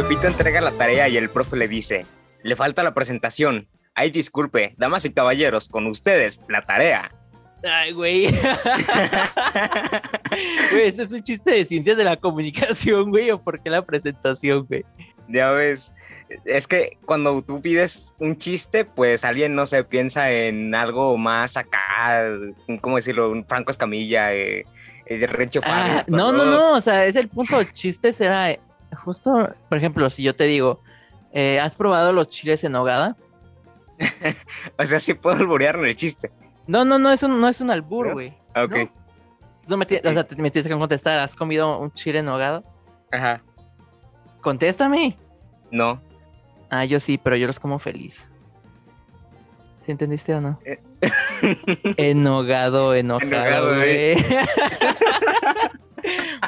Pepito 0.00 0.28
entrega 0.28 0.62
la 0.62 0.70
tarea 0.70 1.10
y 1.10 1.18
el 1.18 1.28
profe 1.28 1.58
le 1.58 1.68
dice, 1.68 2.06
le 2.42 2.56
falta 2.56 2.82
la 2.82 2.94
presentación. 2.94 3.68
Ay, 3.94 4.10
disculpe, 4.10 4.74
damas 4.78 5.04
y 5.04 5.12
caballeros, 5.12 5.68
con 5.68 5.86
ustedes, 5.86 6.40
la 6.48 6.64
tarea. 6.64 7.12
Ay, 7.62 7.92
güey. 7.92 8.28
Güey, 10.72 10.84
eso 10.86 11.02
es 11.02 11.12
un 11.12 11.22
chiste 11.22 11.50
de 11.50 11.66
ciencias 11.66 11.98
de 11.98 12.04
la 12.04 12.16
comunicación, 12.16 13.10
güey, 13.10 13.30
o 13.30 13.42
por 13.42 13.60
qué 13.62 13.68
la 13.68 13.84
presentación, 13.84 14.64
güey. 14.66 14.86
Ya 15.28 15.50
ves, 15.50 15.92
es 16.46 16.66
que 16.66 16.96
cuando 17.04 17.42
tú 17.42 17.60
pides 17.60 18.14
un 18.20 18.38
chiste, 18.38 18.86
pues 18.86 19.22
alguien 19.24 19.54
no 19.54 19.66
se 19.66 19.84
piensa 19.84 20.30
en 20.30 20.74
algo 20.74 21.18
más 21.18 21.58
acá, 21.58 22.24
¿cómo 22.80 22.96
decirlo? 22.96 23.30
Un 23.30 23.44
Franco 23.44 23.70
Escamilla, 23.70 24.32
eh, 24.32 24.64
el 25.04 25.28
Rencho 25.28 25.60
ah, 25.64 26.04
No, 26.06 26.32
no, 26.32 26.46
no, 26.46 26.76
o 26.76 26.80
sea, 26.80 27.04
es 27.04 27.16
el 27.16 27.28
punto. 27.28 27.62
Chiste 27.64 28.12
será 28.12 28.52
eh, 28.52 28.60
justo, 28.96 29.54
por 29.68 29.78
ejemplo, 29.78 30.08
si 30.10 30.22
yo 30.22 30.34
te 30.34 30.44
digo, 30.44 30.80
eh, 31.32 31.60
¿has 31.60 31.76
probado 31.76 32.12
los 32.12 32.28
chiles 32.28 32.64
en 32.64 32.74
hogada? 32.74 33.16
o 34.78 34.86
sea, 34.86 35.00
sí 35.00 35.14
puedo 35.14 35.36
alburear 35.36 35.76
en 35.76 35.86
el 35.86 35.96
chiste. 35.96 36.30
No, 36.66 36.84
no, 36.84 36.98
no 36.98 37.10
es 37.10 37.22
un, 37.22 37.40
no 37.40 37.48
es 37.48 37.60
un 37.60 37.70
albur, 37.70 38.12
güey. 38.12 38.36
Ah, 38.54 38.64
ok. 38.64 38.90
¿No? 39.68 39.76
me, 39.76 39.84
o 39.84 39.88
sea, 39.88 40.24
te, 40.24 40.36
me 40.36 40.50
tienes 40.50 40.68
que 40.68 40.76
contestar, 40.76 41.18
¿has 41.20 41.36
comido 41.36 41.78
un 41.78 41.92
chile 41.92 42.20
en 42.20 42.28
hogada? 42.28 42.62
Ajá. 43.12 43.42
Contéstame. 44.40 45.16
No. 45.70 46.00
Ah, 46.70 46.84
yo 46.84 47.00
sí, 47.00 47.18
pero 47.18 47.36
yo 47.36 47.46
los 47.46 47.60
como 47.60 47.78
feliz. 47.78 48.30
¿Sí 49.80 49.92
entendiste 49.92 50.34
o 50.34 50.40
no? 50.40 50.58
Eh. 50.64 50.80
Enogado, 51.96 52.94
enojado, 52.94 53.76
güey. 53.76 54.16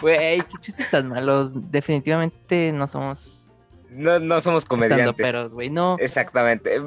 Güey, 0.00 0.41
qué 0.41 0.58
chistes 0.61 0.91
tan 0.91 1.08
malos. 1.08 1.53
Definitivamente 1.70 2.72
no 2.72 2.86
somos. 2.86 3.55
No, 3.91 4.19
no 4.19 4.41
somos 4.41 4.64
comediantes. 4.64 5.14
Pero, 5.17 5.50
güey, 5.50 5.69
no. 5.69 5.97
Exactamente. 5.98 6.81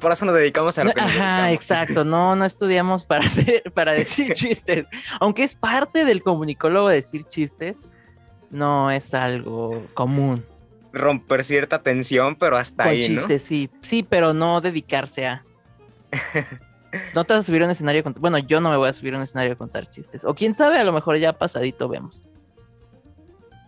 Por 0.00 0.12
eso 0.12 0.24
nos 0.24 0.34
dedicamos 0.34 0.76
a 0.78 0.84
lo 0.84 0.90
Ajá, 0.96 1.52
exacto. 1.52 2.04
No, 2.04 2.34
no 2.34 2.44
estudiamos 2.44 3.04
para 3.04 3.24
hacer, 3.26 3.70
para 3.72 3.92
decir 3.92 4.32
chistes. 4.34 4.86
Aunque 5.20 5.44
es 5.44 5.54
parte 5.54 6.04
del 6.04 6.22
comunicólogo 6.22 6.88
decir 6.88 7.24
chistes, 7.24 7.84
no 8.50 8.90
es 8.90 9.14
algo 9.14 9.86
común 9.94 10.44
romper 10.92 11.44
cierta 11.44 11.82
tensión, 11.82 12.36
pero 12.36 12.56
hasta 12.56 12.84
ahí, 12.84 13.06
chistes, 13.06 13.42
sí. 13.42 13.70
Sí, 13.82 14.02
pero 14.02 14.34
no 14.34 14.60
dedicarse 14.60 15.26
a. 15.26 15.44
no 17.14 17.24
te 17.24 17.34
vas 17.34 17.40
a 17.40 17.42
subir 17.44 17.62
a 17.62 17.64
un 17.66 17.70
escenario 17.70 18.02
con... 18.02 18.14
Bueno, 18.14 18.38
yo 18.38 18.60
no 18.60 18.70
me 18.70 18.76
voy 18.76 18.88
a 18.88 18.92
subir 18.92 19.14
a 19.14 19.16
un 19.16 19.22
escenario 19.22 19.52
a 19.52 19.56
contar 19.56 19.86
chistes. 19.88 20.24
O 20.24 20.34
quién 20.34 20.54
sabe, 20.54 20.78
a 20.78 20.84
lo 20.84 20.92
mejor 20.92 21.16
ya 21.18 21.32
pasadito 21.32 21.88
vemos. 21.88 22.26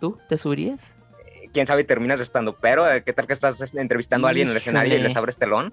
¿Tú 0.01 0.19
te 0.29 0.37
subirías? 0.37 0.93
Eh, 1.27 1.49
quién 1.53 1.67
sabe, 1.67 1.85
terminas 1.85 2.21
estando, 2.21 2.57
pero 2.57 2.91
eh, 2.91 3.03
¿qué 3.03 3.13
tal 3.13 3.27
que 3.27 3.33
estás 3.33 3.75
entrevistando 3.75 4.27
a 4.27 4.31
alguien 4.31 4.49
en 4.49 4.53
el 4.53 4.57
escenario 4.57 4.97
y 4.97 5.01
les 5.01 5.17
abres 5.17 5.37
telón? 5.37 5.73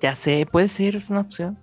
Ya 0.00 0.14
sé, 0.14 0.46
puede 0.50 0.68
ser, 0.68 0.96
es 0.96 1.10
una 1.10 1.20
opción. 1.20 1.58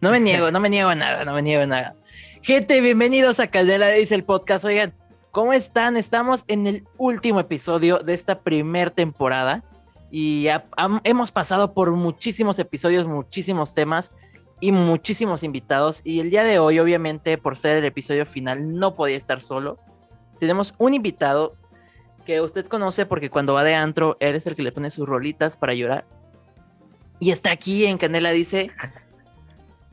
No 0.00 0.10
me 0.10 0.20
niego, 0.20 0.50
no 0.50 0.60
me 0.60 0.70
niego 0.70 0.90
a 0.90 0.94
nada, 0.94 1.24
no 1.24 1.34
me 1.34 1.42
niego 1.42 1.62
a 1.62 1.66
nada. 1.66 1.94
Gente, 2.42 2.80
bienvenidos 2.80 3.40
a 3.40 3.48
Caldera 3.48 3.88
Dice 3.88 4.14
el 4.14 4.24
podcast. 4.24 4.64
Oigan, 4.64 4.94
¿Cómo 5.30 5.52
están? 5.52 5.96
Estamos 5.96 6.44
en 6.48 6.66
el 6.66 6.84
último 6.96 7.38
episodio 7.38 7.98
de 7.98 8.14
esta 8.14 8.40
primer 8.40 8.90
temporada 8.90 9.62
y 10.10 10.48
hemos 11.04 11.30
pasado 11.32 11.74
por 11.74 11.90
muchísimos 11.92 12.58
episodios, 12.58 13.06
muchísimos 13.06 13.74
temas 13.74 14.10
y 14.60 14.72
muchísimos 14.72 15.42
invitados. 15.42 16.00
Y 16.04 16.20
el 16.20 16.30
día 16.30 16.44
de 16.44 16.58
hoy, 16.58 16.78
obviamente, 16.78 17.38
por 17.38 17.56
ser 17.56 17.78
el 17.78 17.84
episodio 17.84 18.26
final, 18.26 18.74
no 18.74 18.94
podía 18.94 19.16
estar 19.16 19.40
solo. 19.40 19.76
Tenemos 20.38 20.74
un 20.78 20.94
invitado 20.94 21.54
que 22.26 22.40
usted 22.40 22.66
conoce 22.66 23.06
porque 23.06 23.30
cuando 23.30 23.54
va 23.54 23.64
de 23.64 23.74
antro, 23.74 24.16
eres 24.20 24.46
el 24.46 24.54
que 24.54 24.62
le 24.62 24.72
pone 24.72 24.90
sus 24.90 25.08
rolitas 25.08 25.56
para 25.56 25.74
llorar. 25.74 26.04
Y 27.20 27.30
está 27.30 27.50
aquí 27.50 27.86
en 27.86 27.98
Canela, 27.98 28.30
dice 28.30 28.70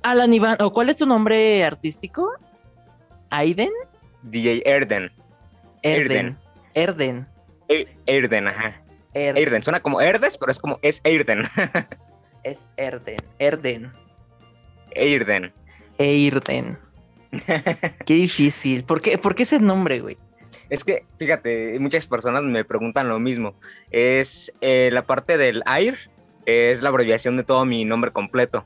Alan 0.03 0.33
Iván, 0.33 0.57
¿o 0.61 0.71
cuál 0.71 0.89
es 0.89 0.97
tu 0.97 1.05
nombre 1.05 1.63
artístico? 1.63 2.31
¿Aiden? 3.31 3.71
DJ 4.21 4.61
Erden. 4.65 5.11
Erden. 5.81 6.37
Erden. 6.73 7.27
Erden, 8.05 8.47
ajá. 8.47 8.81
Erden. 9.13 9.63
Suena 9.63 9.79
como 9.79 10.01
Erdes, 10.01 10.37
pero 10.37 10.51
es 10.51 10.59
como 10.59 10.77
es 10.81 11.01
Erden. 11.03 11.43
es 12.43 12.69
Erden. 12.77 13.17
Erden. 13.39 14.04
Erden. 14.95 15.53
Eirden. 15.97 16.77
Qué 18.05 18.13
difícil. 18.13 18.83
¿Por 18.83 19.01
qué, 19.01 19.17
¿Por 19.17 19.35
qué 19.35 19.43
ese 19.43 19.59
nombre, 19.59 19.99
güey? 19.99 20.17
Es 20.69 20.83
que, 20.83 21.05
fíjate, 21.17 21.77
muchas 21.79 22.07
personas 22.07 22.43
me 22.43 22.65
preguntan 22.65 23.07
lo 23.07 23.19
mismo. 23.19 23.55
Es 23.91 24.51
eh, 24.61 24.89
la 24.91 25.05
parte 25.05 25.37
del 25.37 25.61
AIR, 25.65 25.97
es 26.45 26.81
la 26.81 26.89
abreviación 26.89 27.37
de 27.37 27.43
todo 27.43 27.65
mi 27.65 27.85
nombre 27.85 28.11
completo. 28.11 28.65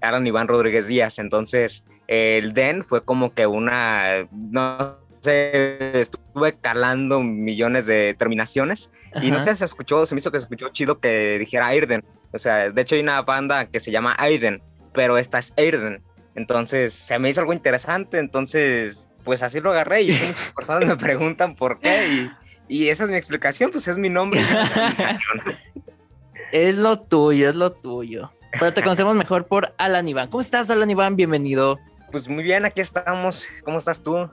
Alan 0.00 0.26
Iván 0.26 0.48
Rodríguez 0.48 0.86
Díaz. 0.86 1.18
Entonces, 1.18 1.84
el 2.06 2.52
DEN 2.52 2.82
fue 2.82 3.04
como 3.04 3.34
que 3.34 3.46
una, 3.46 4.28
no 4.32 4.98
estuve 5.22 6.56
calando 6.60 7.20
millones 7.20 7.86
de 7.86 8.14
terminaciones 8.18 8.90
y 9.20 9.30
no 9.30 9.38
sé, 9.38 9.54
se 9.54 9.66
escuchó, 9.66 10.06
se 10.06 10.14
me 10.14 10.20
hizo 10.20 10.32
que 10.32 10.40
se 10.40 10.44
escuchó 10.44 10.70
chido 10.70 10.98
que 10.98 11.38
dijera 11.38 11.66
Aiden. 11.66 12.04
O 12.32 12.38
sea, 12.38 12.70
de 12.70 12.80
hecho 12.80 12.94
hay 12.94 13.02
una 13.02 13.20
banda 13.22 13.66
que 13.66 13.80
se 13.80 13.90
llama 13.90 14.14
Aiden, 14.18 14.62
pero 14.92 15.18
esta 15.18 15.38
es 15.38 15.52
Aiden. 15.56 16.02
Entonces 16.34 16.94
se 16.94 17.18
me 17.18 17.30
hizo 17.30 17.40
algo 17.40 17.52
interesante, 17.52 18.18
entonces 18.18 19.06
pues 19.24 19.42
así 19.42 19.60
lo 19.60 19.70
agarré 19.70 20.02
y 20.02 20.12
muchas 20.12 20.52
personas 20.56 20.86
me 20.86 20.96
preguntan 20.96 21.54
por 21.54 21.78
qué 21.78 22.08
y, 22.08 22.30
y, 22.68 22.88
esa 22.88 23.04
es 23.04 23.10
mi 23.10 23.16
explicación, 23.16 23.70
pues 23.70 23.86
es 23.88 23.98
mi 23.98 24.08
nombre. 24.08 24.40
es 26.52 26.74
lo 26.74 27.00
tuyo, 27.00 27.50
es 27.50 27.54
lo 27.54 27.72
tuyo. 27.72 28.32
Pero 28.52 28.72
te 28.72 28.82
conocemos 28.82 29.14
mejor 29.14 29.46
por 29.46 29.74
Alan 29.78 30.08
Iván. 30.08 30.28
¿Cómo 30.28 30.40
estás, 30.40 30.70
Alan 30.70 30.90
Iván? 30.90 31.16
Bienvenido. 31.16 31.78
Pues 32.10 32.28
muy 32.28 32.42
bien, 32.42 32.64
aquí 32.64 32.80
estamos. 32.80 33.46
¿Cómo 33.62 33.78
estás 33.78 34.02
tú? 34.02 34.30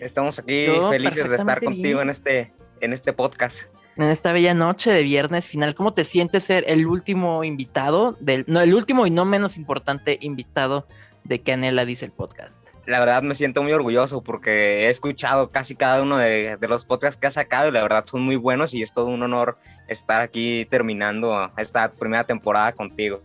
Estamos 0.00 0.38
aquí 0.38 0.66
felices 0.90 1.30
de 1.30 1.36
estar 1.36 1.62
contigo 1.62 2.00
en 2.00 2.10
este, 2.10 2.52
en 2.80 2.92
este 2.92 3.12
podcast. 3.12 3.62
En 3.96 4.04
esta 4.04 4.32
bella 4.32 4.54
noche 4.54 4.90
de 4.90 5.04
viernes 5.04 5.46
final, 5.46 5.74
¿cómo 5.76 5.94
te 5.94 6.04
sientes 6.04 6.42
ser 6.42 6.64
el 6.66 6.86
último 6.86 7.44
invitado, 7.44 8.16
del, 8.18 8.44
no, 8.48 8.60
el 8.60 8.74
último 8.74 9.06
y 9.06 9.10
no 9.10 9.24
menos 9.24 9.56
importante 9.56 10.18
invitado 10.20 10.86
de 11.22 11.40
Canela 11.40 11.84
Dice 11.84 12.06
el 12.06 12.10
Podcast? 12.10 12.66
La 12.86 12.98
verdad 12.98 13.22
me 13.22 13.36
siento 13.36 13.62
muy 13.62 13.72
orgulloso 13.72 14.20
porque 14.20 14.86
he 14.86 14.88
escuchado 14.88 15.50
casi 15.50 15.76
cada 15.76 16.02
uno 16.02 16.18
de, 16.18 16.58
los 16.68 16.84
podcasts 16.84 17.20
que 17.20 17.28
has 17.28 17.34
sacado 17.34 17.68
y 17.68 17.72
la 17.72 17.82
verdad 17.82 18.04
son 18.04 18.22
muy 18.22 18.34
buenos 18.34 18.74
y 18.74 18.82
es 18.82 18.92
todo 18.92 19.06
un 19.06 19.22
honor 19.22 19.58
estar 19.86 20.20
aquí 20.20 20.66
terminando 20.68 21.52
esta 21.56 21.92
primera 21.92 22.24
temporada 22.24 22.72
contigo. 22.72 23.22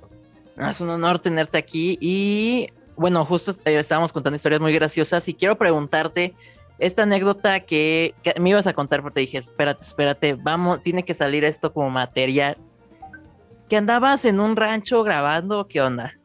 es 0.56 0.81
un 0.81 0.90
honor 0.90 1.18
tenerte 1.18 1.57
aquí 1.57 1.97
y 2.00 2.69
bueno, 2.96 3.25
justo 3.25 3.53
eh, 3.66 3.80
estábamos 3.80 4.13
contando 4.13 4.36
historias 4.36 4.62
muy 4.62 4.74
graciosas 4.74 5.28
y 5.30 5.34
quiero 5.34 5.57
preguntarte 5.57 6.36
esta 6.79 7.03
anécdota 7.03 7.59
que, 7.62 8.13
me 8.40 8.50
ibas 8.51 8.67
a 8.67 8.73
contar, 8.73 9.01
porque 9.01 9.16
te 9.16 9.19
dije, 9.22 9.38
espérate, 9.38 9.84
espérate, 9.84 10.34
vamos, 10.34 10.81
tiene 10.81 11.03
que 11.03 11.13
salir 11.13 11.44
esto 11.44 11.73
como 11.73 11.90
material. 11.90 12.57
¿Que 13.67 13.78
andabas 13.78 14.25
en 14.25 14.40
un 14.40 14.56
rancho 14.56 15.03
grabando? 15.03 15.68
¿Qué 15.68 15.81
onda? 15.81 16.16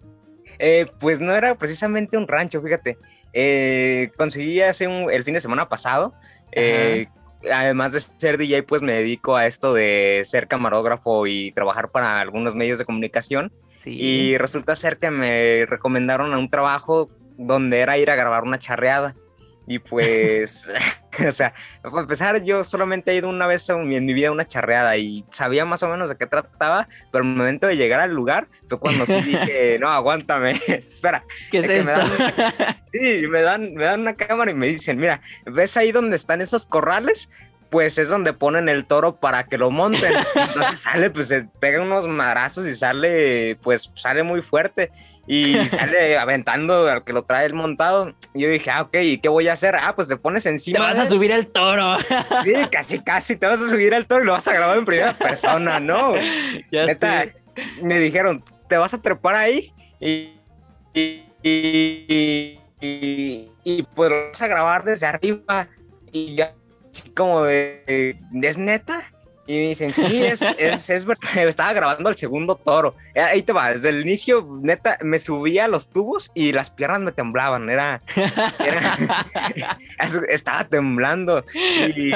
Eh, 0.58 0.86
pues 1.00 1.20
no 1.20 1.34
era 1.34 1.56
precisamente 1.56 2.16
un 2.16 2.28
rancho, 2.28 2.62
fíjate. 2.62 2.96
Eh, 3.32 4.10
conseguí 4.16 4.60
hace 4.60 4.84
el 4.84 5.24
fin 5.24 5.34
de 5.34 5.40
semana 5.40 5.68
pasado. 5.68 6.14
Eh, 6.52 7.06
además 7.52 7.92
de 7.92 8.00
ser 8.00 8.38
DJ, 8.38 8.62
pues 8.62 8.80
me 8.80 8.94
dedico 8.94 9.36
a 9.36 9.46
esto 9.46 9.74
de 9.74 10.22
ser 10.24 10.46
camarógrafo 10.46 11.26
y 11.26 11.52
trabajar 11.52 11.90
para 11.90 12.20
algunos 12.20 12.54
medios 12.54 12.78
de 12.78 12.84
comunicación. 12.84 13.52
Y 13.84 14.38
resulta 14.38 14.76
ser 14.76 14.98
que 14.98 15.10
me 15.10 15.66
recomendaron 15.66 16.32
a 16.32 16.38
un 16.38 16.48
trabajo 16.48 17.10
donde 17.36 17.80
era 17.80 17.98
ir 17.98 18.10
a 18.10 18.14
grabar 18.14 18.44
una 18.44 18.58
charreada. 18.58 19.14
Y 19.66 19.78
pues, 19.78 20.68
o 21.28 21.32
sea, 21.32 21.54
para 21.82 22.00
empezar, 22.00 22.42
yo 22.42 22.64
solamente 22.64 23.12
he 23.12 23.16
ido 23.16 23.28
una 23.28 23.46
vez 23.46 23.68
en 23.68 23.86
mi, 23.88 24.14
vida 24.14 24.28
a 24.28 24.32
una 24.32 24.46
charreada 24.46 24.96
y 24.96 25.24
sabía 25.30 25.64
más 25.64 25.82
o 25.82 25.88
menos 25.88 26.08
de 26.08 26.16
qué 26.16 26.26
trataba, 26.26 26.88
pero 27.12 27.24
el 27.24 27.30
momento 27.30 27.66
de 27.66 27.76
llegar 27.76 28.00
al 28.00 28.14
lugar 28.14 28.48
fue 28.68 28.78
cuando 28.78 29.06
sí 29.06 29.20
dije, 29.22 29.78
no, 29.80 29.88
aguántame, 29.88 30.60
espera. 30.66 31.24
¿Qué 31.50 31.58
es, 31.58 31.68
esto? 31.68 32.00
sí, 32.92 33.26
me 33.28 33.42
dan, 33.42 33.74
me 33.74 33.84
dan 33.84 34.00
una 34.00 34.16
cámara 34.16 34.50
y 34.50 34.54
me 34.54 34.68
dicen, 34.68 34.98
mira, 34.98 35.20
¿ves 35.46 35.76
ahí 35.76 35.92
donde 35.92 36.16
están 36.16 36.40
esos 36.40 36.66
corrales? 36.66 37.28
Pues 37.74 37.98
es 37.98 38.08
donde 38.08 38.32
ponen 38.32 38.68
el 38.68 38.86
toro 38.86 39.16
para 39.16 39.46
que 39.46 39.58
lo 39.58 39.68
monten. 39.72 40.12
Entonces 40.36 40.78
sale, 40.78 41.10
pues 41.10 41.26
se 41.26 41.48
pega 41.58 41.82
unos 41.82 42.06
madrazos 42.06 42.68
y 42.68 42.76
sale, 42.76 43.58
pues 43.64 43.90
sale 43.94 44.22
muy 44.22 44.42
fuerte 44.42 44.92
y 45.26 45.68
sale 45.68 46.16
aventando 46.20 46.86
al 46.86 47.02
que 47.02 47.12
lo 47.12 47.24
trae 47.24 47.46
el 47.46 47.54
montado. 47.54 48.14
Y 48.32 48.42
yo 48.42 48.48
dije, 48.48 48.70
ah, 48.70 48.82
ok, 48.82 48.96
¿y 49.02 49.18
qué 49.18 49.28
voy 49.28 49.48
a 49.48 49.54
hacer? 49.54 49.74
Ah, 49.74 49.92
pues 49.96 50.06
te 50.06 50.16
pones 50.16 50.46
encima. 50.46 50.78
Te 50.78 50.84
vas 50.84 51.00
a 51.00 51.06
subir 51.06 51.32
el 51.32 51.48
toro. 51.48 51.98
Sí, 52.44 52.54
casi, 52.70 53.00
casi 53.00 53.34
te 53.34 53.44
vas 53.44 53.58
a 53.58 53.68
subir 53.68 53.92
el 53.92 54.06
toro 54.06 54.22
y 54.22 54.26
lo 54.26 54.32
vas 54.34 54.46
a 54.46 54.52
grabar 54.52 54.78
en 54.78 54.84
primera 54.84 55.18
persona, 55.18 55.80
¿no? 55.80 56.14
Ya 56.70 56.86
Neta, 56.86 57.26
me 57.82 57.98
dijeron, 57.98 58.44
te 58.68 58.76
vas 58.76 58.94
a 58.94 59.02
trepar 59.02 59.34
ahí 59.34 59.72
y, 59.98 60.38
y, 60.94 61.26
y, 61.42 62.60
y, 62.80 63.50
y 63.64 63.82
pues 63.96 64.10
vas 64.10 64.42
a 64.42 64.46
grabar 64.46 64.84
desde 64.84 65.06
arriba 65.06 65.66
y 66.12 66.36
ya 66.36 66.54
como 67.14 67.42
de, 67.44 68.16
¿es 68.42 68.58
neta? 68.58 69.02
Y 69.46 69.58
me 69.58 69.68
dicen, 69.68 69.92
sí, 69.92 70.24
es, 70.24 70.40
es, 70.58 70.88
es 70.88 71.04
verdad, 71.04 71.36
estaba 71.46 71.72
grabando 71.74 72.08
el 72.08 72.16
segundo 72.16 72.56
toro. 72.56 72.94
Eh, 73.14 73.20
Ahí 73.20 73.42
te 73.42 73.52
va, 73.52 73.72
desde 73.72 73.90
el 73.90 74.00
inicio, 74.00 74.48
neta, 74.62 74.96
me 75.02 75.18
subía 75.18 75.66
a 75.66 75.68
los 75.68 75.90
tubos 75.90 76.30
y 76.34 76.52
las 76.52 76.70
piernas 76.70 77.02
me 77.02 77.12
temblaban, 77.12 77.68
era... 77.68 78.00
era- 78.58 78.96
estaba 80.28 80.64
temblando. 80.64 81.44
Y, 81.94 82.12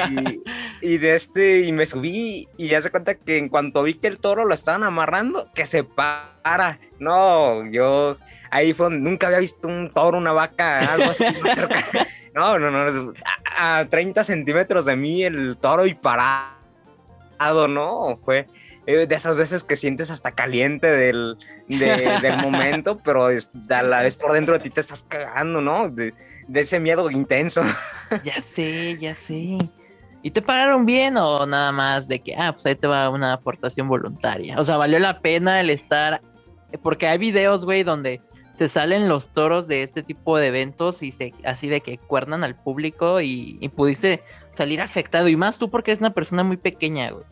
y 0.81 0.99
de 0.99 1.15
este, 1.15 1.61
y 1.61 1.73
me 1.73 1.85
subí 1.85 2.49
y 2.57 2.69
ya 2.69 2.81
se 2.81 2.91
cuenta 2.91 3.15
que 3.15 3.37
en 3.37 3.49
cuanto 3.51 3.83
vi 3.83 3.95
que 3.95 4.09
el 4.09 4.19
toro 4.21 4.45
lo 4.47 4.55
estaban 4.55 4.83
amarrando, 4.85 5.51
que 5.55 5.67
se 5.67 5.85
para. 5.85 6.79
No, 6.99 7.71
yo... 7.71 8.17
Ahí 8.51 8.73
fue 8.73 8.87
donde 8.87 9.01
nunca 9.11 9.27
había 9.27 9.39
visto 9.41 9.69
un 9.69 9.91
toro, 9.91 10.19
una 10.19 10.33
vaca, 10.33 10.79
algo 10.95 11.11
así 11.11 11.25
cerca. 11.55 11.85
No, 12.35 12.59
no, 12.59 12.71
no, 12.71 13.13
a, 13.59 13.79
a 13.81 13.89
30 13.89 14.23
centímetros 14.25 14.85
de 14.87 14.97
mí 14.97 15.23
el 15.25 15.57
toro 15.57 15.87
y 15.87 15.95
parado 15.95 17.69
¿no? 17.69 18.17
Fue 18.25 18.47
eh, 18.87 19.07
de 19.07 19.15
esas 19.15 19.37
veces 19.37 19.63
que 19.65 19.77
sientes 19.77 20.11
hasta 20.11 20.33
caliente 20.33 20.87
del, 20.91 21.37
de- 21.69 22.19
del 22.23 22.39
momento, 22.39 22.99
pero 23.05 23.27
a 23.27 23.83
la 23.83 24.03
vez 24.03 24.17
por 24.17 24.33
dentro 24.33 24.55
de 24.55 24.61
ti 24.61 24.71
te 24.71 24.81
estás 24.81 25.05
cagando, 25.07 25.61
¿no? 25.61 25.89
De, 25.89 26.15
de 26.47 26.61
ese 26.61 26.81
miedo 26.81 27.11
intenso. 27.11 27.63
Ya 28.25 28.41
sé, 28.41 28.97
ya 28.99 29.15
sé. 29.15 29.59
¿Y 30.23 30.31
te 30.31 30.41
pagaron 30.41 30.87
bien 30.87 31.17
o 31.19 31.45
nada 31.47 31.71
más 31.73 32.09
de 32.09 32.21
que, 32.21 32.35
ah, 32.35 32.53
pues 32.53 32.65
ahí 32.67 32.75
te 32.75 32.87
va 32.87 33.11
una 33.11 33.35
aportación 33.35 33.87
voluntaria? 33.87 34.59
O 34.59 34.65
sea, 34.65 34.79
valió 34.79 34.99
la 34.99 35.21
pena 35.21 35.61
el 35.61 35.69
estar, 35.71 36.21
porque 36.83 37.07
hay 37.07 37.19
videos, 37.19 37.65
güey, 37.67 37.83
donde 37.85 38.21
se 38.59 38.67
salen 38.67 39.09
los 39.09 39.29
toros 39.29 39.69
de 39.69 39.85
este 39.85 40.03
tipo 40.03 40.37
de 40.37 40.49
eventos 40.49 41.05
y 41.05 41.13
se, 41.13 41.33
así 41.45 41.69
de 41.69 41.81
que 41.81 41.97
cuernan 41.97 42.43
al 42.43 42.57
público 42.57 43.21
y, 43.21 43.57
y 43.61 43.69
pudiste 43.69 44.25
salir 44.51 44.81
afectado. 44.81 45.29
Y 45.29 45.37
más 45.37 45.59
tú 45.59 45.71
porque 45.71 45.93
eres 45.93 46.01
una 46.01 46.13
persona 46.13 46.43
muy 46.43 46.57
pequeña, 46.57 47.13
güey. 47.13 47.25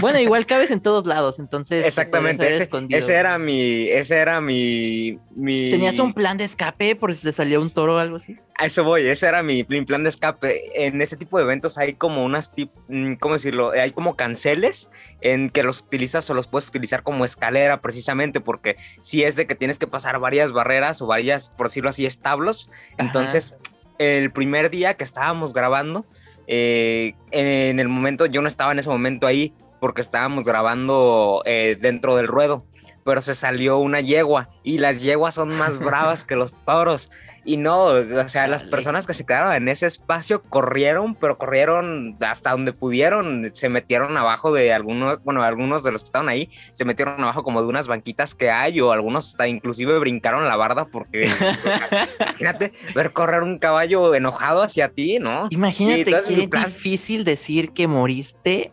Bueno, 0.00 0.18
igual 0.18 0.46
cabes 0.46 0.70
en 0.70 0.80
todos 0.80 1.06
lados, 1.06 1.38
entonces. 1.38 1.78
podías 1.80 1.86
Exactamente, 1.86 2.96
ese, 2.96 3.14
era 3.14 3.38
mi, 3.38 3.88
ese 3.88 4.16
era 4.16 4.40
mi, 4.40 5.18
mi... 5.34 5.70
¿Tenías 5.70 5.98
un 5.98 6.14
plan 6.14 6.38
de 6.38 6.44
escape 6.44 6.96
por 6.96 7.14
si 7.14 7.22
te 7.22 7.32
salía 7.32 7.58
un 7.58 7.70
toro 7.70 7.96
o 7.96 7.98
algo 7.98 8.16
así? 8.16 8.36
A 8.56 8.66
eso 8.66 8.82
voy, 8.82 9.06
ese 9.06 9.26
era 9.26 9.42
mi, 9.42 9.62
plan 9.62 10.02
de 10.02 10.08
escape. 10.08 10.86
En 10.86 11.00
ese 11.00 11.16
tipo 11.16 11.38
de 11.38 11.44
eventos 11.44 11.78
hay 11.78 11.94
como 11.94 12.24
unas, 12.24 12.54
tip, 12.54 12.70
mm, 12.88 13.14
¿cómo 13.14 13.34
decirlo? 13.34 13.70
Hay 13.70 13.92
como 13.92 14.16
canceles 14.16 14.90
en 15.20 15.48
que 15.50 15.62
los 15.62 15.80
utilizas 15.80 16.28
o 16.30 16.34
los 16.34 16.46
puedes 16.48 16.68
utilizar 16.68 17.02
como 17.02 17.24
escalera 17.24 17.80
precisamente 17.80 18.40
porque 18.40 18.76
si 19.02 19.22
es 19.22 19.36
de 19.36 19.46
que 19.46 19.54
tienes 19.54 19.78
que 19.78 19.86
pasar 19.86 20.18
varias 20.18 20.52
barreras 20.52 21.00
o 21.02 21.06
varias, 21.06 21.50
por 21.50 21.68
decirlo 21.68 21.90
así, 21.90 22.04
establos. 22.04 22.68
Ajá. 22.94 23.06
Entonces, 23.06 23.56
el 23.98 24.30
primer 24.32 24.70
día 24.70 24.94
que 24.94 25.04
estábamos 25.04 25.52
grabando, 25.52 26.04
eh, 26.48 27.14
en 27.30 27.78
el 27.78 27.88
momento, 27.88 28.26
yo 28.26 28.40
no 28.42 28.48
estaba 28.48 28.72
en 28.72 28.78
ese 28.78 28.88
momento 28.88 29.26
ahí 29.26 29.52
porque 29.80 30.00
estábamos 30.00 30.44
grabando 30.44 31.42
eh, 31.44 31.76
dentro 31.78 32.16
del 32.16 32.26
ruedo, 32.26 32.64
pero 33.04 33.22
se 33.22 33.34
salió 33.34 33.78
una 33.78 34.00
yegua 34.00 34.48
y 34.64 34.78
las 34.78 35.02
yeguas 35.02 35.34
son 35.34 35.56
más 35.56 35.78
bravas 35.84 36.24
que 36.24 36.36
los 36.36 36.54
toros. 36.64 37.10
Y 37.48 37.56
no, 37.56 37.84
o 37.86 38.28
sea, 38.28 38.46
las 38.46 38.62
personas 38.62 39.06
que 39.06 39.14
se 39.14 39.24
quedaron 39.24 39.54
en 39.54 39.68
ese 39.70 39.86
espacio 39.86 40.42
corrieron, 40.42 41.14
pero 41.14 41.38
corrieron 41.38 42.14
hasta 42.20 42.50
donde 42.50 42.74
pudieron, 42.74 43.48
se 43.54 43.70
metieron 43.70 44.18
abajo 44.18 44.52
de 44.52 44.70
algunos, 44.74 45.24
bueno, 45.24 45.42
algunos 45.42 45.82
de 45.82 45.90
los 45.90 46.02
que 46.02 46.08
estaban 46.08 46.28
ahí, 46.28 46.50
se 46.74 46.84
metieron 46.84 47.22
abajo 47.22 47.42
como 47.42 47.62
de 47.62 47.68
unas 47.68 47.88
banquitas 47.88 48.34
que 48.34 48.50
hay, 48.50 48.78
o 48.82 48.92
algunos 48.92 49.28
hasta 49.30 49.48
inclusive 49.48 49.98
brincaron 49.98 50.46
la 50.46 50.56
barda 50.56 50.84
porque, 50.84 51.30
imagínate, 52.20 52.74
ver 52.94 53.14
correr 53.14 53.42
un 53.42 53.58
caballo 53.58 54.14
enojado 54.14 54.60
hacia 54.62 54.90
ti, 54.90 55.18
¿no? 55.18 55.46
Imagínate 55.48 56.48
plan- 56.50 56.66
difícil 56.66 57.24
decir 57.24 57.72
que 57.72 57.88
moriste 57.88 58.72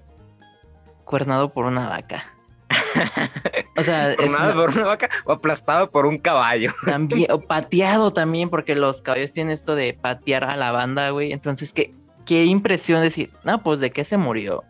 cuernado 1.05 1.53
por 1.53 1.63
una 1.63 1.87
vaca. 1.87 2.34
O 3.77 3.83
sea, 3.83 4.13
es 4.13 4.29
una- 4.29 4.53
por 4.53 4.69
una 4.71 4.85
vaca 4.85 5.09
o 5.25 5.33
aplastado 5.33 5.89
por 5.91 6.05
un 6.05 6.17
caballo. 6.17 6.73
también, 6.85 7.29
o 7.31 7.41
pateado 7.41 8.13
también, 8.13 8.49
porque 8.49 8.75
los 8.75 9.01
caballos 9.01 9.31
tienen 9.31 9.53
esto 9.53 9.75
de 9.75 9.93
patear 9.93 10.43
a 10.45 10.55
la 10.55 10.71
banda, 10.71 11.09
güey. 11.09 11.31
Entonces, 11.33 11.73
qué, 11.73 11.93
qué 12.25 12.45
impresión 12.45 13.01
decir, 13.01 13.31
no, 13.43 13.61
pues 13.63 13.79
de 13.79 13.91
qué 13.91 14.03
se 14.05 14.17
murió. 14.17 14.63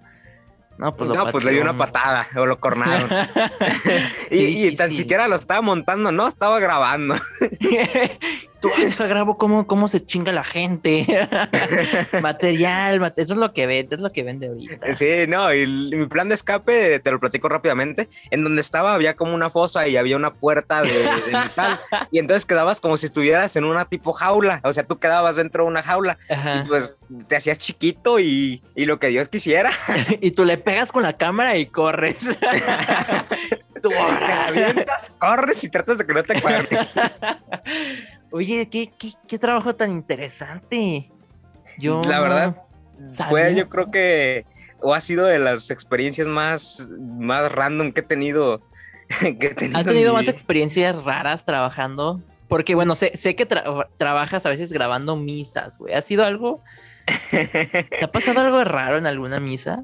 No, 0.77 0.93
pues 0.97 1.07
lo 1.07 1.15
no, 1.15 1.31
pues 1.31 1.45
le 1.45 1.53
dio 1.53 1.61
una 1.61 1.71
un- 1.71 1.77
patada 1.77 2.27
o 2.35 2.45
lo 2.45 2.57
cornaron. 2.59 3.09
Y, 4.29 4.67
y 4.67 4.75
tan 4.75 4.91
siquiera 4.91 5.27
lo 5.29 5.35
estaba 5.35 5.61
montando, 5.61 6.11
no, 6.11 6.27
estaba 6.27 6.59
grabando. 6.59 7.15
Tú 8.61 8.71
deja 8.79 9.05
grabo 9.07 9.37
cómo, 9.37 9.67
cómo 9.67 9.87
se 9.87 10.01
chinga 10.01 10.31
la 10.31 10.43
gente. 10.43 11.05
Material, 12.21 12.99
mate- 12.99 13.21
eso 13.23 13.33
es 13.33 13.39
lo 13.39 13.53
que 13.53 13.65
vende, 13.67 13.95
es 13.95 14.01
lo 14.01 14.11
que 14.11 14.23
vende 14.23 14.47
ahorita. 14.47 14.93
Sí, 14.95 15.25
no, 15.27 15.53
y 15.53 15.67
mi 15.67 16.07
plan 16.07 16.29
de 16.29 16.35
escape, 16.35 16.99
te 16.99 17.11
lo 17.11 17.19
platico 17.19 17.49
rápidamente, 17.49 18.09
en 18.31 18.43
donde 18.43 18.61
estaba 18.61 18.93
había 18.93 19.15
como 19.15 19.35
una 19.35 19.49
fosa 19.49 19.87
y 19.87 19.97
había 19.97 20.15
una 20.15 20.33
puerta 20.33 20.81
de, 20.81 20.91
de 20.93 21.31
metal, 21.31 21.79
y 22.11 22.19
entonces 22.19 22.45
quedabas 22.45 22.81
como 22.81 22.97
si 22.97 23.05
estuvieras 23.07 23.55
en 23.55 23.65
una 23.65 23.85
tipo 23.85 24.13
jaula, 24.13 24.61
o 24.63 24.73
sea, 24.73 24.83
tú 24.83 24.97
quedabas 24.99 25.35
dentro 25.35 25.63
de 25.63 25.69
una 25.69 25.83
jaula, 25.83 26.17
Ajá. 26.29 26.63
y 26.65 26.67
pues 26.67 27.01
te 27.27 27.35
hacías 27.35 27.57
chiquito 27.59 28.19
y, 28.19 28.63
y 28.75 28.85
lo 28.85 28.99
que 28.99 29.07
Dios 29.07 29.29
quisiera, 29.29 29.71
y 30.21 30.31
tú 30.31 30.45
le 30.45 30.57
pegas 30.57 30.91
con 30.91 31.03
la 31.03 31.13
cámara 31.13 31.55
y 31.57 31.65
corres. 31.67 32.17
Tú, 33.81 33.91
avientas, 34.47 35.11
corres 35.19 35.63
y 35.63 35.69
tratas 35.69 35.99
de 35.99 36.07
que 36.07 36.13
no 36.13 36.23
te 36.23 36.41
cuernen. 36.41 36.87
Oye, 38.31 38.67
¿qué, 38.69 38.91
qué, 38.97 39.13
qué 39.27 39.39
trabajo 39.39 39.75
tan 39.75 39.91
interesante. 39.91 41.11
Yo 41.77 42.01
La 42.07 42.19
verdad, 42.19 42.63
Fue 43.29 43.41
sabía. 43.43 43.51
yo 43.51 43.69
creo 43.69 43.91
que, 43.91 44.45
o 44.81 44.93
ha 44.93 45.01
sido 45.01 45.25
de 45.25 45.39
las 45.39 45.69
experiencias 45.71 46.27
más, 46.27 46.91
más 46.99 47.51
random 47.51 47.91
que 47.91 48.01
he 48.01 48.03
tenido. 48.03 48.61
que 49.19 49.47
he 49.47 49.55
tenido 49.55 49.79
¿Has 49.79 49.85
en 49.87 49.93
tenido 49.93 50.11
mi 50.11 50.17
más 50.17 50.27
experiencias 50.27 51.03
raras 51.03 51.43
trabajando? 51.43 52.21
Porque, 52.47 52.75
bueno, 52.75 52.95
sé, 52.95 53.15
sé 53.17 53.35
que 53.35 53.47
tra- 53.47 53.87
trabajas 53.97 54.45
a 54.45 54.49
veces 54.49 54.71
grabando 54.71 55.15
misas, 55.15 55.77
güey. 55.77 55.93
¿Ha 55.93 56.01
sido 56.01 56.23
algo? 56.23 56.61
¿Te 57.31 58.03
ha 58.03 58.11
pasado 58.11 58.39
algo 58.39 58.63
raro 58.63 58.97
en 58.97 59.05
alguna 59.07 59.39
misa? 59.39 59.83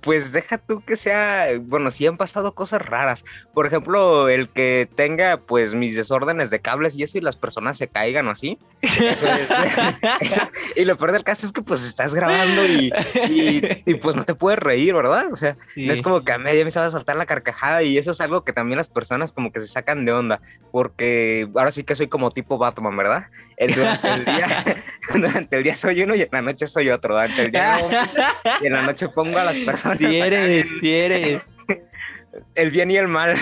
Pues 0.00 0.32
deja 0.32 0.58
tú 0.58 0.80
que 0.82 0.96
sea, 0.96 1.48
bueno, 1.60 1.90
sí 1.90 2.06
han 2.06 2.16
pasado 2.16 2.54
cosas 2.54 2.82
raras. 2.82 3.24
Por 3.54 3.66
ejemplo, 3.66 4.28
el 4.28 4.48
que 4.48 4.88
tenga 4.94 5.38
pues 5.38 5.74
mis 5.74 5.94
desórdenes 5.96 6.50
de 6.50 6.60
cables 6.60 6.96
y 6.96 7.02
eso 7.02 7.18
y 7.18 7.20
las 7.20 7.36
personas 7.36 7.76
se 7.78 7.88
caigan 7.88 8.28
o 8.28 8.30
así. 8.32 8.58
Eso 8.82 9.02
es- 9.04 9.26
eso 10.20 10.42
es- 10.42 10.50
y 10.76 10.84
lo 10.84 10.96
peor 10.96 11.12
del 11.12 11.24
caso 11.24 11.46
es 11.46 11.52
que 11.52 11.62
pues 11.62 11.84
estás 11.86 12.14
grabando 12.14 12.64
y, 12.66 12.92
y- 13.28 13.82
y, 13.86 13.94
pues 13.94 14.16
no 14.16 14.24
te 14.24 14.34
puedes 14.34 14.58
reír, 14.58 14.94
¿verdad? 14.94 15.26
O 15.32 15.36
sea, 15.36 15.56
no 15.86 15.92
es 15.92 16.02
como 16.02 16.22
que 16.24 16.32
a 16.32 16.38
media 16.38 16.64
me 16.64 16.70
se 16.70 16.80
va 16.80 16.86
a 16.86 16.90
saltar 16.90 17.16
la 17.16 17.26
carcajada 17.26 17.82
y 17.82 17.98
eso 17.98 18.10
es 18.10 18.20
algo 18.20 18.44
que 18.44 18.52
también 18.52 18.76
las 18.78 18.88
personas 18.88 19.32
como 19.32 19.52
que 19.52 19.60
se 19.60 19.66
sacan 19.66 20.04
de 20.04 20.12
onda, 20.12 20.40
porque 20.70 21.48
ahora 21.54 21.70
sí 21.70 21.84
que 21.84 21.94
soy 21.94 22.08
como 22.08 22.30
tipo 22.30 22.58
Batman, 22.58 22.96
¿verdad? 22.96 23.26
Durante 23.74 24.08
el 24.12 24.24
día, 24.24 24.64
durante 25.14 25.56
el 25.56 25.62
día 25.62 25.74
soy 25.74 26.02
uno 26.02 26.14
y 26.14 26.22
en 26.22 26.28
la 26.30 26.42
noche 26.42 26.66
soy 26.66 26.90
otro. 26.90 27.14
Durante 27.14 27.42
el 27.46 27.50
día 27.50 27.78
no, 27.80 28.54
y 28.62 28.66
en 28.66 28.72
la 28.72 28.82
noche 28.82 29.08
pongo 29.08 29.25
a 29.34 29.44
las 29.44 29.58
personas 29.66 29.98
Si 29.98 30.16
eres, 30.16 30.68
si 30.80 30.92
eres. 30.92 31.54
el 32.54 32.70
bien 32.70 32.90
y 32.90 32.96
el 32.96 33.08
mal. 33.08 33.34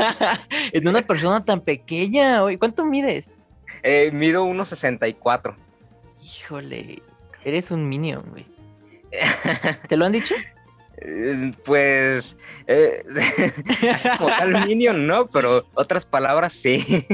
en 0.72 0.88
una 0.88 1.02
persona 1.02 1.44
tan 1.44 1.60
pequeña, 1.60 2.40
güey. 2.40 2.56
¿Cuánto 2.56 2.84
mides? 2.84 3.34
Eh, 3.82 4.10
mido 4.12 4.46
1.64. 4.46 5.54
Híjole, 6.22 7.02
eres 7.44 7.70
un 7.70 7.88
minion, 7.88 8.24
güey. 8.30 8.46
¿Te 9.88 9.96
lo 9.96 10.04
han 10.06 10.12
dicho? 10.12 10.34
Eh, 10.98 11.52
Pues, 11.64 12.36
eh, 12.66 13.02
como 14.18 14.30
tal 14.36 14.66
Minion, 14.66 15.06
no, 15.06 15.28
pero 15.28 15.66
otras 15.74 16.04
palabras 16.04 16.52
sí. 16.52 17.06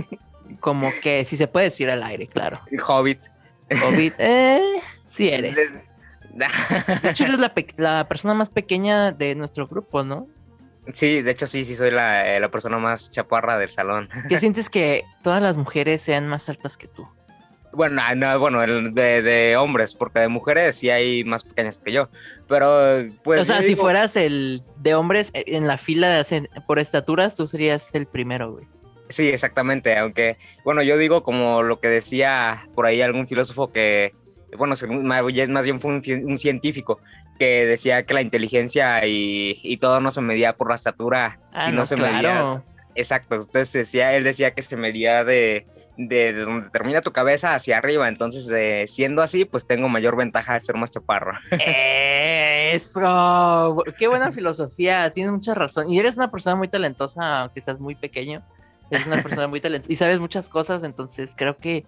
Como 0.60 0.90
que, 1.02 1.24
si 1.24 1.36
se 1.36 1.46
puede 1.46 1.66
decir 1.66 1.88
al 1.90 2.02
aire, 2.02 2.26
claro. 2.26 2.60
Hobbit. 2.86 3.20
COVID, 3.80 4.12
eh, 4.18 4.80
sí 5.10 5.28
eres. 5.28 5.88
De 7.02 7.10
hecho, 7.10 7.24
eres 7.24 7.38
la, 7.38 7.52
la 7.76 8.08
persona 8.08 8.34
más 8.34 8.50
pequeña 8.50 9.12
de 9.12 9.34
nuestro 9.34 9.66
grupo, 9.66 10.04
¿no? 10.04 10.26
Sí, 10.92 11.20
de 11.20 11.32
hecho 11.32 11.46
sí, 11.48 11.64
sí 11.64 11.74
soy 11.74 11.90
la, 11.90 12.36
eh, 12.36 12.38
la 12.40 12.48
persona 12.50 12.78
más 12.78 13.10
chaparra 13.10 13.58
del 13.58 13.70
salón. 13.70 14.08
¿Qué 14.28 14.38
sientes 14.40 14.70
que 14.70 15.04
todas 15.22 15.42
las 15.42 15.56
mujeres 15.56 16.00
sean 16.00 16.28
más 16.28 16.48
altas 16.48 16.76
que 16.76 16.86
tú? 16.86 17.06
Bueno, 17.72 18.00
ah, 18.02 18.14
no, 18.14 18.38
bueno, 18.38 18.60
de, 18.62 19.20
de 19.20 19.56
hombres, 19.56 19.94
porque 19.94 20.20
de 20.20 20.28
mujeres 20.28 20.76
sí 20.76 20.88
hay 20.88 21.24
más 21.24 21.42
pequeñas 21.44 21.76
que 21.78 21.92
yo. 21.92 22.08
Pero, 22.48 23.04
pues. 23.22 23.40
o 23.42 23.44
sea, 23.44 23.60
si 23.60 23.68
digo- 23.68 23.82
fueras 23.82 24.16
el 24.16 24.62
de 24.76 24.94
hombres 24.94 25.30
eh, 25.34 25.44
en 25.48 25.66
la 25.66 25.76
fila 25.76 26.22
de 26.22 26.48
por 26.66 26.78
estaturas, 26.78 27.34
tú 27.34 27.46
serías 27.46 27.94
el 27.94 28.06
primero, 28.06 28.52
güey. 28.52 28.66
Sí, 29.08 29.28
exactamente, 29.28 29.96
aunque, 29.98 30.36
bueno, 30.64 30.82
yo 30.82 30.96
digo 30.96 31.22
como 31.22 31.62
lo 31.62 31.78
que 31.80 31.88
decía 31.88 32.66
por 32.74 32.86
ahí 32.86 33.02
algún 33.02 33.28
filósofo 33.28 33.70
que, 33.70 34.14
bueno, 34.56 34.76
según- 34.76 35.06
más 35.06 35.24
bien 35.24 35.80
fue 35.80 35.92
un, 35.94 36.02
un 36.24 36.38
científico 36.38 37.00
que 37.38 37.66
decía 37.66 38.04
que 38.04 38.14
la 38.14 38.22
inteligencia 38.22 39.04
y, 39.06 39.60
y 39.62 39.76
todo 39.76 40.00
no 40.00 40.10
se 40.10 40.20
medía 40.22 40.54
por 40.54 40.68
la 40.70 40.74
estatura, 40.76 41.38
Ah, 41.52 41.66
sino 41.66 41.78
no, 41.78 41.86
se 41.86 41.96
medía 41.96 42.18
claro. 42.20 42.64
Exacto, 42.98 43.34
entonces 43.34 43.70
decía, 43.74 44.14
él 44.16 44.24
decía 44.24 44.52
que 44.52 44.62
se 44.62 44.74
medía 44.74 45.22
de, 45.22 45.66
de, 45.98 46.32
de 46.32 46.40
donde 46.40 46.70
termina 46.70 47.02
tu 47.02 47.12
cabeza 47.12 47.54
hacia 47.54 47.76
arriba, 47.76 48.08
entonces 48.08 48.46
de, 48.46 48.86
siendo 48.88 49.20
así, 49.20 49.44
pues 49.44 49.66
tengo 49.66 49.86
mayor 49.90 50.16
ventaja 50.16 50.54
de 50.54 50.62
ser 50.62 50.76
más 50.76 50.90
chaparro. 50.92 51.32
Eso, 52.72 53.84
qué 53.98 54.08
buena 54.08 54.32
filosofía, 54.32 55.10
tienes 55.10 55.32
mucha 55.32 55.54
razón. 55.54 55.90
Y 55.90 55.98
eres 55.98 56.16
una 56.16 56.30
persona 56.30 56.56
muy 56.56 56.68
talentosa, 56.68 57.42
aunque 57.42 57.60
estás 57.60 57.78
muy 57.80 57.94
pequeño. 57.94 58.42
Eres 58.90 59.06
una 59.06 59.22
persona 59.22 59.46
muy 59.48 59.60
talentosa 59.60 59.92
y 59.92 59.96
sabes 59.96 60.18
muchas 60.20 60.48
cosas, 60.48 60.82
entonces 60.84 61.34
creo 61.36 61.56
que, 61.58 61.84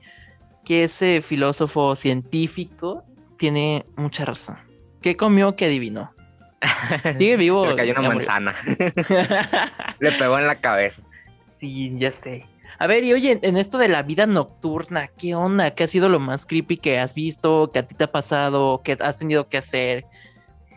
que 0.68 0.84
ese 0.84 1.22
filósofo 1.22 1.96
científico 1.96 3.02
tiene 3.38 3.86
mucha 3.96 4.26
razón. 4.26 4.58
¿Qué 5.00 5.16
comió 5.16 5.56
que 5.56 5.64
adivinó? 5.64 6.12
Sigue 7.16 7.38
vivo. 7.38 7.60
Se 7.60 7.68
le 7.68 7.76
cayó 7.76 7.92
una 7.92 8.06
manzana. 8.06 8.54
le 9.98 10.12
pegó 10.12 10.38
en 10.38 10.46
la 10.46 10.60
cabeza. 10.60 11.00
Sí, 11.48 11.94
ya 11.96 12.12
sé. 12.12 12.44
A 12.78 12.86
ver, 12.86 13.02
y 13.02 13.14
oye, 13.14 13.40
en 13.40 13.56
esto 13.56 13.78
de 13.78 13.88
la 13.88 14.02
vida 14.02 14.26
nocturna, 14.26 15.08
¿qué 15.08 15.34
onda? 15.34 15.70
¿Qué 15.70 15.84
ha 15.84 15.88
sido 15.88 16.10
lo 16.10 16.20
más 16.20 16.44
creepy 16.44 16.76
que 16.76 16.98
has 16.98 17.14
visto? 17.14 17.70
¿Qué 17.72 17.78
a 17.78 17.86
ti 17.86 17.94
te 17.94 18.04
ha 18.04 18.12
pasado? 18.12 18.82
¿Qué 18.84 18.98
has 19.00 19.16
tenido 19.16 19.48
que 19.48 19.56
hacer? 19.56 20.04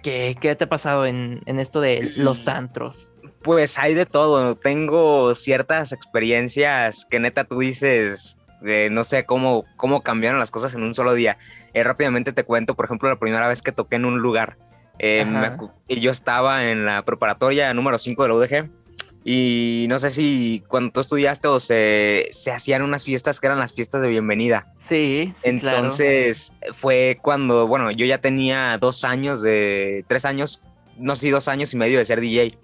¿Qué, 0.03 0.38
qué 0.39 0.55
te 0.55 0.63
ha 0.63 0.69
pasado 0.69 1.05
en, 1.05 1.41
en 1.48 1.60
esto 1.60 1.81
de 1.81 2.13
los 2.15 2.48
antros? 2.48 3.10
Pues 3.41 3.77
hay 3.77 3.93
de 3.93 4.05
todo. 4.05 4.55
Tengo 4.55 5.36
ciertas 5.36 5.91
experiencias 5.91 7.05
que 7.10 7.19
neta 7.19 7.43
tú 7.43 7.60
dices, 7.60 8.38
no 8.61 9.03
sé 9.03 9.25
cómo, 9.25 9.65
cómo 9.77 10.01
cambiaron 10.01 10.39
las 10.39 10.51
cosas 10.51 10.73
en 10.73 10.83
un 10.83 10.93
solo 10.93 11.13
día. 11.13 11.37
Eh, 11.73 11.83
rápidamente 11.83 12.33
te 12.33 12.43
cuento, 12.43 12.75
por 12.75 12.85
ejemplo, 12.85 13.09
la 13.09 13.19
primera 13.19 13.47
vez 13.47 13.61
que 13.61 13.71
toqué 13.71 13.95
en 13.95 14.05
un 14.05 14.19
lugar. 14.19 14.57
Eh, 14.99 15.25
me 15.25 15.99
yo 15.99 16.11
estaba 16.11 16.69
en 16.69 16.85
la 16.85 17.03
preparatoria 17.03 17.73
número 17.73 17.97
5 17.97 18.21
de 18.21 18.29
la 18.29 18.35
UDG. 18.35 18.69
Y 19.23 19.85
no 19.87 19.99
sé 19.99 20.09
si 20.09 20.63
cuando 20.67 20.93
tú 20.93 20.99
estudiaste 20.99 21.47
o 21.47 21.59
se, 21.59 22.27
se 22.31 22.51
hacían 22.51 22.81
unas 22.81 23.03
fiestas 23.03 23.39
que 23.39 23.47
eran 23.47 23.59
las 23.59 23.73
fiestas 23.73 24.01
de 24.01 24.07
bienvenida. 24.07 24.73
Sí, 24.79 25.31
sí, 25.35 25.59
claro. 25.59 25.77
Entonces 25.77 26.51
fue 26.73 27.19
cuando, 27.21 27.67
bueno, 27.67 27.91
yo 27.91 28.05
ya 28.07 28.17
tenía 28.17 28.77
dos 28.79 29.03
años 29.03 29.43
de, 29.43 30.05
tres 30.07 30.25
años, 30.25 30.61
no 30.97 31.15
sé, 31.15 31.29
dos 31.29 31.47
años 31.47 31.71
y 31.73 31.77
medio 31.77 31.99
de 31.99 32.05
ser 32.05 32.19
DJ. 32.19 32.57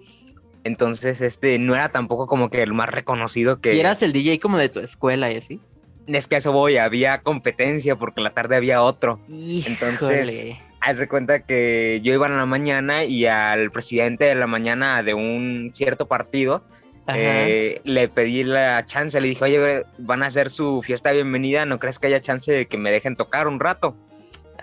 Entonces, 0.64 1.20
este, 1.20 1.58
no 1.60 1.74
era 1.74 1.90
tampoco 1.90 2.26
como 2.26 2.50
que 2.50 2.62
el 2.62 2.72
más 2.72 2.88
reconocido 2.88 3.60
que... 3.60 3.74
Y 3.74 3.80
eras 3.80 4.02
el 4.02 4.12
DJ 4.12 4.40
como 4.40 4.58
de 4.58 4.68
tu 4.68 4.80
escuela 4.80 5.30
y 5.30 5.36
así. 5.36 5.60
Es 6.08 6.26
que 6.26 6.36
a 6.36 6.38
eso 6.38 6.52
voy, 6.52 6.78
había 6.78 7.18
competencia 7.20 7.96
porque 7.96 8.20
la 8.20 8.30
tarde 8.30 8.56
había 8.56 8.82
otro. 8.82 9.20
Entonces, 9.28 10.28
Híjole. 10.28 10.60
Haz 10.80 10.98
de 10.98 11.08
cuenta 11.08 11.40
que 11.40 12.00
yo 12.04 12.12
iba 12.14 12.26
en 12.28 12.36
la 12.36 12.46
mañana 12.46 13.04
y 13.04 13.26
al 13.26 13.70
presidente 13.72 14.24
de 14.26 14.34
la 14.36 14.46
mañana 14.46 15.02
de 15.02 15.12
un 15.12 15.70
cierto 15.72 16.06
partido 16.06 16.62
eh, 17.14 17.80
le 17.84 18.08
pedí 18.08 18.44
la 18.44 18.84
chance, 18.84 19.20
le 19.20 19.28
dije, 19.28 19.42
oye, 19.44 19.82
van 19.98 20.22
a 20.22 20.26
hacer 20.26 20.50
su 20.50 20.80
fiesta 20.82 21.08
de 21.08 21.16
bienvenida, 21.16 21.66
¿no 21.66 21.78
crees 21.80 21.98
que 21.98 22.06
haya 22.06 22.20
chance 22.20 22.52
de 22.52 22.66
que 22.66 22.78
me 22.78 22.92
dejen 22.92 23.16
tocar 23.16 23.48
un 23.48 23.58
rato? 23.58 23.96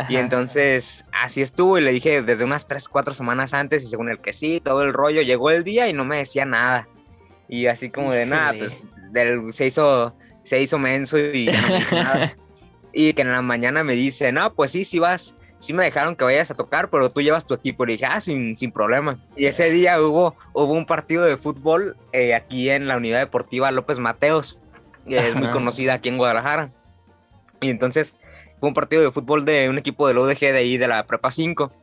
Y 0.10 0.16
ajá. 0.16 0.20
entonces 0.20 1.06
así 1.12 1.42
estuvo 1.42 1.78
y 1.78 1.82
le 1.82 1.92
dije 1.92 2.22
desde 2.22 2.44
unas 2.46 2.66
3, 2.68 2.88
4 2.88 3.14
semanas 3.14 3.54
antes 3.54 3.84
y 3.84 3.88
según 3.88 4.10
el 4.10 4.20
que 4.20 4.32
sí, 4.34 4.62
todo 4.64 4.84
el 4.84 4.94
rollo, 4.94 5.22
llegó 5.22 5.50
el 5.52 5.64
día 5.64 5.88
y 5.90 5.94
no 5.94 6.06
me 6.06 6.18
decía 6.18 6.46
nada. 6.46 6.88
Y 7.50 7.68
así 7.68 7.90
como 7.90 8.12
de 8.12 8.26
nada, 8.26 8.54
pues 8.58 8.84
del- 9.12 9.52
se, 9.54 9.66
hizo, 9.66 10.16
se 10.46 10.62
hizo 10.62 10.80
menso 10.80 11.20
y 11.20 11.46
ya 11.46 11.62
no 11.70 12.04
nada. 12.04 12.38
Y 12.98 13.12
que 13.12 13.24
en 13.24 13.32
la 13.34 13.42
mañana 13.42 13.84
me 13.84 13.94
dice, 13.94 14.32
no, 14.32 14.54
pues 14.54 14.72
sí, 14.72 14.86
sí 14.86 15.00
vas, 15.00 15.36
sí 15.58 15.74
me 15.74 15.84
dejaron 15.84 16.16
que 16.16 16.24
vayas 16.24 16.50
a 16.50 16.56
tocar, 16.56 16.90
pero 16.90 17.10
tú 17.10 17.20
llevas 17.20 17.46
tu 17.46 17.54
equipo. 17.54 17.84
Y 17.84 17.88
le 17.88 17.94
dije, 17.94 18.06
ah, 18.06 18.22
sin, 18.22 18.56
sin 18.56 18.72
problema. 18.72 19.20
Y 19.36 19.48
ese 19.48 19.70
día 19.70 20.00
hubo, 20.00 20.34
hubo 20.54 20.72
un 20.72 20.86
partido 20.86 21.26
de 21.26 21.36
fútbol 21.36 21.98
eh, 22.14 22.34
aquí 22.34 22.70
en 22.70 22.88
la 22.88 22.96
unidad 22.96 23.20
deportiva 23.20 23.70
López 23.72 24.00
Mateos, 24.00 24.62
que 25.06 25.18
es 25.28 25.36
muy 25.36 25.50
conocida 25.50 25.96
aquí 25.96 26.08
en 26.08 26.18
Guadalajara. 26.18 26.72
Y 27.60 27.70
entonces 27.70 28.16
fue 28.62 28.70
un 28.70 28.74
partido 28.74 29.02
de 29.02 29.12
fútbol 29.12 29.44
de 29.44 29.68
un 29.68 29.78
equipo 29.78 30.08
del 30.08 30.18
UDG 30.18 30.40
de 30.40 30.58
ahí, 30.58 30.78
de 30.78 30.88
la 30.88 31.06
Prepa 31.06 31.32
5. 31.32 31.74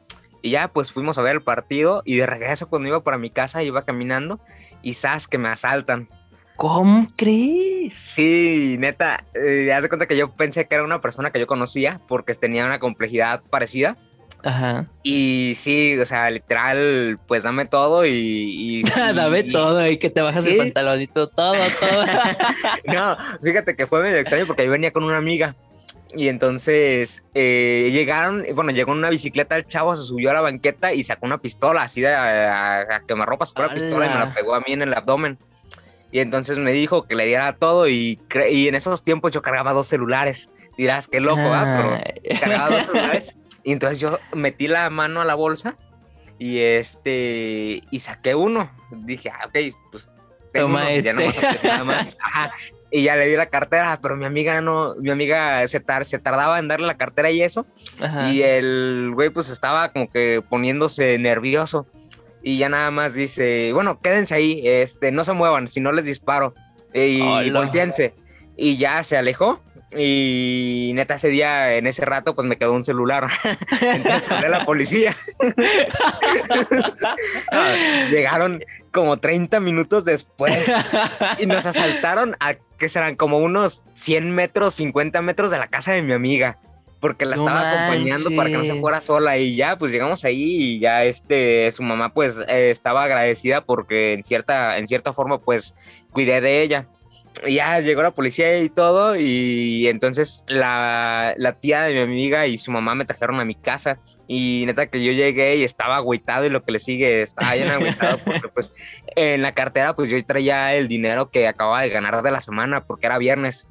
Y 0.40 0.50
ya, 0.50 0.68
pues 0.68 0.92
fuimos 0.92 1.18
a 1.18 1.22
ver 1.22 1.36
el 1.36 1.42
partido 1.42 2.00
y 2.06 2.16
de 2.16 2.24
regreso 2.24 2.70
cuando 2.70 2.88
iba 2.88 3.02
para 3.02 3.18
mi 3.18 3.28
casa 3.28 3.62
iba 3.62 3.84
caminando 3.84 4.40
y 4.80 4.94
sabes 4.94 5.28
que 5.28 5.36
me 5.36 5.50
asaltan. 5.50 6.08
¿Cómo 6.56 7.08
crees? 7.16 7.94
Sí, 7.94 8.76
neta, 8.78 9.24
eh, 9.34 9.72
haz 9.72 9.82
de 9.82 9.88
cuenta 9.88 10.06
que 10.06 10.16
yo 10.16 10.30
pensé 10.34 10.66
que 10.68 10.74
era 10.74 10.84
una 10.84 11.00
persona 11.00 11.30
que 11.30 11.40
yo 11.40 11.46
conocía 11.46 12.00
porque 12.06 12.34
tenía 12.34 12.64
una 12.66 12.78
complejidad 12.78 13.42
parecida. 13.50 13.96
Ajá. 14.44 14.86
Y 15.04 15.52
sí, 15.56 15.96
o 15.98 16.04
sea, 16.06 16.28
literal, 16.30 17.18
pues 17.28 17.44
dame 17.44 17.64
todo 17.66 18.04
y... 18.06 18.10
y- 18.10 18.82
Dame 19.14 19.40
y- 19.40 19.52
todo 19.52 19.86
y 19.88 19.96
que 19.98 20.10
te 20.10 20.20
bajas 20.20 20.44
el 20.44 20.56
pantalonito, 20.56 21.28
todo, 21.28 21.54
todo. 21.80 22.04
No, 22.84 23.16
fíjate 23.42 23.76
que 23.76 23.86
fue 23.86 24.02
medio 24.02 24.18
extraño 24.18 24.46
porque 24.46 24.64
yo 24.64 24.70
venía 24.70 24.92
con 24.92 25.04
una 25.04 25.16
amiga. 25.18 25.54
Y 26.14 26.28
entonces 26.28 27.22
eh, 27.34 27.88
llegaron, 27.92 28.44
bueno, 28.54 28.70
llegó 28.72 28.92
en 28.92 28.98
una 28.98 29.08
bicicleta 29.10 29.56
el 29.56 29.66
chavo, 29.66 29.96
se 29.96 30.02
subió 30.02 30.30
a 30.30 30.34
la 30.34 30.40
banqueta 30.42 30.92
y 30.92 31.02
sacó 31.04 31.24
una 31.24 31.38
pistola 31.38 31.82
así 31.84 32.02
de 32.02 32.12
a, 32.14 32.80
a, 32.80 32.96
a 32.96 33.00
quemarropas 33.06 33.52
con 33.52 33.66
la 33.66 33.72
pistola 33.72 34.06
y 34.06 34.08
me 34.10 34.14
la 34.16 34.34
pegó 34.34 34.54
a 34.54 34.60
mí 34.60 34.72
en 34.74 34.82
el 34.82 34.92
abdomen. 34.92 35.38
Y 36.12 36.20
entonces 36.20 36.58
me 36.58 36.72
dijo 36.72 37.04
que 37.04 37.14
le 37.16 37.26
diera 37.26 37.52
todo 37.54 37.88
y, 37.88 38.20
y 38.50 38.68
en 38.68 38.74
esos 38.74 39.02
tiempos 39.02 39.32
yo 39.32 39.42
cargaba 39.42 39.72
dos 39.72 39.88
celulares. 39.88 40.50
Dirás, 40.76 41.08
qué 41.08 41.20
loco, 41.20 41.42
¿verdad? 41.42 42.02
Pero 42.22 42.38
cargaba 42.40 42.76
dos 42.76 42.86
celulares. 42.92 43.36
Y 43.64 43.72
entonces 43.72 43.98
yo 43.98 44.18
metí 44.34 44.68
la 44.68 44.88
mano 44.90 45.20
a 45.20 45.24
la 45.24 45.34
bolsa 45.34 45.76
y 46.38 46.58
este 46.60 47.82
y 47.90 48.00
saqué 48.00 48.34
uno. 48.34 48.70
Dije, 48.90 49.30
ah, 49.30 49.46
ok, 49.46 49.74
pues 49.90 50.10
tengo 50.52 50.66
Toma 50.68 50.80
uno, 50.82 50.88
pues, 50.90 51.04
ya 51.04 51.10
este. 51.10 51.14
nomás 51.14 51.38
apreté 51.44 51.68
nada 51.68 51.84
más. 51.84 52.16
Ajá. 52.22 52.52
Y 52.90 53.04
ya 53.04 53.16
le 53.16 53.26
di 53.26 53.36
la 53.36 53.46
cartera, 53.46 53.98
pero 54.02 54.16
mi 54.18 54.26
amiga 54.26 54.60
no, 54.60 54.94
mi 54.96 55.08
amiga 55.10 55.66
se, 55.66 55.80
tar- 55.80 56.04
se 56.04 56.18
tardaba 56.18 56.58
en 56.58 56.68
darle 56.68 56.86
la 56.86 56.98
cartera 56.98 57.30
y 57.30 57.40
eso. 57.40 57.64
Ajá. 57.98 58.30
Y 58.30 58.42
el 58.42 59.12
güey 59.14 59.30
pues 59.30 59.48
estaba 59.48 59.92
como 59.92 60.10
que 60.10 60.42
poniéndose 60.46 61.16
nervioso. 61.18 61.86
Y 62.42 62.58
ya 62.58 62.68
nada 62.68 62.90
más 62.90 63.14
dice, 63.14 63.72
bueno, 63.72 64.00
quédense 64.00 64.34
ahí, 64.34 64.60
este, 64.64 65.12
no 65.12 65.24
se 65.24 65.32
muevan, 65.32 65.68
si 65.68 65.80
no 65.80 65.92
les 65.92 66.04
disparo. 66.04 66.54
Y, 66.92 67.20
Hola. 67.20 67.60
volteense. 67.60 68.14
Y 68.56 68.76
ya 68.76 69.02
se 69.04 69.16
alejó. 69.16 69.60
Y 69.94 70.92
neta, 70.94 71.16
ese 71.16 71.28
día, 71.28 71.74
en 71.74 71.86
ese 71.86 72.04
rato, 72.04 72.34
pues 72.34 72.48
me 72.48 72.56
quedó 72.56 72.72
un 72.72 72.84
celular. 72.84 73.28
Entonces 73.80 74.30
hablé 74.30 74.46
a 74.46 74.50
la 74.50 74.64
policía. 74.64 75.14
Llegaron 78.10 78.62
como 78.90 79.18
30 79.18 79.60
minutos 79.60 80.04
después 80.04 80.54
y 81.38 81.46
nos 81.46 81.66
asaltaron 81.66 82.36
a 82.40 82.54
que 82.78 82.88
serán 82.88 83.16
como 83.16 83.38
unos 83.38 83.82
100 83.94 84.34
metros, 84.34 84.74
50 84.74 85.22
metros 85.22 85.50
de 85.50 85.58
la 85.58 85.68
casa 85.68 85.92
de 85.92 86.02
mi 86.02 86.12
amiga. 86.12 86.58
Porque 87.02 87.26
la 87.26 87.34
No 87.34 87.42
estaba 87.42 87.68
acompañando 87.68 88.30
para 88.36 88.48
que 88.48 88.56
no 88.56 88.64
se 88.64 88.80
fuera 88.80 89.00
sola. 89.00 89.36
Y 89.36 89.56
ya, 89.56 89.76
pues 89.76 89.90
llegamos 89.90 90.24
ahí 90.24 90.76
y 90.76 90.78
ya 90.78 91.02
este, 91.02 91.68
su 91.72 91.82
mamá 91.82 92.14
pues 92.14 92.38
eh, 92.46 92.70
estaba 92.70 93.02
agradecida 93.02 93.60
porque 93.62 94.12
en 94.12 94.22
cierta, 94.22 94.78
en 94.78 94.86
cierta 94.86 95.12
forma 95.12 95.38
pues 95.38 95.74
cuidé 96.12 96.40
de 96.40 96.62
ella. 96.62 96.86
Y 97.44 97.54
ya 97.54 97.80
llegó 97.80 98.02
la 98.02 98.12
policía 98.12 98.62
y 98.62 98.68
todo. 98.68 99.16
Y 99.16 99.88
entonces 99.88 100.44
la, 100.46 101.34
la 101.38 101.54
tía 101.54 101.82
de 101.82 101.94
mi 101.94 102.00
amiga 102.00 102.46
y 102.46 102.56
su 102.56 102.70
mamá 102.70 102.94
me 102.94 103.04
trajeron 103.04 103.40
a 103.40 103.44
mi 103.44 103.56
casa. 103.56 103.98
Y 104.28 104.62
neta 104.66 104.86
que 104.86 105.02
yo 105.02 105.10
llegué 105.10 105.56
y 105.56 105.64
estaba 105.64 105.96
agüitado 105.96 106.46
y 106.46 106.50
lo 106.50 106.62
que 106.62 106.70
le 106.70 106.78
sigue 106.78 107.22
estaba 107.22 107.54
bien 107.54 107.68
agüitado 107.68 108.18
porque 108.24 108.48
pues 108.48 108.72
en 109.16 109.42
la 109.42 109.50
cartera 109.50 109.96
pues 109.96 110.08
yo 110.08 110.24
traía 110.24 110.72
el 110.74 110.86
dinero 110.86 111.30
que 111.30 111.48
acababa 111.48 111.82
de 111.82 111.90
ganar 111.90 112.22
de 112.22 112.30
la 112.30 112.40
semana 112.40 112.84
porque 112.84 113.06
era 113.06 113.18
viernes. 113.18 113.66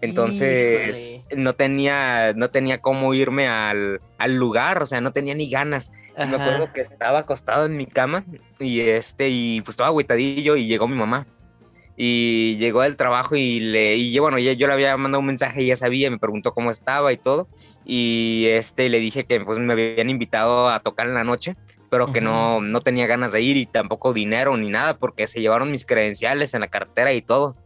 Entonces 0.00 1.14
Híjole. 1.14 1.42
no 1.42 1.52
tenía, 1.54 2.32
no 2.34 2.50
tenía 2.50 2.80
cómo 2.80 3.14
irme 3.14 3.48
al, 3.48 4.00
al 4.18 4.36
lugar, 4.36 4.82
o 4.82 4.86
sea, 4.86 5.00
no 5.00 5.12
tenía 5.12 5.34
ni 5.34 5.50
ganas. 5.50 5.90
Y 6.16 6.26
me 6.26 6.36
acuerdo 6.36 6.72
que 6.72 6.80
estaba 6.82 7.20
acostado 7.20 7.66
en 7.66 7.76
mi 7.76 7.86
cama 7.86 8.24
y 8.58 8.80
este, 8.80 9.28
y 9.28 9.60
pues 9.62 9.70
estaba 9.74 9.88
agüitadillo 9.88 10.56
y 10.56 10.66
llegó 10.66 10.86
mi 10.88 10.96
mamá. 10.96 11.26
Y 12.00 12.56
llegó 12.58 12.82
del 12.82 12.94
trabajo 12.96 13.34
y 13.34 13.58
le, 13.58 13.96
y 13.96 14.12
yo, 14.12 14.22
bueno, 14.22 14.38
ya- 14.38 14.52
yo 14.52 14.68
le 14.68 14.72
había 14.74 14.96
mandado 14.96 15.18
un 15.20 15.26
mensaje 15.26 15.62
y 15.62 15.66
ya 15.66 15.76
sabía, 15.76 16.08
me 16.10 16.18
preguntó 16.18 16.54
cómo 16.54 16.70
estaba 16.70 17.12
y 17.12 17.16
todo. 17.16 17.48
Y 17.84 18.44
este, 18.50 18.88
le 18.88 19.00
dije 19.00 19.24
que 19.24 19.40
pues 19.40 19.58
me 19.58 19.72
habían 19.72 20.08
invitado 20.08 20.68
a 20.70 20.78
tocar 20.78 21.08
en 21.08 21.14
la 21.14 21.24
noche, 21.24 21.56
pero 21.90 22.12
que 22.12 22.20
no, 22.20 22.60
no 22.60 22.80
tenía 22.82 23.06
ganas 23.08 23.32
de 23.32 23.40
ir 23.40 23.56
y 23.56 23.66
tampoco 23.66 24.12
dinero 24.12 24.56
ni 24.56 24.68
nada, 24.68 24.96
porque 24.98 25.26
se 25.26 25.40
llevaron 25.40 25.72
mis 25.72 25.84
credenciales 25.84 26.54
en 26.54 26.60
la 26.60 26.68
cartera 26.68 27.12
y 27.14 27.22
todo. 27.22 27.56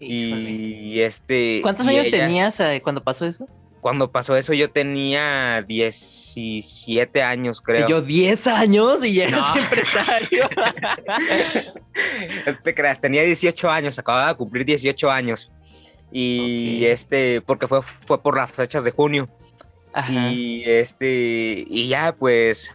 Híjole. 0.00 0.50
Y 0.50 1.00
este. 1.00 1.60
¿Cuántos 1.62 1.86
y 1.86 1.90
años 1.90 2.06
ella- 2.06 2.18
tenías 2.26 2.58
eh, 2.60 2.80
cuando 2.82 3.02
pasó 3.02 3.24
eso? 3.26 3.46
Cuando 3.80 4.10
pasó 4.10 4.36
eso, 4.36 4.52
yo 4.52 4.68
tenía 4.70 5.62
17 5.62 7.22
años, 7.22 7.60
creo. 7.60 7.86
Y 7.86 7.90
yo 7.90 8.02
10 8.02 8.46
años 8.48 9.04
y 9.04 9.14
ya 9.14 9.24
eras 9.26 9.54
No. 9.54 9.60
empresario. 9.62 10.48
No 12.46 12.58
te 12.64 12.74
creas, 12.74 13.00
tenía 13.00 13.22
18 13.22 13.70
años, 13.70 13.98
acababa 13.98 14.28
de 14.28 14.34
cumplir 14.36 14.64
18 14.64 15.10
años. 15.10 15.52
Y 16.12 16.84
este, 16.84 17.40
porque 17.42 17.66
fue, 17.66 17.80
fue 17.82 18.20
por 18.22 18.36
las 18.36 18.50
fechas 18.50 18.84
de 18.84 18.90
junio. 18.90 19.28
Ajá. 19.92 20.30
Y 20.30 20.64
este, 20.66 21.64
y 21.68 21.88
ya 21.88 22.12
pues, 22.12 22.72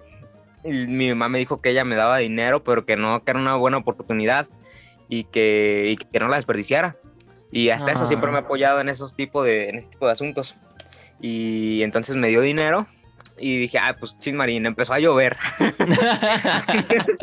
y 0.63 0.69
mi 0.69 1.09
mamá 1.09 1.29
me 1.29 1.39
dijo 1.39 1.61
que 1.61 1.69
ella 1.69 1.83
me 1.83 1.95
daba 1.95 2.17
dinero, 2.17 2.63
pero 2.63 2.85
que 2.85 2.95
no, 2.95 3.23
que 3.23 3.31
era 3.31 3.39
una 3.39 3.55
buena 3.55 3.77
oportunidad 3.77 4.47
y 5.09 5.25
que, 5.25 5.87
y 5.89 5.97
que 5.97 6.19
no 6.19 6.27
la 6.29 6.37
desperdiciara. 6.37 6.95
Y 7.51 7.69
hasta 7.69 7.91
eso 7.91 8.05
siempre 8.05 8.31
me 8.31 8.37
ha 8.37 8.41
apoyado 8.41 8.79
en 8.79 8.89
esos 8.89 9.15
tipos 9.15 9.45
de, 9.45 9.69
en 9.69 9.75
ese 9.75 9.89
tipo 9.89 10.05
de 10.05 10.13
asuntos. 10.13 10.55
Y 11.19 11.83
entonces 11.83 12.15
me 12.15 12.29
dio 12.29 12.41
dinero 12.41 12.87
y 13.37 13.57
dije, 13.57 13.77
ah, 13.77 13.95
pues 13.99 14.17
chismarín, 14.19 14.65
empezó 14.65 14.93
a 14.93 14.99
llover. 14.99 15.37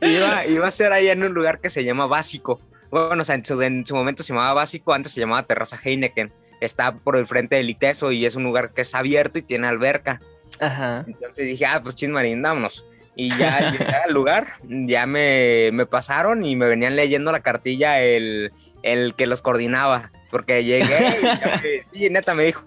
iba, 0.00 0.46
iba 0.46 0.66
a 0.66 0.70
ser 0.70 0.92
ahí 0.92 1.08
en 1.08 1.22
un 1.22 1.34
lugar 1.34 1.60
que 1.60 1.70
se 1.70 1.84
llama 1.84 2.06
Básico. 2.06 2.60
Bueno, 2.90 3.20
o 3.20 3.24
sea, 3.24 3.34
en 3.34 3.44
su, 3.44 3.60
en 3.60 3.84
su 3.84 3.94
momento 3.94 4.22
se 4.22 4.32
llamaba 4.32 4.54
Básico, 4.54 4.94
antes 4.94 5.12
se 5.12 5.20
llamaba 5.20 5.42
Terraza 5.42 5.78
Heineken. 5.82 6.32
Está 6.60 6.92
por 6.92 7.16
el 7.16 7.26
frente 7.26 7.56
del 7.56 7.70
ITESO 7.70 8.12
y 8.12 8.24
es 8.24 8.34
un 8.34 8.44
lugar 8.44 8.72
que 8.72 8.82
es 8.82 8.94
abierto 8.94 9.38
y 9.38 9.42
tiene 9.42 9.66
alberca. 9.66 10.20
Ajá. 10.60 11.04
Entonces 11.06 11.46
dije, 11.46 11.66
ah, 11.66 11.80
pues 11.82 11.94
chismarín, 11.94 12.40
vámonos. 12.40 12.84
Y 13.14 13.36
ya 13.36 13.72
llegué 13.72 13.84
al 13.84 14.14
lugar, 14.14 14.46
ya 14.62 15.04
me, 15.04 15.70
me, 15.72 15.86
pasaron 15.86 16.44
y 16.44 16.54
me 16.54 16.66
venían 16.66 16.94
leyendo 16.94 17.32
la 17.32 17.40
cartilla 17.40 18.00
el, 18.00 18.52
el 18.82 19.14
que 19.14 19.26
los 19.26 19.42
coordinaba. 19.42 20.10
Porque 20.30 20.62
llegué 20.62 21.80
y 21.80 21.84
sí, 21.84 22.10
neta 22.10 22.34
me 22.34 22.44
dijo, 22.44 22.62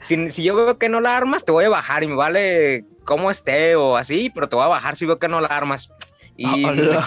si, 0.00 0.30
si, 0.30 0.42
yo 0.42 0.56
veo 0.56 0.78
que 0.78 0.88
no 0.88 1.00
la 1.00 1.16
armas, 1.16 1.44
te 1.44 1.52
voy 1.52 1.64
a 1.64 1.68
bajar 1.68 2.02
y 2.02 2.08
me 2.08 2.16
vale 2.16 2.84
cómo 3.04 3.30
esté 3.30 3.76
o 3.76 3.96
así, 3.96 4.32
pero 4.34 4.48
te 4.48 4.56
voy 4.56 4.64
a 4.64 4.68
bajar 4.68 4.96
si 4.96 5.06
veo 5.06 5.18
que 5.18 5.28
no 5.28 5.40
la 5.40 5.48
armas. 5.48 5.90
Y 6.36 6.64
Oh, 6.64 6.72
los 6.72 7.04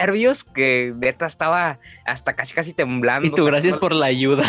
nervios 0.00 0.42
que 0.42 0.92
neta 0.96 1.26
estaba 1.26 1.78
hasta 2.04 2.34
casi 2.34 2.54
casi 2.54 2.72
temblando. 2.72 3.28
Y 3.28 3.30
tú, 3.30 3.44
gracias 3.44 3.78
por 3.78 3.94
la 3.94 4.06
ayuda. 4.06 4.44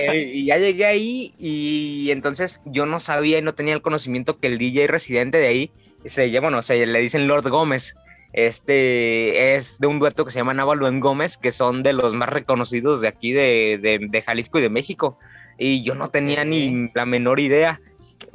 Eh, 0.00 0.32
y 0.34 0.46
ya 0.46 0.58
llegué 0.58 0.84
ahí 0.84 1.34
y 1.38 2.10
entonces 2.10 2.60
yo 2.66 2.84
no 2.84 3.00
sabía 3.00 3.38
y 3.38 3.42
no 3.42 3.54
tenía 3.54 3.74
el 3.74 3.80
conocimiento 3.80 4.38
que 4.38 4.48
el 4.48 4.58
DJ 4.58 4.86
residente 4.88 5.38
de 5.38 5.46
ahí 5.46 5.70
se 6.04 6.38
bueno, 6.40 6.62
se 6.62 6.84
le 6.84 7.00
dicen 7.00 7.26
Lord 7.26 7.48
Gómez. 7.48 7.96
Este 8.34 9.54
es 9.54 9.78
de 9.78 9.86
un 9.86 10.00
dueto 10.00 10.24
que 10.24 10.32
se 10.32 10.40
llama 10.40 10.54
Návalo 10.54 10.88
en 10.88 10.98
Gómez, 10.98 11.38
que 11.38 11.52
son 11.52 11.84
de 11.84 11.92
los 11.92 12.14
más 12.14 12.28
reconocidos 12.28 13.00
de 13.00 13.06
aquí 13.06 13.32
de, 13.32 13.78
de, 13.80 14.00
de 14.10 14.22
Jalisco 14.22 14.58
y 14.58 14.62
de 14.62 14.70
México. 14.70 15.18
Y 15.56 15.84
yo 15.84 15.94
no 15.94 16.08
tenía 16.08 16.44
ni 16.44 16.90
la 16.94 17.06
menor 17.06 17.38
idea. 17.38 17.80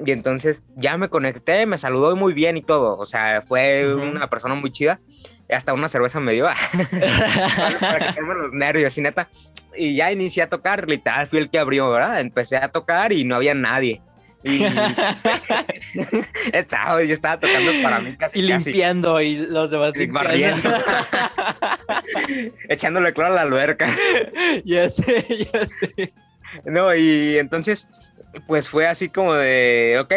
Y 0.05 0.11
entonces 0.11 0.63
ya 0.77 0.97
me 0.97 1.09
conecté, 1.09 1.65
me 1.65 1.77
saludó 1.77 2.15
muy 2.15 2.33
bien 2.33 2.55
y 2.55 2.61
todo. 2.61 2.97
O 2.97 3.05
sea, 3.05 3.41
fue 3.41 3.93
una 3.93 4.29
persona 4.29 4.55
muy 4.55 4.71
chida. 4.71 5.01
Hasta 5.49 5.73
una 5.73 5.89
cerveza 5.89 6.21
me 6.21 6.31
dio 6.31 6.45
para 7.81 8.07
quitarme 8.07 8.35
los 8.35 8.53
nervios, 8.53 8.97
y 8.97 9.01
neta. 9.01 9.27
Y 9.75 9.95
ya 9.95 10.13
inicié 10.13 10.43
a 10.43 10.49
tocar, 10.49 10.87
literal, 10.87 11.27
fui 11.27 11.39
el 11.39 11.49
que 11.49 11.59
abrió, 11.59 11.89
¿verdad? 11.89 12.21
Empecé 12.21 12.55
a 12.55 12.69
tocar 12.69 13.11
y 13.11 13.25
no 13.25 13.35
había 13.35 13.53
nadie. 13.53 14.01
Y 14.43 14.63
estaba, 16.53 17.03
yo 17.03 17.13
estaba 17.13 17.39
tocando 17.39 17.71
para 17.83 17.99
mí 17.99 18.15
casi. 18.15 18.39
y 18.39 18.47
casi, 18.47 18.71
limpiando 18.71 19.21
y 19.21 19.35
los 19.35 19.69
demás 19.69 19.91
y 19.95 20.07
barriendo. 20.07 20.69
echándole 22.69 23.13
cloro 23.13 23.31
a 23.31 23.35
la 23.35 23.41
alberca. 23.41 23.87
ya 24.65 24.89
sé, 24.89 25.25
ya 25.51 25.67
sé. 25.67 26.13
No, 26.63 26.95
y 26.95 27.37
entonces, 27.37 27.87
pues 28.47 28.69
fue 28.69 28.87
así 28.87 29.09
como 29.09 29.33
de, 29.33 29.99
ok, 30.01 30.13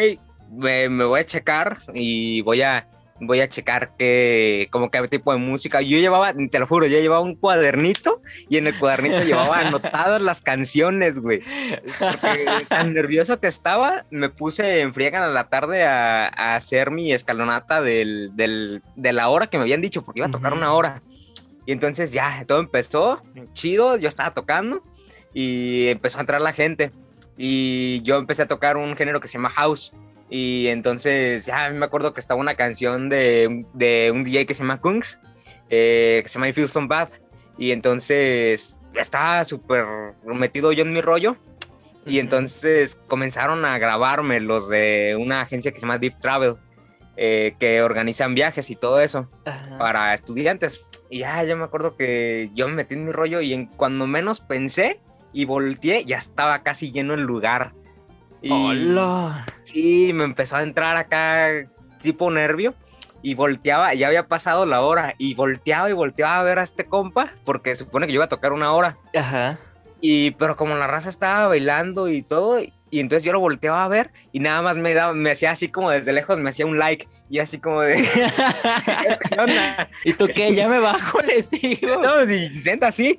me, 0.53 0.89
me 0.89 1.05
voy 1.05 1.21
a 1.21 1.27
checar 1.27 1.79
y 1.93 2.43
voy 2.43 2.63
a, 2.63 2.87
voy 3.23 3.41
a 3.41 3.49
checar 3.49 3.93
qué, 3.97 4.69
como 4.71 4.91
qué 4.91 5.07
tipo 5.09 5.33
de 5.33 5.39
música. 5.39 5.81
Yo 5.81 5.99
llevaba, 5.99 6.35
te 6.35 6.59
lo 6.59 6.67
juro, 6.67 6.87
yo 6.87 6.99
llevaba 6.99 7.21
un 7.21 7.37
cuadernito 7.37 8.21
y 8.49 8.57
en 8.57 8.67
el 8.67 8.79
cuadernito 8.79 9.23
llevaba 9.23 9.59
anotadas 9.67 10.21
las 10.21 10.41
canciones, 10.41 11.21
güey. 11.21 11.43
Porque 11.99 12.67
tan 12.69 12.93
nervioso 12.93 13.39
que 13.41 13.47
estaba, 13.47 14.05
me 14.11 14.29
puse 14.29 14.81
en 14.81 14.93
friega 14.93 15.25
en 15.27 15.35
la 15.35 15.49
tarde 15.49 15.85
a, 15.85 16.27
a 16.27 16.57
hacer 16.57 16.91
mi 16.91 17.13
escalonata 17.13 17.81
del, 17.81 18.31
del, 18.35 18.83
de 18.97 19.13
la 19.13 19.29
hora 19.29 19.47
que 19.47 19.57
me 19.57 19.63
habían 19.63 19.81
dicho, 19.81 20.03
porque 20.03 20.21
iba 20.21 20.27
a 20.27 20.31
tocar 20.33 20.53
una 20.53 20.73
hora. 20.73 21.03
Y 21.65 21.73
entonces 21.73 22.13
ya, 22.13 22.45
todo 22.47 22.59
empezó, 22.59 23.23
chido, 23.53 23.97
yo 23.97 24.09
estaba 24.09 24.35
tocando 24.35 24.83
y 25.33 25.89
empezó 25.89 26.19
a 26.19 26.23
entrar 26.23 26.41
la 26.41 26.53
gente. 26.53 26.91
Y 27.37 28.03
yo 28.03 28.17
empecé 28.17 28.43
a 28.43 28.47
tocar 28.47 28.77
un 28.77 28.97
género 28.97 29.21
que 29.21 29.29
se 29.29 29.35
llama 29.35 29.51
house. 29.51 29.93
Y 30.35 30.69
entonces 30.69 31.45
ya 31.45 31.69
me 31.69 31.85
acuerdo 31.85 32.15
que 32.15 32.21
estaba 32.21 32.41
una 32.41 32.55
canción 32.55 33.11
de, 33.11 33.67
de 33.75 34.11
un 34.11 34.23
DJ 34.23 34.47
que 34.47 34.55
se 34.55 34.63
llama 34.63 34.81
Kungs, 34.81 35.21
eh, 35.69 36.21
que 36.23 36.29
se 36.31 36.35
llama 36.37 36.49
I 36.49 36.53
Feel 36.53 36.71
Some 36.71 36.87
Bad. 36.87 37.11
Y 37.59 37.71
entonces 37.71 38.75
estaba 38.95 39.45
súper 39.45 39.85
metido 40.25 40.73
yo 40.73 40.85
en 40.85 40.95
mi 40.95 41.03
rollo. 41.03 41.37
Y 42.07 42.19
entonces 42.19 42.99
comenzaron 43.09 43.67
a 43.67 43.77
grabarme 43.77 44.41
los 44.41 44.71
de 44.71 45.19
una 45.21 45.43
agencia 45.43 45.71
que 45.71 45.79
se 45.79 45.83
llama 45.83 45.99
Deep 45.99 46.19
Travel, 46.19 46.55
eh, 47.19 47.55
que 47.61 47.83
organizan 47.83 48.35
viajes 48.35 48.71
y 48.71 48.77
todo 48.77 49.03
eso 49.03 49.29
Ajá. 49.45 49.77
para 49.77 50.15
estudiantes. 50.15 50.81
Y 51.11 51.19
ya, 51.19 51.45
ya 51.45 51.55
me 51.57 51.65
acuerdo 51.65 51.95
que 51.95 52.49
yo 52.55 52.69
me 52.69 52.75
metí 52.77 52.95
en 52.95 53.05
mi 53.05 53.13
rollo 53.13 53.43
y 53.43 53.53
en 53.53 53.67
cuando 53.67 54.07
menos 54.07 54.41
pensé 54.41 54.99
y 55.35 55.45
volteé, 55.45 56.07
ya 56.07 56.17
estaba 56.17 56.63
casi 56.63 56.91
lleno 56.91 57.13
el 57.13 57.21
lugar. 57.21 57.75
Y 58.43 58.51
Hola. 58.51 59.47
sí, 59.63 60.13
me 60.13 60.25
empezó 60.25 60.57
a 60.57 60.63
entrar 60.63 60.97
acá 60.97 61.49
tipo 62.03 62.31
nervio 62.31 62.75
y 63.23 63.35
volteaba, 63.35 63.95
ya 63.95 64.09
había 64.09 64.27
pasado 64.27 64.67
la 64.67 64.81
hora 64.81 65.15
y 65.17 65.35
volteaba 65.35 65.89
y 65.89 65.93
volteaba 65.93 66.41
a 66.41 66.43
ver 66.43 66.59
a 66.59 66.65
este 66.65 66.87
compa 66.87 67.33
porque 67.45 67.75
se 67.75 67.85
supone 67.85 68.07
que 68.07 68.13
yo 68.13 68.17
iba 68.17 68.25
a 68.25 68.29
tocar 68.29 68.53
una 68.53 68.73
hora. 68.73 68.99
Ajá. 69.15 69.59
Y 70.01 70.33
pero 70.33 70.57
como 70.57 70.75
la 70.75 70.89
raza 70.89 71.09
estaba 71.09 71.47
bailando 71.47 72.09
y 72.09 72.23
todo, 72.23 72.59
y 72.93 73.01
entonces 73.01 73.25
yo 73.25 73.33
lo 73.33 73.39
volteaba 73.39 73.85
a 73.85 73.89
ver 73.89 74.11
y 74.33 74.41
nada 74.41 74.61
más 74.61 74.77
me 74.77 74.93
daba, 74.93 75.15
me 75.15 75.31
hacía 75.31 75.53
así 75.53 75.69
como 75.69 75.91
desde 75.91 76.13
lejos, 76.13 76.39
me 76.39 76.51
hacía 76.51 76.67
un 76.67 76.79
like 76.79 77.09
y 77.31 77.39
así 77.39 77.59
como 77.59 77.81
de 77.83 77.95
¿qué 79.29 79.41
onda? 79.41 79.89
¿Y 80.05 80.15
tú 80.15 80.29
qué? 80.35 80.55
Ya 80.55 80.69
me 80.69 80.81
bajo, 80.81 81.21
le 81.21 81.43
sigo. 81.43 82.03
No, 82.03 82.23
intenta 82.31 82.89
así. 82.89 83.17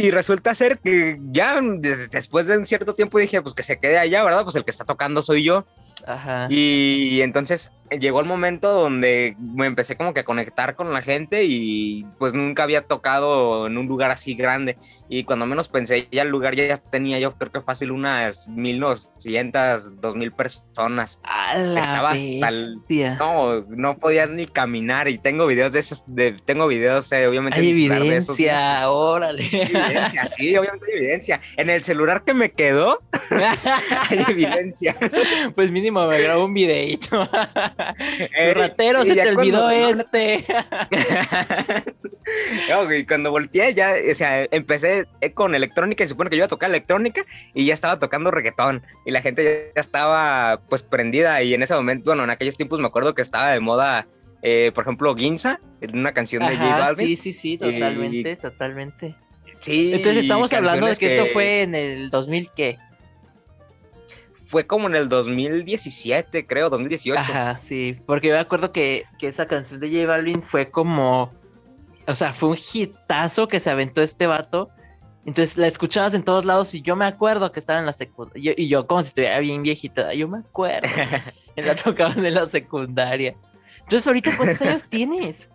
Y 0.00 0.12
resulta 0.12 0.54
ser 0.54 0.78
que 0.78 1.18
ya 1.32 1.60
des- 1.60 2.08
después 2.08 2.46
de 2.46 2.56
un 2.56 2.64
cierto 2.66 2.94
tiempo 2.94 3.18
dije, 3.18 3.42
pues 3.42 3.52
que 3.52 3.64
se 3.64 3.80
quede 3.80 3.98
allá, 3.98 4.22
¿verdad? 4.24 4.44
Pues 4.44 4.54
el 4.54 4.64
que 4.64 4.70
está 4.70 4.84
tocando 4.84 5.22
soy 5.22 5.42
yo. 5.42 5.66
Ajá. 6.08 6.46
Y 6.50 7.20
entonces 7.20 7.70
llegó 7.90 8.20
el 8.20 8.26
momento 8.26 8.72
donde 8.72 9.36
me 9.38 9.66
empecé 9.66 9.96
como 9.96 10.12
que 10.12 10.20
a 10.20 10.24
conectar 10.24 10.74
con 10.74 10.92
la 10.92 11.02
gente 11.02 11.44
y 11.44 12.04
pues 12.18 12.34
nunca 12.34 12.62
había 12.62 12.82
tocado 12.82 13.66
en 13.66 13.78
un 13.78 13.86
lugar 13.86 14.10
así 14.10 14.34
grande. 14.34 14.76
Y 15.10 15.24
cuando 15.24 15.46
menos 15.46 15.68
pensé, 15.68 16.06
ya 16.12 16.22
el 16.22 16.28
lugar 16.28 16.54
ya 16.54 16.76
tenía 16.76 17.18
yo 17.18 17.32
creo 17.32 17.50
que 17.50 17.62
fácil 17.62 17.92
unas 17.92 18.46
1900, 18.48 20.00
2000 20.00 20.32
personas. 20.32 21.20
A 21.22 21.56
la 21.56 21.80
Estaba 21.80 22.10
hasta 22.10 22.48
el-. 22.48 22.78
No, 23.18 23.60
no 23.68 23.96
podías 23.96 24.28
ni 24.28 24.46
caminar 24.46 25.08
y 25.08 25.18
tengo 25.18 25.46
videos 25.46 25.72
de 25.72 25.80
esos, 25.80 26.04
de, 26.06 26.36
tengo 26.44 26.66
videos 26.66 27.10
eh, 27.12 27.26
obviamente. 27.26 27.58
Hay 27.58 27.72
celular 27.72 28.02
de 28.02 28.16
esos 28.18 28.38
evidencia, 28.38 28.90
órale. 28.90 29.44
Hay 29.44 29.60
evidencia, 29.62 30.26
sí, 30.26 30.56
obviamente 30.56 30.86
hay 30.92 30.98
evidencia. 30.98 31.40
En 31.56 31.70
el 31.70 31.82
celular 31.84 32.24
que 32.24 32.34
me 32.34 32.50
quedó, 32.50 33.00
hay 34.10 34.24
evidencia. 34.28 34.94
pues 35.54 35.70
mínimo 35.70 35.97
me 36.06 36.20
grabo 36.22 36.44
un 36.44 36.54
videito. 36.54 37.28
Eh, 38.38 38.54
ratero, 38.54 39.04
y 39.04 39.08
se 39.08 39.14
te 39.14 39.28
olvidó 39.30 39.62
cuando- 39.62 40.02
este. 40.02 40.44
No, 42.68 42.84
güey, 42.84 43.06
cuando 43.06 43.30
volteé 43.30 43.72
ya, 43.74 43.94
o 44.10 44.14
sea, 44.14 44.46
empecé 44.50 45.06
eh, 45.20 45.32
con 45.32 45.54
electrónica 45.54 46.04
y 46.04 46.06
se 46.06 46.10
supone 46.10 46.28
que 46.28 46.36
yo 46.36 46.40
iba 46.40 46.46
a 46.46 46.48
tocar 46.48 46.68
electrónica 46.68 47.24
y 47.54 47.64
ya 47.64 47.74
estaba 47.74 47.98
tocando 47.98 48.30
reggaetón 48.30 48.82
y 49.06 49.10
la 49.12 49.22
gente 49.22 49.72
ya 49.74 49.80
estaba 49.80 50.60
pues 50.68 50.82
prendida 50.82 51.42
y 51.42 51.54
en 51.54 51.62
ese 51.62 51.74
momento, 51.74 52.10
bueno, 52.10 52.24
en 52.24 52.30
aquellos 52.30 52.56
tiempos 52.56 52.80
me 52.80 52.86
acuerdo 52.86 53.14
que 53.14 53.22
estaba 53.22 53.50
de 53.52 53.60
moda, 53.60 54.06
eh, 54.42 54.72
por 54.74 54.84
ejemplo, 54.84 55.14
Ginza, 55.16 55.58
una 55.92 56.12
canción 56.12 56.46
de 56.46 56.56
J 56.56 56.78
Balvin. 56.78 57.06
sí, 57.06 57.16
sí, 57.16 57.32
sí, 57.32 57.58
totalmente, 57.58 58.36
totalmente. 58.36 59.14
Sí, 59.60 59.92
Entonces 59.94 60.22
estamos 60.22 60.52
y 60.52 60.56
hablando 60.56 60.86
de 60.86 60.92
canciones 60.92 60.98
que, 60.98 61.18
esto 61.18 61.32
fue 61.32 61.62
en 61.62 61.74
el 61.74 62.10
2000, 62.10 62.50
¿qué? 62.54 62.78
Fue 64.48 64.66
como 64.66 64.88
en 64.88 64.94
el 64.94 65.10
2017, 65.10 66.46
creo, 66.46 66.70
2018. 66.70 67.20
Ajá, 67.20 67.58
sí, 67.58 68.00
porque 68.06 68.28
yo 68.28 68.34
me 68.34 68.40
acuerdo 68.40 68.72
que, 68.72 69.04
que 69.18 69.28
esa 69.28 69.46
canción 69.46 69.78
de 69.78 69.90
J 69.90 70.06
Balvin 70.06 70.42
fue 70.42 70.70
como, 70.70 71.34
o 72.06 72.14
sea, 72.14 72.32
fue 72.32 72.48
un 72.48 72.56
hitazo 72.56 73.46
que 73.46 73.60
se 73.60 73.68
aventó 73.68 74.00
este 74.00 74.26
vato. 74.26 74.70
Entonces 75.26 75.58
la 75.58 75.66
escuchabas 75.66 76.14
en 76.14 76.22
todos 76.22 76.46
lados 76.46 76.72
y 76.72 76.80
yo 76.80 76.96
me 76.96 77.04
acuerdo 77.04 77.52
que 77.52 77.60
estaba 77.60 77.78
en 77.78 77.84
la 77.84 77.92
secundaria. 77.92 78.54
Y 78.56 78.68
yo 78.68 78.86
como 78.86 79.02
si 79.02 79.08
estuviera 79.08 79.38
bien 79.40 79.62
viejita, 79.62 80.14
yo 80.14 80.28
me 80.28 80.38
acuerdo. 80.38 80.88
que 81.54 81.60
la 81.60 81.76
tocaban 81.76 82.24
en 82.24 82.32
la 82.32 82.46
secundaria. 82.46 83.36
Entonces 83.80 84.06
ahorita 84.06 84.34
cuántos 84.34 84.62
años 84.62 84.84
tienes? 84.88 85.50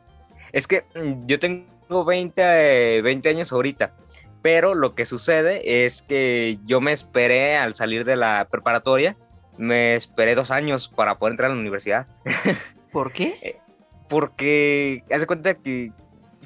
Es 0.51 0.67
que 0.67 0.85
mm, 0.93 1.25
yo 1.25 1.39
tengo 1.39 2.05
20, 2.05 2.97
eh, 2.97 3.01
20 3.01 3.27
años 3.27 3.51
ahorita, 3.51 3.95
pero 4.43 4.75
lo 4.75 4.93
que 4.93 5.07
sucede 5.07 5.85
es 5.85 6.03
que 6.03 6.59
yo 6.65 6.81
me 6.81 6.91
esperé 6.91 7.57
al 7.57 7.73
salir 7.73 8.05
de 8.05 8.17
la 8.17 8.47
preparatoria, 8.51 9.15
me 9.57 9.95
esperé 9.95 10.35
dos 10.35 10.51
años 10.51 10.87
para 10.87 11.17
poder 11.17 11.33
entrar 11.33 11.49
a 11.49 11.53
la 11.55 11.59
universidad, 11.59 12.05
¿Por 12.91 13.11
qué? 13.11 13.59
porque 14.07 15.03
haz 15.11 15.21
de 15.21 15.25
cuenta 15.25 15.55
que 15.55 15.91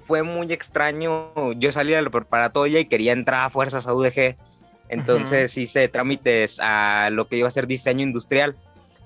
fue 0.05 0.23
muy 0.23 0.53
extraño, 0.53 1.33
yo 1.55 1.71
salí 1.73 1.91
de 1.91 2.01
la 2.01 2.09
preparatoria 2.09 2.79
y 2.79 2.85
quería 2.85 3.11
entrar 3.11 3.43
a 3.43 3.49
fuerzas 3.49 3.87
a 3.87 3.93
UDG, 3.93 4.37
entonces 4.89 5.57
hice 5.57 5.89
trámites 5.89 6.59
a 6.61 7.09
lo 7.11 7.27
que 7.27 7.35
iba 7.35 7.47
a 7.47 7.51
ser 7.51 7.67
diseño 7.67 8.03
industrial. 8.03 8.55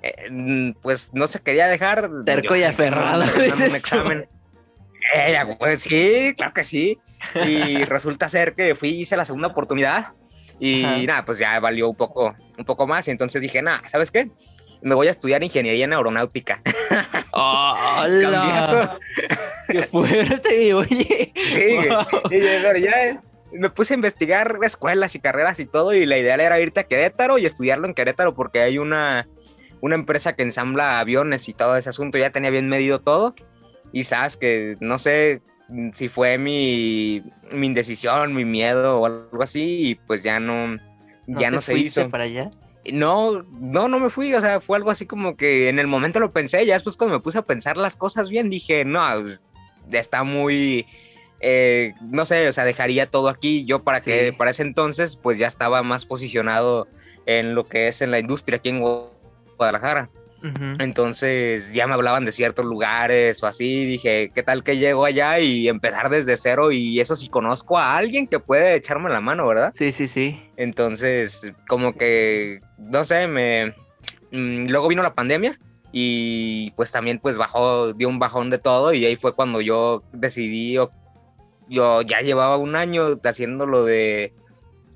eh, 0.08 0.74
pues 0.82 1.10
no 1.12 1.26
se 1.26 1.40
quería 1.40 1.66
dejar. 1.68 2.10
Terco 2.24 2.54
y 2.56 2.62
aferrado, 2.62 3.24
"No, 3.24 3.32
un 3.34 3.40
examen, 3.40 3.50
un 3.52 3.52
dices 3.56 3.70
tú". 3.70 3.76
examen. 3.78 4.28
Eh, 5.14 5.38
pues 5.58 5.82
sí, 5.82 6.34
claro 6.36 6.52
que 6.54 6.64
sí. 6.64 6.98
Y 7.46 7.84
resulta 7.84 8.28
ser 8.28 8.54
que 8.54 8.74
fui, 8.74 8.88
hice 8.90 9.16
la 9.16 9.24
segunda 9.24 9.48
oportunidad 9.48 10.14
y 10.58 10.84
Ajá. 10.84 10.98
nada, 10.98 11.24
pues 11.24 11.38
ya 11.38 11.58
valió 11.60 11.88
un 11.88 11.96
poco, 11.96 12.34
un 12.58 12.64
poco 12.64 12.86
más. 12.86 13.06
Y 13.08 13.10
entonces 13.12 13.40
dije, 13.42 13.62
nada, 13.62 13.82
¿sabes 13.88 14.10
qué? 14.10 14.30
Me 14.82 14.94
voy 14.94 15.08
a 15.08 15.10
estudiar 15.10 15.42
ingeniería 15.42 15.84
en 15.84 15.92
aeronáutica. 15.92 16.60
¡Hola! 17.32 18.30
Cambiazo. 18.30 18.98
¡Qué 19.68 19.82
fuerte! 19.82 20.74
Oye. 20.74 21.32
Sí, 21.34 21.76
Wow. 21.88 22.30
y 22.30 22.40
pero 22.40 22.78
ya 22.78 23.22
me 23.52 23.70
puse 23.70 23.94
a 23.94 23.96
investigar 23.96 24.58
escuelas 24.62 25.14
y 25.14 25.20
carreras 25.20 25.58
y 25.60 25.66
todo, 25.66 25.94
y 25.94 26.04
la 26.04 26.18
idea 26.18 26.34
era 26.34 26.60
irte 26.60 26.80
a 26.80 26.84
Querétaro 26.84 27.38
y 27.38 27.46
estudiarlo 27.46 27.86
en 27.86 27.94
Querétaro 27.94 28.34
porque 28.34 28.60
hay 28.60 28.78
una, 28.78 29.26
una 29.80 29.94
empresa 29.94 30.34
que 30.34 30.42
ensambla 30.42 31.00
aviones 31.00 31.48
y 31.48 31.54
todo 31.54 31.76
ese 31.76 31.90
asunto, 31.90 32.18
ya 32.18 32.30
tenía 32.30 32.50
bien 32.50 32.68
medido 32.68 33.00
todo, 33.00 33.34
y 33.92 34.04
sabes 34.04 34.36
que 34.36 34.76
no 34.80 34.98
sé 34.98 35.42
mm, 35.68 35.90
si 35.92 36.08
fue 36.08 36.38
mi, 36.38 37.22
mi 37.54 37.66
indecisión, 37.66 38.34
mi 38.34 38.44
miedo 38.44 39.00
o 39.00 39.06
algo 39.06 39.42
así, 39.42 39.88
y 39.88 39.94
pues 39.94 40.22
ya 40.22 40.40
no, 40.40 40.76
ya 41.26 41.50
te 41.50 41.56
no 41.56 41.60
se 41.60 41.78
hizo. 41.78 42.08
para 42.10 42.24
allá? 42.24 42.50
No, 42.92 43.42
no, 43.42 43.88
no 43.88 43.98
me 43.98 44.10
fui, 44.10 44.32
o 44.34 44.40
sea, 44.40 44.60
fue 44.60 44.76
algo 44.76 44.90
así 44.90 45.06
como 45.06 45.36
que 45.36 45.68
en 45.68 45.78
el 45.78 45.88
momento 45.88 46.20
lo 46.20 46.32
pensé, 46.32 46.64
ya 46.66 46.74
después 46.74 46.96
cuando 46.96 47.16
me 47.16 47.22
puse 47.22 47.38
a 47.38 47.42
pensar 47.42 47.76
las 47.76 47.96
cosas 47.96 48.28
bien, 48.28 48.48
dije, 48.48 48.84
no, 48.84 49.00
pues, 49.22 49.48
está 49.90 50.22
muy, 50.22 50.86
eh, 51.40 51.94
no 52.00 52.24
sé, 52.24 52.48
o 52.48 52.52
sea, 52.52 52.64
dejaría 52.64 53.06
todo 53.06 53.28
aquí, 53.28 53.64
yo 53.64 53.82
para 53.82 54.00
que, 54.00 54.32
para 54.32 54.52
ese 54.52 54.62
entonces, 54.62 55.16
pues 55.16 55.38
ya 55.38 55.48
estaba 55.48 55.82
más 55.82 56.06
posicionado 56.06 56.86
en 57.26 57.54
lo 57.54 57.66
que 57.68 57.88
es 57.88 58.02
en 58.02 58.10
la 58.10 58.18
industria 58.20 58.58
aquí 58.58 58.68
en 58.68 58.80
Guadalajara. 58.80 59.15
Ujú. 60.42 60.74
Entonces 60.78 61.72
ya 61.72 61.86
me 61.86 61.94
hablaban 61.94 62.24
de 62.24 62.32
ciertos 62.32 62.64
lugares 62.64 63.42
o 63.42 63.46
así, 63.46 63.84
dije, 63.84 64.30
¿qué 64.34 64.42
tal 64.42 64.62
que 64.62 64.76
llego 64.76 65.04
allá 65.04 65.40
y 65.40 65.68
empezar 65.68 66.10
desde 66.10 66.36
cero? 66.36 66.72
Y 66.72 67.00
eso 67.00 67.16
sí 67.16 67.28
conozco 67.28 67.78
a 67.78 67.96
alguien 67.96 68.26
que 68.26 68.38
puede 68.38 68.74
echarme 68.74 69.10
la 69.10 69.20
mano, 69.20 69.46
¿verdad? 69.46 69.72
Sí, 69.74 69.92
sí, 69.92 70.06
sí. 70.08 70.40
Entonces, 70.56 71.52
como 71.66 71.94
que, 71.94 72.60
no 72.78 73.04
sé, 73.04 73.26
me... 73.26 73.74
mm, 74.30 74.68
luego 74.68 74.88
vino 74.88 75.02
la 75.02 75.14
pandemia 75.14 75.58
y 75.90 76.72
pues 76.72 76.92
también 76.92 77.18
pues 77.18 77.38
bajó, 77.38 77.92
dio 77.94 78.08
un 78.08 78.18
bajón 78.18 78.50
de 78.50 78.58
todo 78.58 78.92
y 78.92 79.04
ahí 79.06 79.16
fue 79.16 79.34
cuando 79.34 79.60
yo 79.62 80.02
decidí, 80.12 80.74
yo 81.68 82.02
ya 82.02 82.20
llevaba 82.20 82.58
un 82.58 82.76
año 82.76 83.18
haciendo 83.24 83.66
lo 83.66 83.84
de, 83.84 84.34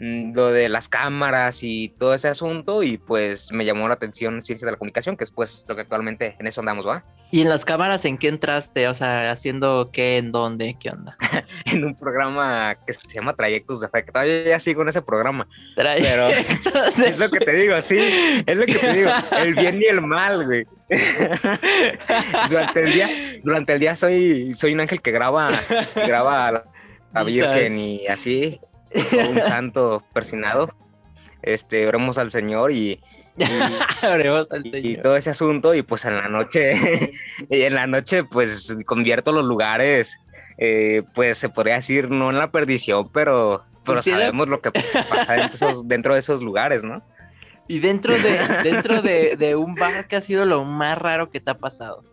lo 0.00 0.50
de 0.50 0.70
las 0.70 0.88
cámaras 0.88 1.62
y 1.62 1.90
todo 1.98 2.14
ese 2.14 2.28
asunto 2.28 2.82
y 2.82 2.96
pues 2.96 3.52
me 3.52 3.66
llamó 3.66 3.86
la 3.86 3.94
atención 3.94 4.40
ciencia 4.40 4.64
de 4.64 4.72
la 4.72 4.78
comunicación, 4.78 5.14
que 5.14 5.24
es 5.24 5.30
pues 5.30 5.64
lo 5.68 5.74
que 5.74 5.82
actualmente 5.82 6.36
en 6.38 6.46
eso 6.46 6.62
andamos, 6.62 6.88
¿va? 6.88 7.04
¿Y 7.30 7.42
en 7.42 7.50
las 7.50 7.66
cámaras 7.66 8.04
en 8.06 8.16
qué 8.16 8.28
entraste? 8.28 8.88
O 8.88 8.94
sea, 8.94 9.30
haciendo 9.30 9.90
qué, 9.92 10.16
en 10.16 10.32
dónde, 10.32 10.76
qué 10.80 10.90
onda. 10.90 11.16
En 11.66 11.84
un 11.84 11.94
programa 11.94 12.74
que 12.86 12.94
se 12.94 13.06
llama 13.08 13.34
Trayectos 13.34 13.80
de 13.80 13.88
Fe, 13.88 14.04
que 14.04 14.10
todavía 14.10 14.44
ya 14.44 14.58
sigo 14.60 14.82
en 14.82 14.88
ese 14.88 15.02
programa. 15.02 15.46
Pero- 15.76 15.90
Es 17.06 17.18
lo 17.18 17.30
que 17.30 17.40
te 17.40 17.52
digo, 17.52 17.80
sí, 17.82 17.98
es 18.46 18.56
lo 18.56 18.64
que 18.66 18.74
te 18.74 18.92
digo, 18.94 19.10
el 19.38 19.54
bien 19.54 19.80
y 19.80 19.84
el 19.84 20.00
mal, 20.00 20.46
güey. 20.46 20.66
durante 22.48 22.80
el 22.82 22.92
día, 22.92 23.08
durante 23.44 23.72
el 23.74 23.78
día 23.78 23.96
soy, 23.96 24.54
soy 24.54 24.72
un 24.72 24.80
ángel 24.80 25.00
que 25.02 25.10
graba, 25.12 25.50
que 25.94 26.06
graba 26.06 26.46
a 26.46 26.52
la, 26.52 26.64
Misas. 27.24 27.54
Virgen 27.54 27.78
y 27.78 28.06
así, 28.06 28.60
o 28.94 29.30
un 29.30 29.42
santo 29.42 30.02
persinado. 30.12 30.74
Este, 31.42 31.86
oremos 31.86 32.18
al 32.18 32.30
Señor 32.30 32.72
y, 32.72 33.00
y, 33.36 33.44
al 34.02 35.00
todo 35.02 35.16
ese 35.16 35.30
asunto, 35.30 35.74
y 35.74 35.82
pues 35.82 36.04
en 36.04 36.16
la 36.16 36.28
noche, 36.28 37.10
y 37.48 37.62
en 37.62 37.74
la 37.74 37.86
noche, 37.86 38.24
pues 38.24 38.76
convierto 38.86 39.32
los 39.32 39.46
lugares, 39.46 40.18
eh, 40.58 41.02
pues 41.14 41.38
se 41.38 41.48
podría 41.48 41.76
decir, 41.76 42.10
no 42.10 42.30
en 42.30 42.36
la 42.38 42.50
perdición, 42.50 43.08
pero, 43.10 43.64
pero 43.86 44.02
sí 44.02 44.10
la- 44.10 44.18
sabemos 44.18 44.48
lo 44.48 44.60
que 44.60 44.70
pasa 44.72 45.32
dentro 45.34 45.48
de 45.48 45.54
esos, 45.54 45.88
dentro 45.88 46.12
de 46.14 46.18
esos 46.20 46.42
lugares, 46.42 46.84
¿no? 46.84 47.02
Y 47.68 47.78
dentro 47.78 48.18
de, 48.18 48.38
dentro 48.64 49.00
de, 49.00 49.36
de 49.36 49.54
un 49.54 49.76
bar, 49.76 50.08
¿qué 50.08 50.16
ha 50.16 50.20
sido 50.22 50.44
lo 50.44 50.64
más 50.64 50.98
raro 50.98 51.30
que 51.30 51.40
te 51.40 51.50
ha 51.52 51.58
pasado? 51.58 52.04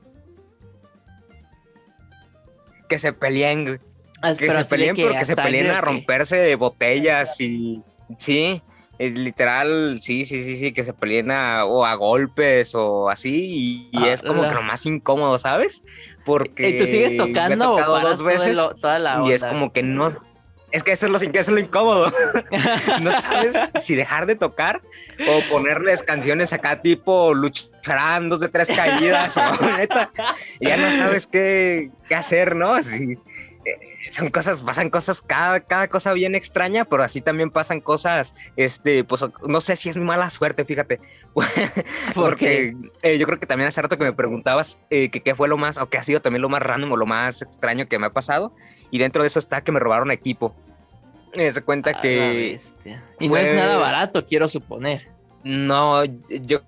que 2.88 3.00
se 3.00 3.12
peleen, 3.12 3.82
Ah, 4.22 4.32
que 4.34 4.48
pero 4.48 4.54
se 4.54 4.58
de 4.60 4.66
peleen 4.66 4.96
que 4.96 5.04
porque 5.04 5.26
se 5.26 5.36
peleen 5.36 5.72
a 5.72 5.82
romperse 5.82 6.56
botellas 6.56 7.40
y 7.40 7.82
sí, 8.18 8.62
es 8.98 9.14
literal, 9.14 10.00
sí, 10.02 10.26
sí, 10.26 10.44
sí, 10.44 10.58
sí, 10.58 10.72
que 10.72 10.84
se 10.84 10.94
peleen 10.94 11.30
a, 11.32 11.66
o 11.66 11.86
a 11.86 11.94
golpes 11.96 12.72
o 12.74 13.10
así 13.10 13.90
y, 13.92 13.98
y 13.98 14.04
Ah, 14.06 14.14
es 14.14 14.22
como 14.24 14.42
la- 14.44 14.50
que 14.50 14.56
lo 14.56 14.64
más 14.64 14.86
incómodo, 14.86 15.38
¿sabes? 15.38 15.82
Porque 16.26 16.70
¿Y 16.70 16.78
tú 16.78 16.86
sigues 16.88 17.12
me 17.12 17.18
tocando 17.18 17.74
o 17.74 17.76
tocado 17.76 17.94
paras 17.94 18.18
dos 18.18 18.24
veces 18.28 18.58
toda 18.82 18.98
la 19.00 19.22
y 19.28 19.32
es 19.32 19.44
onda? 19.44 19.54
como 19.54 19.72
que 19.72 19.84
no, 19.84 20.18
es 20.72 20.84
que 20.84 20.92
eso 20.92 21.06
es 21.06 21.12
lo, 21.12 21.18
eso 21.20 21.30
es 21.32 21.50
lo 21.50 21.60
incómodo, 21.60 22.12
no 23.02 23.12
sabes 23.14 23.56
si 23.80 23.96
dejar 23.96 24.26
de 24.26 24.36
tocar 24.36 24.82
o 25.28 25.42
ponerles 25.50 26.04
canciones 26.04 26.52
acá 26.54 26.82
tipo 26.82 27.34
lucharán 27.34 28.30
dos 28.30 28.40
de 28.42 28.50
tres 28.50 28.70
caídas 28.76 29.38
o 29.38 29.42
neta, 29.78 30.12
ya 30.60 30.76
no 30.78 30.92
sabes 30.92 31.28
qué, 31.28 31.92
qué 32.10 32.16
hacer, 32.16 32.56
¿no? 32.56 32.74
Así, 32.74 33.18
son 34.12 34.30
cosas, 34.30 34.64
pasan 34.64 34.90
cosas, 34.90 35.22
cada, 35.22 35.60
cada 35.60 35.88
cosa 35.88 36.14
bien 36.14 36.36
extraña, 36.36 36.86
pero 36.86 37.04
así 37.04 37.22
también 37.22 37.52
pasan 37.52 37.82
cosas, 37.82 38.34
este, 38.56 39.04
pues 39.04 39.26
no 39.46 39.62
sé 39.62 39.76
si 39.76 39.90
es 39.90 39.98
mala 39.98 40.30
suerte, 40.30 40.66
fíjate. 40.66 41.00
Porque 42.16 42.76
eh, 43.02 43.18
yo 43.18 43.26
creo 43.26 43.40
que 43.40 43.46
también 43.46 43.68
hace 43.68 43.82
rato 43.82 43.98
que 43.98 44.04
me 44.04 44.14
preguntabas 44.14 44.80
eh, 44.90 45.10
que 45.10 45.22
qué 45.22 45.36
fue 45.36 45.48
lo 45.48 45.58
más, 45.58 45.78
o 45.78 45.90
qué 45.90 45.98
ha 45.98 46.04
sido 46.04 46.22
también 46.22 46.42
lo 46.42 46.50
más 46.50 46.62
random 46.62 46.92
o 46.92 46.98
lo 46.98 47.06
más 47.06 47.42
extraño 47.42 47.88
que 47.88 48.00
me 48.00 48.08
ha 48.08 48.12
pasado, 48.12 48.54
y 48.92 49.00
dentro 49.00 49.24
de 49.24 49.28
eso 49.28 49.40
está 49.40 49.62
que 49.62 49.72
me 49.72 49.80
robaron 49.80 50.12
equipo. 50.12 50.56
Eh, 51.34 51.52
se 51.52 51.62
cuenta 51.62 52.02
que. 52.02 52.60
Y 53.20 53.30
no 53.30 53.38
es 53.38 53.54
nada 53.54 53.78
barato, 53.78 54.26
quiero 54.26 54.50
suponer. 54.50 55.08
no, 55.44 56.04
yo 56.06 56.62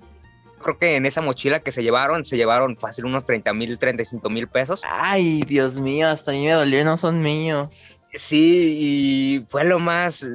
creo 0.60 0.78
que 0.78 0.96
en 0.96 1.06
esa 1.06 1.22
mochila 1.22 1.62
que 1.62 1.72
se 1.72 1.84
llevaron, 1.84 2.24
se 2.24 2.38
llevaron 2.38 2.78
fácil 2.78 3.06
unos 3.06 3.26
30 3.26 3.54
mil, 3.54 3.78
35 3.78 4.30
mil 4.30 4.48
pesos. 4.48 4.82
Ay, 4.90 5.42
Dios 5.48 5.80
mío, 5.80 6.08
hasta 6.08 6.32
a 6.32 6.34
mí 6.34 6.46
me 6.46 6.52
dolió, 6.52 6.84
no 6.84 6.98
son 6.98 7.22
míos. 7.22 8.00
Sí, 8.16 8.76
y 8.80 9.46
fue 9.50 9.66
lo 9.66 9.80
más, 9.80 10.26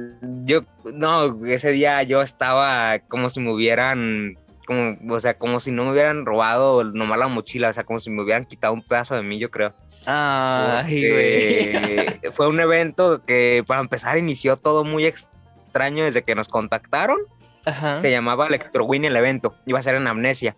yo, 0.43 0.61
no, 0.93 1.45
ese 1.45 1.71
día 1.71 2.03
yo 2.03 2.21
estaba 2.21 2.99
como 2.99 3.27
si 3.27 3.41
me 3.41 3.51
hubieran, 3.51 4.37
como, 4.65 4.97
o 5.13 5.19
sea, 5.19 5.37
como 5.37 5.59
si 5.59 5.71
no 5.71 5.83
me 5.83 5.91
hubieran 5.91 6.25
robado 6.25 6.85
nomás 6.85 7.19
la 7.19 7.27
mochila, 7.27 7.69
o 7.69 7.73
sea, 7.73 7.83
como 7.83 7.99
si 7.99 8.09
me 8.09 8.23
hubieran 8.23 8.45
quitado 8.45 8.73
un 8.73 8.81
pedazo 8.81 9.15
de 9.15 9.23
mí, 9.23 9.39
yo 9.39 9.51
creo. 9.51 9.73
Ay, 10.05 11.09
güey. 11.09 12.31
Fue 12.31 12.47
un 12.47 12.59
evento 12.59 13.23
que 13.25 13.63
para 13.67 13.81
empezar 13.81 14.17
inició 14.17 14.55
todo 14.55 14.83
muy 14.83 15.05
extraño 15.05 16.05
desde 16.05 16.23
que 16.23 16.35
nos 16.35 16.47
contactaron. 16.47 17.17
Ajá. 17.65 17.99
Se 17.99 18.11
llamaba 18.11 18.47
Electrowin 18.47 19.05
el 19.05 19.15
evento. 19.15 19.55
Iba 19.65 19.79
a 19.79 19.81
ser 19.81 19.95
en 19.95 20.07
Amnesia. 20.07 20.55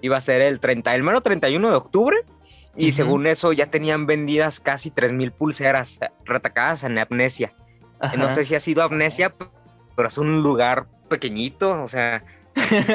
Iba 0.00 0.16
a 0.16 0.20
ser 0.20 0.42
el 0.42 0.60
30, 0.60 0.94
el 0.94 1.02
mero 1.02 1.20
31 1.20 1.70
de 1.70 1.76
octubre. 1.76 2.16
Y 2.74 2.92
según 2.92 3.26
eso 3.26 3.52
ya 3.52 3.66
tenían 3.66 4.06
vendidas 4.06 4.58
casi 4.58 4.90
3000 4.90 5.32
pulseras 5.32 5.98
eh, 6.00 6.08
retacadas 6.24 6.84
en 6.84 6.98
Amnesia. 6.98 7.52
Ajá. 8.00 8.16
No 8.16 8.30
sé 8.30 8.44
si 8.44 8.54
ha 8.54 8.60
sido 8.60 8.82
Amnesia, 8.82 9.34
pero 9.94 10.08
es 10.08 10.16
un 10.16 10.42
lugar 10.42 10.86
pequeñito, 11.08 11.82
o 11.82 11.86
sea, 11.86 12.24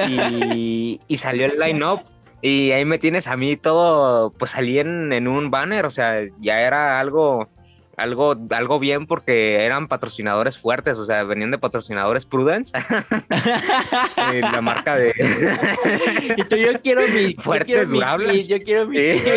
y, 0.10 1.00
y 1.08 1.17
salió 1.17 1.46
el 1.46 1.60
line-up. 1.60 2.02
Y 2.41 2.72
ahí 2.72 2.86
me 2.86 3.00
tienes 3.00 3.28
a 3.28 3.36
mí 3.38 3.56
todo, 3.56 4.32
pues 4.32 4.52
salí 4.52 4.80
en, 4.80 5.12
en 5.12 5.28
un 5.28 5.50
banner, 5.50 5.86
o 5.86 5.89
sea, 5.89 6.22
ya 6.39 6.62
era 6.62 7.00
algo, 7.00 7.50
algo, 7.98 8.36
algo 8.52 8.80
bien 8.80 9.08
porque 9.08 9.66
eran 9.66 9.88
patrocinadores 9.88 10.58
fuertes, 10.58 11.00
o 11.00 11.06
sea, 11.06 11.24
venían 11.24 11.52
de 11.52 11.58
patrocinadores 11.58 12.26
Prudence, 12.26 12.78
eh, 14.34 14.42
la 14.42 14.62
marca 14.62 14.96
de... 14.96 15.14
Y 16.38 16.44
tú, 16.44 16.56
yo 16.56 16.80
quiero 16.82 17.02
mi. 17.14 17.34
yo 17.34 17.42
Fuertes, 17.42 17.90
quiero 17.90 18.18
mi 18.18 18.44
yo 18.44 18.60
quiero 18.60 18.88
mi. 18.88 18.98
Sí. 18.98 19.30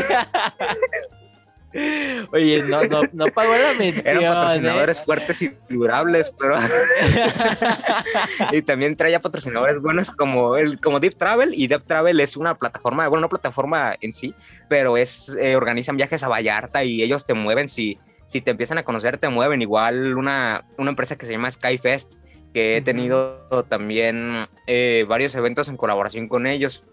Oye, 2.33 2.65
no, 2.65 2.83
no, 2.85 3.03
no 3.13 3.27
pagó 3.27 3.53
la 3.53 3.75
mención. 3.79 4.05
Eran 4.05 4.25
¿eh? 4.25 4.27
patrocinadores 4.27 5.05
fuertes 5.05 5.41
y 5.43 5.57
durables, 5.69 6.33
pero 6.37 6.59
y 8.53 8.63
también 8.63 8.97
traía 8.97 9.21
patrocinadores 9.21 9.81
buenos 9.81 10.11
como 10.11 10.57
el 10.57 10.81
como 10.81 10.99
Deep 10.99 11.17
Travel 11.17 11.55
y 11.55 11.69
Deep 11.69 11.85
Travel 11.85 12.19
es 12.19 12.37
una 12.37 12.57
plataforma, 12.57 13.07
bueno, 13.07 13.23
no 13.23 13.29
plataforma 13.29 13.95
en 14.01 14.13
sí, 14.13 14.35
pero 14.69 14.97
es 14.97 15.29
eh, 15.41 15.55
organizan 15.55 15.97
viajes 15.97 16.25
a 16.25 16.29
Vallarta 16.29 16.83
y 16.83 17.03
ellos 17.03 17.25
te 17.25 17.35
mueven 17.35 17.69
si 17.69 17.99
si 18.31 18.41
te 18.41 18.53
empiezan 18.53 18.79
a 18.79 18.85
conocer 18.85 19.19
te 19.19 19.29
mueven. 19.29 19.61
Igual 19.61 20.17
una 20.17 20.65
una 20.79 20.91
empresa 20.91 21.17
que 21.17 21.27
se 21.27 21.33
llama 21.33 21.51
Skyfest 21.51 22.15
que 22.55 22.77
he 22.77 22.83
tenido 22.83 23.41
también 23.69 24.47
eh, 24.67 25.05
varios 25.09 25.35
eventos 25.35 25.67
en 25.69 25.77
colaboración 25.77 26.29
con 26.29 26.47
ellos. 26.47 26.85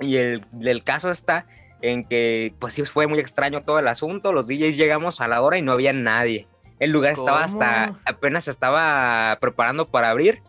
Y 0.00 0.16
el, 0.16 0.44
el 0.60 0.84
caso 0.84 1.10
está 1.10 1.46
en 1.80 2.04
que 2.04 2.52
pues 2.58 2.74
sí 2.74 2.84
fue 2.84 3.06
muy 3.06 3.18
extraño 3.20 3.62
todo 3.62 3.78
el 3.78 3.88
asunto, 3.88 4.32
los 4.32 4.46
DJs 4.46 4.76
llegamos 4.76 5.20
a 5.22 5.28
la 5.28 5.40
hora 5.40 5.56
y 5.56 5.62
no 5.62 5.72
había 5.72 5.92
nadie. 5.92 6.46
El 6.78 6.92
lugar 6.92 7.12
estaba 7.12 7.44
hasta, 7.44 7.98
apenas 8.06 8.48
estaba 8.48 9.36
preparando 9.40 9.88
para 9.88 10.10
abrir. 10.10 10.42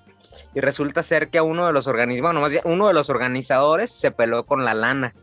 Y 0.54 0.62
resulta 0.62 1.04
ser 1.04 1.30
que 1.30 1.38
a 1.38 1.44
uno 1.44 1.68
de 1.68 1.74
los 1.74 1.88
organismos, 1.88 2.34
nomás 2.34 2.54
uno 2.64 2.88
de 2.88 2.94
los 2.94 3.10
organizadores 3.10 3.92
se 3.92 4.12
peló 4.12 4.46
con 4.46 4.64
la 4.64 4.74
lana. 4.74 5.14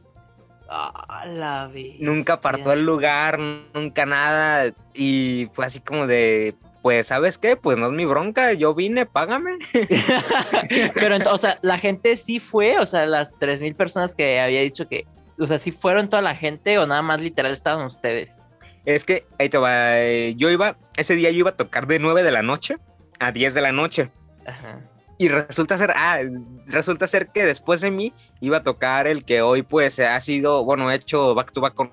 Ah, 0.70 1.24
la 1.26 1.70
nunca 1.98 2.34
apartó 2.34 2.72
el 2.72 2.84
lugar, 2.84 3.38
nunca 3.38 4.04
nada 4.04 4.70
y 4.92 5.48
fue 5.54 5.64
así 5.64 5.80
como 5.80 6.06
de, 6.06 6.54
pues, 6.82 7.06
¿sabes 7.06 7.38
qué? 7.38 7.56
Pues 7.56 7.78
no 7.78 7.86
es 7.86 7.92
mi 7.92 8.04
bronca, 8.04 8.52
yo 8.52 8.74
vine, 8.74 9.06
págame. 9.06 9.52
Pero, 10.94 11.16
o 11.32 11.38
sea, 11.38 11.58
la 11.62 11.78
gente 11.78 12.16
sí 12.18 12.38
fue, 12.38 12.78
o 12.78 12.84
sea, 12.84 13.06
las 13.06 13.34
3.000 13.36 13.74
personas 13.76 14.14
que 14.14 14.40
había 14.40 14.60
dicho 14.60 14.86
que, 14.86 15.06
o 15.38 15.46
sea, 15.46 15.58
sí 15.58 15.72
fueron 15.72 16.10
toda 16.10 16.20
la 16.20 16.34
gente 16.34 16.78
o 16.78 16.86
nada 16.86 17.00
más 17.00 17.20
literal 17.20 17.52
estaban 17.52 17.86
ustedes. 17.86 18.38
Es 18.84 19.04
que, 19.04 19.26
ahí 19.38 19.48
te 19.48 19.58
va, 19.58 20.00
eh, 20.00 20.34
yo 20.36 20.50
iba, 20.50 20.76
ese 20.96 21.14
día 21.14 21.30
yo 21.30 21.38
iba 21.38 21.50
a 21.50 21.56
tocar 21.56 21.86
de 21.86 21.98
9 21.98 22.22
de 22.22 22.30
la 22.30 22.42
noche 22.42 22.76
a 23.20 23.32
10 23.32 23.54
de 23.54 23.60
la 23.62 23.72
noche. 23.72 24.10
Ajá. 24.46 24.80
Y 25.18 25.28
resulta 25.28 25.76
ser, 25.76 25.92
ah, 25.96 26.18
resulta 26.66 27.06
ser 27.06 27.28
que 27.28 27.44
después 27.44 27.80
de 27.80 27.90
mí 27.90 28.14
iba 28.40 28.58
a 28.58 28.62
tocar 28.62 29.06
el 29.06 29.24
que 29.24 29.42
hoy 29.42 29.62
pues 29.62 29.98
ha 29.98 30.18
sido, 30.20 30.64
bueno, 30.64 30.90
he 30.90 30.94
hecho 30.94 31.34
back 31.34 31.52
to 31.52 31.60
back 31.60 31.74
con, 31.74 31.90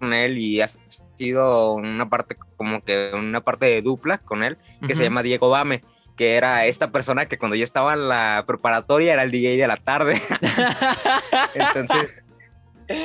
él 0.00 0.38
y 0.38 0.60
ha 0.60 0.68
sido 1.16 1.72
una 1.72 2.08
parte 2.08 2.36
como 2.56 2.84
que 2.84 3.10
una 3.12 3.40
parte 3.40 3.66
de 3.66 3.82
dupla 3.82 4.18
con 4.18 4.44
él, 4.44 4.56
que 4.86 4.94
se 4.94 5.02
llama 5.02 5.24
Diego 5.24 5.50
Bame 5.50 5.82
que 6.18 6.34
era 6.34 6.66
esta 6.66 6.90
persona 6.90 7.26
que 7.26 7.38
cuando 7.38 7.54
yo 7.54 7.62
estaba 7.62 7.94
en 7.94 8.08
la 8.08 8.42
preparatoria 8.44 9.12
era 9.12 9.22
el 9.22 9.30
DJ 9.30 9.56
de 9.56 9.68
la 9.68 9.76
tarde. 9.76 10.20
Entonces, 11.54 12.24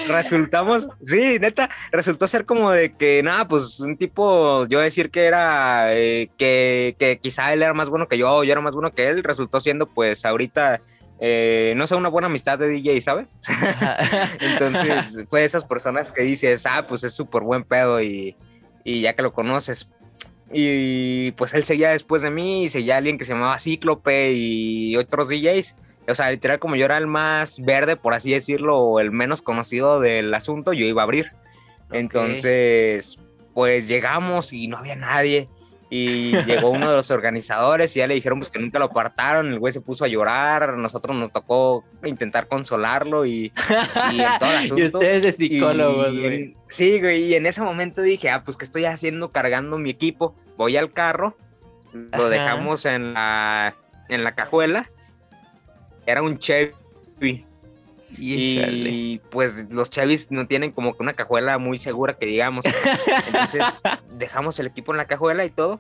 resultamos, 0.08 0.88
sí, 1.02 1.38
neta, 1.40 1.70
resultó 1.92 2.28
ser 2.28 2.46
como 2.46 2.72
de 2.72 2.94
que, 2.94 3.22
nada, 3.24 3.48
pues 3.48 3.80
un 3.80 3.98
tipo, 3.98 4.66
yo 4.68 4.80
decir 4.80 5.12
que 5.12 5.26
era, 5.26 5.94
eh, 5.94 6.30
que, 6.38 6.96
que, 6.98 7.18
quizá 7.20 7.54
él 7.54 7.62
era 7.62 7.74
más 7.74 7.90
bueno 7.90 8.08
que 8.08 8.18
yo, 8.18 8.44
yo 8.44 8.52
era 8.52 8.62
más 8.62 8.74
bueno 8.74 8.94
que 8.94 9.08
él, 9.08 9.24
resultó 9.24 9.60
siendo 9.60 9.88
pues 9.88 10.26
ahorita, 10.26 10.82
eh, 11.20 11.74
no 11.76 11.88
sé, 11.88 11.96
una 11.96 12.10
buena 12.10 12.28
amistad 12.28 12.58
de 12.58 12.70
DJ, 12.70 13.02
¿sabes? 13.02 13.28
Entonces 14.40 15.24
fue 15.30 15.42
de 15.42 15.46
esas 15.46 15.66
personas 15.66 16.12
que 16.12 16.24
dices, 16.24 16.66
ah, 16.66 16.86
pues 16.88 17.04
es 17.04 17.14
súper 17.14 17.44
buen 17.44 17.64
pedo 17.64 18.02
y, 18.02 18.36
y 18.84 19.02
ya 19.02 19.14
que 19.14 19.22
lo 19.22 19.34
conoces. 19.34 19.90
Y 20.52 21.32
pues 21.32 21.54
él 21.56 21.64
seguía 21.64 21.90
después 21.90 22.22
de 22.22 22.30
mí 22.30 22.66
y 22.66 22.70
seguía 22.70 22.98
alguien 22.98 23.18
que 23.18 23.26
se 23.26 23.34
llamaba 23.34 23.58
Cíclope 23.58 24.34
y 24.34 24.96
otros 24.98 25.28
DJs 25.30 25.76
o 26.08 26.16
sea, 26.16 26.32
literal, 26.32 26.60
como 26.60 26.76
yo 26.76 26.86
era 26.86 26.98
el 26.98 27.08
más 27.08 27.60
verde, 27.60 27.96
por 27.96 28.14
así 28.14 28.32
decirlo, 28.32 28.78
o 28.78 29.00
el 29.00 29.12
menos 29.12 29.42
conocido 29.42 30.00
del 30.00 30.34
asunto, 30.34 30.74
yo 30.74 30.86
iba 30.86 31.02
a 31.02 31.06
abrir. 31.06 31.32
Entonces, 31.92 33.18
pues 33.54 33.88
llegamos 33.88 34.52
y 34.52 34.68
no 34.68 34.78
había 34.78 34.96
nadie. 34.96 35.48
Y 35.90 36.32
llegó 36.46 36.72
uno 36.72 36.90
de 36.90 36.96
los 36.96 37.12
organizadores 37.12 37.96
y 37.96 38.00
ya 38.00 38.08
le 38.08 38.16
dijeron 38.16 38.40
pues, 38.40 38.50
que 38.50 38.60
nunca 38.60 38.80
lo 38.80 38.86
apartaron. 38.86 39.54
El 39.54 39.60
güey 39.60 39.72
se 39.72 39.80
puso 39.80 40.04
a 40.04 40.08
llorar. 40.08 40.76
Nosotros 40.78 41.16
nos 41.16 41.32
tocó 41.32 41.86
intentar 42.04 42.48
consolarlo 42.48 43.26
y, 43.26 43.54
y 44.12 44.18
todo 44.40 44.50
el 44.50 44.58
asunto. 44.66 44.80
y 44.80 44.86
ustedes 44.86 45.24
de 45.24 45.32
psicólogos, 45.32 46.20
güey. 46.20 46.58
Sí, 46.68 47.00
güey. 47.00 47.26
Y 47.26 47.36
en 47.36 47.46
ese 47.46 47.62
momento 47.62 48.02
dije, 48.02 48.30
ah, 48.30 48.44
pues, 48.44 48.58
¿qué 48.58 48.66
estoy 48.66 48.86
haciendo 48.86 49.32
cargando 49.32 49.78
mi 49.78 49.92
equipo? 49.92 50.36
Voy 50.58 50.78
al 50.78 50.92
carro, 50.92 51.38
lo 51.94 52.30
dejamos 52.30 52.86
en 52.86 53.14
la, 53.14 53.76
en 54.10 54.24
la 54.24 54.36
cajuela 54.36 54.90
era 56.06 56.22
un 56.22 56.38
Chevy. 56.38 57.46
Y 58.18 59.20
pues 59.32 59.66
los 59.72 59.90
Chevys 59.90 60.30
no 60.30 60.46
tienen 60.48 60.72
como 60.72 60.96
que 60.96 61.02
una 61.02 61.14
cajuela 61.14 61.58
muy 61.58 61.78
segura 61.78 62.14
que 62.14 62.26
digamos. 62.26 62.66
Entonces 62.66 63.64
dejamos 64.12 64.60
el 64.60 64.68
equipo 64.68 64.92
en 64.92 64.98
la 64.98 65.06
cajuela 65.06 65.46
y 65.46 65.50
todo. 65.50 65.80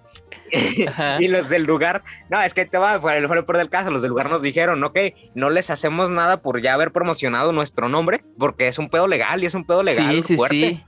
y 1.20 1.28
los 1.28 1.50
del 1.50 1.64
lugar, 1.64 2.04
no, 2.30 2.42
es 2.42 2.54
que 2.54 2.66
te 2.66 2.78
va, 2.78 3.00
fue 3.00 3.18
el 3.18 3.28
peor 3.28 3.58
del 3.58 3.70
caso, 3.70 3.90
los 3.90 4.02
del 4.02 4.10
lugar 4.10 4.30
nos 4.30 4.42
dijeron, 4.42 4.84
ok, 4.84 4.98
no 5.34 5.50
les 5.50 5.70
hacemos 5.70 6.12
nada 6.12 6.42
por 6.42 6.62
ya 6.62 6.76
haber 6.76 6.92
promocionado 6.92 7.52
nuestro 7.52 7.90
nombre, 7.90 8.24
porque 8.38 8.68
es 8.68 8.78
un 8.78 8.90
pedo 8.90 9.08
legal 9.08 9.44
y 9.44 9.48
es 9.48 9.56
un 9.56 9.66
pedo 9.66 9.82
legal 9.82 10.24
sí, 10.24 10.36
fuerte. 10.36 10.56
Sí, 10.56 10.84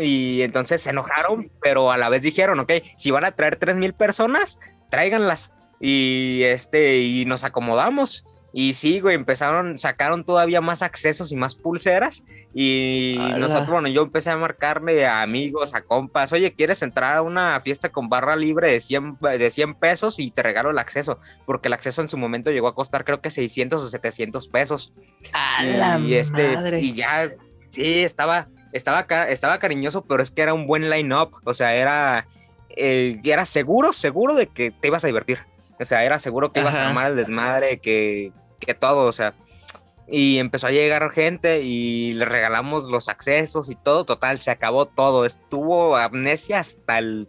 y 0.00 0.42
entonces 0.42 0.82
se 0.82 0.90
enojaron, 0.90 1.50
pero 1.62 1.92
a 1.92 1.96
la 1.96 2.08
vez 2.08 2.22
dijeron, 2.22 2.58
ok, 2.58 2.72
si 2.96 3.12
van 3.12 3.24
a 3.24 3.32
traer 3.32 3.56
tres 3.56 3.76
mil 3.76 3.94
personas, 3.94 4.58
tráiganlas. 4.90 5.52
Y 5.80 6.42
este, 6.44 6.98
y 6.98 7.24
nos 7.26 7.44
acomodamos. 7.44 8.24
Y 8.56 8.74
sí, 8.74 9.00
güey, 9.00 9.16
empezaron, 9.16 9.78
sacaron 9.78 10.22
todavía 10.22 10.60
más 10.60 10.82
accesos 10.82 11.32
y 11.32 11.36
más 11.36 11.56
pulseras. 11.56 12.22
Y 12.54 13.16
nosotros, 13.36 13.68
bueno, 13.68 13.88
yo 13.88 14.02
empecé 14.02 14.30
a 14.30 14.36
marcarle 14.36 15.04
a 15.06 15.22
amigos, 15.22 15.74
a 15.74 15.82
compas, 15.82 16.32
oye, 16.32 16.52
¿quieres 16.52 16.80
entrar 16.82 17.16
a 17.16 17.22
una 17.22 17.60
fiesta 17.62 17.88
con 17.88 18.08
barra 18.08 18.36
libre 18.36 18.68
de 18.70 18.78
100, 18.78 19.18
de 19.20 19.50
100 19.50 19.74
pesos 19.74 20.20
y 20.20 20.30
te 20.30 20.44
regalo 20.44 20.70
el 20.70 20.78
acceso? 20.78 21.18
Porque 21.46 21.66
el 21.66 21.74
acceso 21.74 22.00
en 22.00 22.06
su 22.06 22.16
momento 22.16 22.52
llegó 22.52 22.68
a 22.68 22.76
costar 22.76 23.04
creo 23.04 23.20
que 23.20 23.32
600 23.32 23.82
o 23.82 23.88
700 23.88 24.46
pesos. 24.46 24.92
¡A 25.32 25.64
la 25.64 25.98
y, 25.98 26.14
este, 26.14 26.54
madre. 26.54 26.78
y 26.78 26.92
ya, 26.92 27.32
sí, 27.70 28.04
estaba, 28.04 28.46
estaba, 28.72 29.00
estaba 29.30 29.58
cariñoso, 29.58 30.04
pero 30.04 30.22
es 30.22 30.30
que 30.30 30.42
era 30.42 30.54
un 30.54 30.68
buen 30.68 30.88
line-up, 30.88 31.40
o 31.42 31.54
sea, 31.54 31.74
era, 31.74 32.28
eh, 32.68 33.20
era 33.24 33.46
seguro, 33.46 33.92
seguro 33.92 34.36
de 34.36 34.46
que 34.46 34.70
te 34.70 34.86
ibas 34.86 35.02
a 35.02 35.08
divertir. 35.08 35.40
O 35.80 35.84
sea, 35.84 36.04
era 36.04 36.20
seguro 36.20 36.52
que 36.52 36.60
ibas 36.60 36.76
a 36.76 36.86
armar 36.86 37.10
el 37.10 37.16
desmadre, 37.16 37.78
que, 37.80 38.32
que 38.58 38.74
todo, 38.74 39.06
o 39.06 39.12
sea, 39.12 39.34
y 40.06 40.38
empezó 40.38 40.66
a 40.66 40.70
llegar 40.70 41.10
gente 41.10 41.62
y 41.62 42.12
le 42.12 42.24
regalamos 42.24 42.84
los 42.84 43.08
accesos 43.08 43.70
y 43.70 43.74
todo, 43.74 44.04
total, 44.04 44.38
se 44.38 44.50
acabó 44.50 44.86
todo, 44.86 45.24
estuvo 45.24 45.96
amnesia 45.96 46.60
hasta 46.60 46.98
el... 46.98 47.28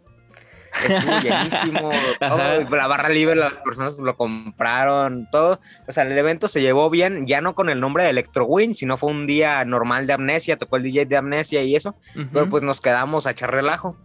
Estuvo 0.83 1.19
llenísimo, 1.23 1.89
todo, 2.19 2.69
la 2.69 2.87
barra 2.87 3.07
libre, 3.07 3.35
las 3.35 3.53
personas 3.53 3.93
lo 3.97 4.13
compraron, 4.17 5.25
todo. 5.31 5.61
O 5.87 5.93
sea, 5.93 6.03
el 6.03 6.17
evento 6.17 6.49
se 6.49 6.61
llevó 6.61 6.89
bien, 6.89 7.25
ya 7.25 7.39
no 7.39 7.55
con 7.55 7.69
el 7.69 7.79
nombre 7.79 8.03
de 8.03 8.09
Electro 8.09 8.45
Win, 8.45 8.75
sino 8.75 8.97
fue 8.97 9.09
un 9.09 9.25
día 9.25 9.63
normal 9.63 10.05
de 10.05 10.11
amnesia, 10.11 10.57
tocó 10.57 10.75
el 10.75 10.83
DJ 10.83 11.05
de 11.05 11.15
amnesia 11.15 11.63
y 11.63 11.77
eso, 11.77 11.95
pero 12.33 12.49
pues 12.49 12.61
nos 12.61 12.81
quedamos 12.81 13.25
a 13.25 13.31
echar 13.31 13.51
relajo. 13.51 13.95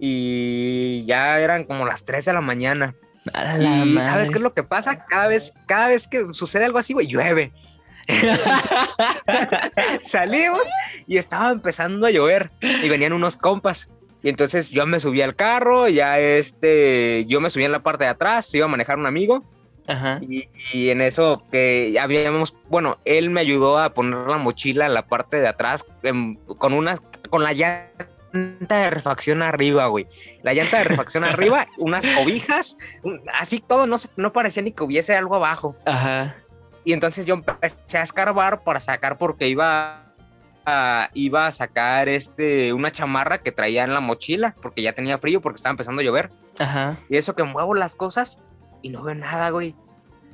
Y 0.00 1.04
ya 1.06 1.38
eran 1.38 1.62
como 1.62 1.86
las 1.86 2.04
3 2.04 2.24
de 2.24 2.32
la 2.32 2.40
mañana 2.40 2.96
y 3.26 3.98
¿sabes 4.00 4.30
qué 4.30 4.38
es 4.38 4.42
lo 4.42 4.52
que 4.52 4.62
pasa? 4.62 5.06
Cada 5.06 5.28
vez, 5.28 5.52
cada 5.66 5.88
vez 5.88 6.06
que 6.06 6.32
sucede 6.32 6.64
algo 6.64 6.78
así, 6.78 6.92
güey, 6.92 7.06
llueve. 7.06 7.52
Salimos 10.02 10.62
y 11.06 11.16
estaba 11.16 11.50
empezando 11.50 12.06
a 12.06 12.10
llover 12.10 12.50
y 12.60 12.88
venían 12.88 13.12
unos 13.12 13.36
compas. 13.36 13.88
Y 14.22 14.28
entonces 14.28 14.70
yo 14.70 14.86
me 14.86 15.00
subí 15.00 15.20
al 15.22 15.36
carro, 15.36 15.88
ya 15.88 16.18
este, 16.18 17.24
yo 17.26 17.40
me 17.40 17.50
subí 17.50 17.64
en 17.64 17.72
la 17.72 17.82
parte 17.82 18.04
de 18.04 18.10
atrás, 18.10 18.54
iba 18.54 18.66
a 18.66 18.68
manejar 18.68 18.98
un 18.98 19.06
amigo. 19.06 19.42
Ajá. 19.86 20.18
Y, 20.22 20.48
en 20.88 21.02
eso 21.02 21.44
que 21.52 21.94
habíamos, 22.00 22.56
bueno, 22.70 22.98
él 23.04 23.28
me 23.28 23.42
ayudó 23.42 23.78
a 23.78 23.92
poner 23.92 24.18
la 24.26 24.38
mochila 24.38 24.86
en 24.86 24.94
la 24.94 25.06
parte 25.06 25.40
de 25.40 25.48
atrás 25.48 25.84
con 26.58 26.72
una, 26.72 26.96
con 27.28 27.42
la 27.42 27.52
llanta 27.52 27.92
llanta 27.98 28.13
de 28.34 28.90
refacción 28.90 29.42
arriba, 29.42 29.86
güey. 29.86 30.06
La 30.42 30.52
llanta 30.52 30.78
de 30.78 30.84
refacción 30.84 31.24
arriba, 31.24 31.66
unas 31.78 32.04
cobijas, 32.06 32.76
así 33.32 33.60
todo, 33.60 33.86
no, 33.86 33.96
no 34.16 34.32
parecía 34.32 34.62
ni 34.62 34.72
que 34.72 34.82
hubiese 34.82 35.14
algo 35.16 35.36
abajo. 35.36 35.76
Ajá. 35.86 36.36
Y 36.84 36.92
entonces 36.92 37.24
yo 37.24 37.34
empecé 37.34 37.98
a 37.98 38.02
escarbar 38.02 38.62
para 38.62 38.80
sacar 38.80 39.16
porque 39.16 39.48
iba 39.48 40.12
a, 40.66 41.10
iba 41.14 41.46
a 41.46 41.52
sacar 41.52 42.08
este, 42.08 42.72
una 42.72 42.92
chamarra 42.92 43.38
que 43.38 43.52
traía 43.52 43.84
en 43.84 43.94
la 43.94 44.00
mochila 44.00 44.54
porque 44.60 44.82
ya 44.82 44.92
tenía 44.92 45.18
frío 45.18 45.40
porque 45.40 45.56
estaba 45.56 45.70
empezando 45.72 46.02
a 46.02 46.04
llover. 46.04 46.30
Ajá. 46.58 46.98
Y 47.08 47.16
eso 47.16 47.34
que 47.34 47.42
muevo 47.42 47.74
las 47.74 47.96
cosas 47.96 48.40
y 48.82 48.90
no 48.90 49.02
veo 49.02 49.14
nada, 49.14 49.50
güey. 49.50 49.74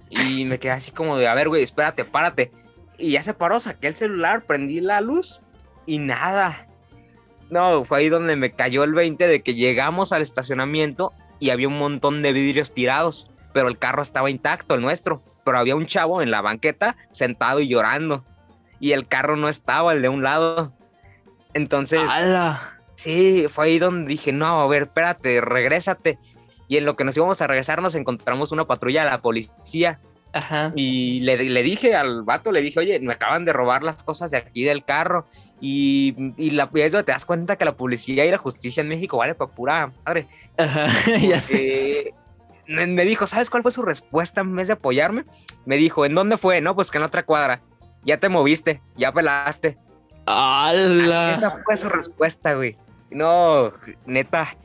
Y 0.08 0.44
me 0.46 0.58
quedé 0.58 0.72
así 0.72 0.90
como 0.90 1.16
de, 1.16 1.28
a 1.28 1.34
ver, 1.34 1.48
güey, 1.48 1.62
espérate, 1.62 2.04
párate. 2.04 2.50
Y 2.98 3.12
ya 3.12 3.22
se 3.22 3.32
paró, 3.32 3.60
saqué 3.60 3.86
el 3.86 3.96
celular, 3.96 4.44
prendí 4.44 4.80
la 4.80 5.00
luz 5.00 5.40
y 5.86 5.98
nada. 5.98 6.66
No, 7.50 7.84
fue 7.84 7.98
ahí 7.98 8.08
donde 8.08 8.36
me 8.36 8.52
cayó 8.52 8.84
el 8.84 8.94
20 8.94 9.26
de 9.26 9.42
que 9.42 9.54
llegamos 9.54 10.12
al 10.12 10.22
estacionamiento 10.22 11.12
y 11.40 11.50
había 11.50 11.68
un 11.68 11.78
montón 11.78 12.22
de 12.22 12.32
vidrios 12.32 12.72
tirados, 12.72 13.28
pero 13.52 13.68
el 13.68 13.78
carro 13.78 14.02
estaba 14.02 14.30
intacto, 14.30 14.74
el 14.74 14.82
nuestro. 14.82 15.22
Pero 15.44 15.58
había 15.58 15.74
un 15.74 15.86
chavo 15.86 16.22
en 16.22 16.30
la 16.30 16.42
banqueta 16.42 16.96
sentado 17.10 17.60
y 17.60 17.68
llorando. 17.68 18.24
Y 18.78 18.92
el 18.92 19.08
carro 19.08 19.36
no 19.36 19.48
estaba, 19.48 19.92
el 19.92 20.02
de 20.02 20.08
un 20.08 20.22
lado. 20.22 20.72
Entonces, 21.54 22.02
sí, 22.94 23.46
fue 23.48 23.66
ahí 23.66 23.78
donde 23.78 24.08
dije, 24.08 24.32
no, 24.32 24.60
a 24.60 24.66
ver, 24.68 24.82
espérate, 24.82 25.40
regrésate. 25.40 26.18
Y 26.68 26.76
en 26.76 26.84
lo 26.84 26.94
que 26.94 27.04
nos 27.04 27.16
íbamos 27.16 27.42
a 27.42 27.46
regresar 27.46 27.82
nos 27.82 27.94
encontramos 27.94 28.52
una 28.52 28.66
patrulla 28.66 29.04
de 29.04 29.10
la 29.10 29.22
policía. 29.22 29.98
Ajá. 30.32 30.72
Y 30.76 31.20
le, 31.20 31.36
le 31.36 31.62
dije 31.64 31.96
al 31.96 32.22
vato, 32.22 32.52
le 32.52 32.60
dije, 32.60 32.78
oye, 32.78 33.00
me 33.00 33.14
acaban 33.14 33.44
de 33.44 33.52
robar 33.52 33.82
las 33.82 34.02
cosas 34.04 34.30
de 34.30 34.36
aquí 34.36 34.62
del 34.62 34.84
carro. 34.84 35.26
Y, 35.61 36.33
y, 36.37 36.53
la, 36.53 36.70
y 36.75 36.81
eso 36.81 37.05
te 37.05 37.12
das 37.12 37.25
cuenta 37.25 37.57
que 37.57 37.64
la 37.64 37.77
policía 37.77 38.25
y 38.25 38.31
la 38.31 38.38
justicia 38.38 38.81
en 38.81 38.88
México 38.88 39.18
vale 39.18 39.35
para 39.35 39.51
pura 39.51 39.92
madre. 40.05 40.27
Ajá, 40.57 40.88
ya 41.20 41.40
sé. 41.40 42.14
Me 42.66 43.05
dijo, 43.05 43.27
¿sabes 43.27 43.51
cuál 43.51 43.62
fue 43.62 43.73
su 43.73 43.83
respuesta 43.83 44.42
en 44.42 44.55
vez 44.55 44.68
de 44.68 44.75
apoyarme? 44.75 45.25
Me 45.66 45.77
dijo, 45.77 46.07
¿en 46.07 46.14
dónde 46.14 46.37
fue? 46.37 46.61
No, 46.61 46.75
pues 46.75 46.90
que 46.90 46.99
en 46.99 47.05
otra 47.05 47.25
cuadra. 47.25 47.61
Ya 48.05 48.18
te 48.18 48.29
moviste, 48.29 48.81
ya 48.96 49.12
pelaste. 49.12 49.77
¡Hala! 50.27 51.35
Esa 51.35 51.51
fue 51.51 51.77
su 51.77 51.88
respuesta, 51.88 52.55
güey. 52.55 52.77
No, 53.11 53.73
neta. 54.07 54.57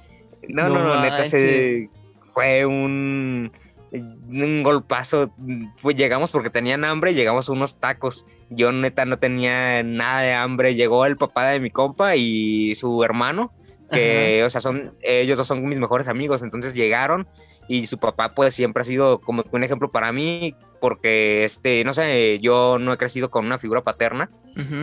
No, 0.50 0.70
no, 0.70 0.76
No 0.76 0.96
no, 0.96 1.02
neta, 1.02 1.26
se, 1.26 1.90
fue 2.32 2.66
un, 2.66 3.52
un 4.00 4.64
golpazo. 4.64 5.34
Fue, 5.78 5.94
llegamos 5.96 6.32
porque 6.32 6.50
tenían 6.50 6.84
hambre 6.86 7.12
y 7.12 7.16
llegamos 7.16 7.50
a 7.50 7.52
unos 7.52 7.80
tacos. 7.80 8.26
Yo, 8.50 8.72
neta, 8.72 9.06
no 9.06 9.18
tenía 9.18 9.84
nada 9.84 10.22
de 10.22 10.34
hambre. 10.34 10.76
Llegó 10.76 11.06
el 11.06 11.18
papá 11.18 11.50
de 11.50 11.60
mi 11.60 11.70
compa 11.70 12.16
y 12.16 12.76
su 12.76 13.04
hermano, 13.04 13.54
que, 13.92 14.44
o 14.44 14.50
sea, 14.50 14.62
son, 14.62 14.94
ellos 15.02 15.38
dos 15.38 15.48
son 15.48 15.66
mis 15.66 15.80
mejores 15.80 16.08
amigos. 16.08 16.42
Entonces 16.42 16.74
llegaron 16.74 17.28
y 17.68 17.88
su 17.88 17.98
papá, 17.98 18.34
pues, 18.36 18.54
siempre 18.54 18.82
ha 18.82 18.86
sido 18.86 19.20
como 19.20 19.44
un 19.52 19.64
ejemplo 19.64 19.92
para 19.92 20.12
mí, 20.12 20.56
porque, 20.80 21.44
este, 21.44 21.84
no 21.84 21.94
sé, 21.94 22.40
yo 22.40 22.78
no 22.80 22.94
he 22.94 22.98
crecido 22.98 23.32
con 23.32 23.46
una 23.46 23.58
figura 23.58 23.84
paterna 23.84 24.30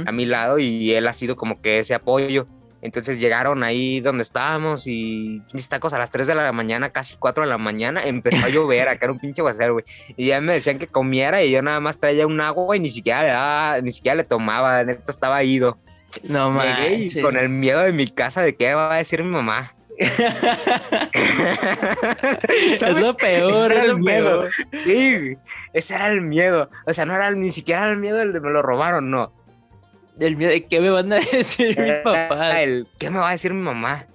a 0.05 0.13
mi 0.13 0.27
lado 0.27 0.59
y 0.59 0.93
él 0.93 1.07
ha 1.07 1.13
sido 1.13 1.37
como 1.37 1.61
que 1.63 1.79
ese 1.79 1.95
apoyo. 1.95 2.47
Entonces 2.83 3.21
llegaron 3.21 3.63
ahí 3.63 4.01
donde 4.01 4.23
estábamos 4.23 4.87
y 4.87 5.41
tacos 5.69 5.93
a 5.93 5.99
las 5.99 6.11
3 6.11 6.27
de 6.27 6.35
la 6.35 6.51
mañana, 6.51 6.91
casi 6.91 7.17
4 7.17 7.45
de 7.45 7.49
la 7.51 7.57
mañana, 7.57 8.03
empezó 8.05 8.45
a 8.45 8.49
llover, 8.49 8.89
acá 8.89 9.07
era 9.07 9.13
un 9.13 9.21
pinche 9.21 9.41
aguacero, 9.41 9.75
güey. 9.75 9.85
Y 10.17 10.27
ya 10.27 10.41
me 10.41 10.55
decían 10.55 10.79
que 10.79 10.89
comiera 10.89 11.43
y 11.43 11.53
yo 11.53 11.63
nada 11.63 11.79
más 11.79 11.97
traía 11.97 12.27
un 12.27 12.41
agua 12.41 12.77
y 12.77 12.81
ni 12.81 12.91
siquiera 12.91 13.23
le 13.23 13.29
daba, 13.29 13.81
ni 13.81 13.93
siquiera 13.93 14.17
le 14.17 14.25
tomaba, 14.25 14.83
neta 14.83 15.13
estaba 15.13 15.43
ido. 15.45 15.79
No 16.25 16.53
Llegué 16.61 16.99
manches. 16.99 17.23
con 17.23 17.37
el 17.37 17.49
miedo 17.49 17.81
de 17.81 17.93
mi 17.93 18.09
casa 18.09 18.43
de 18.43 18.57
qué 18.57 18.75
va 18.75 18.93
a 18.95 18.99
decir 18.99 19.23
mi 19.23 19.31
mamá. 19.31 19.75
es 22.73 22.83
lo 22.83 23.17
peor, 23.17 23.71
Ese 23.71 23.81
era 23.81 23.85
el 23.85 23.99
miedo. 23.99 24.49
Sí, 24.85 25.37
ese 25.73 25.95
era 25.95 26.09
el 26.09 26.21
miedo. 26.23 26.69
O 26.87 26.93
sea, 26.93 27.07
no 27.07 27.15
era 27.15 27.31
ni 27.31 27.53
siquiera 27.53 27.89
el 27.91 27.99
miedo 27.99 28.17
del 28.19 28.33
de 28.33 28.41
me 28.41 28.51
lo 28.51 28.63
robaron, 28.63 29.11
no. 29.11 29.33
El 30.21 30.37
miedo 30.37 30.51
de 30.51 30.65
qué 30.67 30.81
me 30.81 30.91
van 30.91 31.13
a 31.13 31.17
decir 31.33 31.69
mis 31.69 31.77
Era 31.79 32.03
papás. 32.03 32.57
el, 32.59 32.87
¿Qué 32.99 33.11
me 33.11 33.19
va 33.19 33.29
a 33.31 33.33
decir 33.33 33.53
mi 33.55 33.63
mamá? 33.63 34.07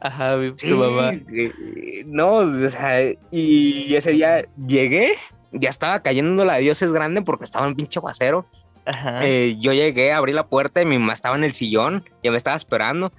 Ajá, 0.00 0.36
mi- 0.36 0.52
Sí, 0.56 0.68
tu 0.68 0.76
mamá. 0.76 1.12
eh, 1.14 2.04
no, 2.06 2.34
o 2.36 2.68
sea, 2.70 3.00
y 3.30 3.94
ese 3.94 4.10
día 4.12 4.44
llegué, 4.66 5.14
ya 5.52 5.70
estaba 5.70 6.00
cayendo 6.00 6.44
la 6.44 6.56
Dios 6.58 6.80
es 6.82 6.92
grande 6.92 7.22
porque 7.22 7.44
estaba 7.44 7.66
un 7.66 7.74
pinche 7.74 7.98
aguacero. 7.98 8.46
Ajá. 8.84 9.20
Eh, 9.26 9.56
yo 9.58 9.72
llegué, 9.72 10.12
abrí 10.12 10.32
la 10.32 10.46
puerta 10.46 10.80
y 10.80 10.84
mi 10.84 10.98
mamá 10.98 11.14
estaba 11.14 11.34
en 11.36 11.44
el 11.44 11.54
sillón, 11.54 12.04
ya 12.22 12.30
me 12.30 12.36
estaba 12.36 12.56
esperando. 12.56 13.12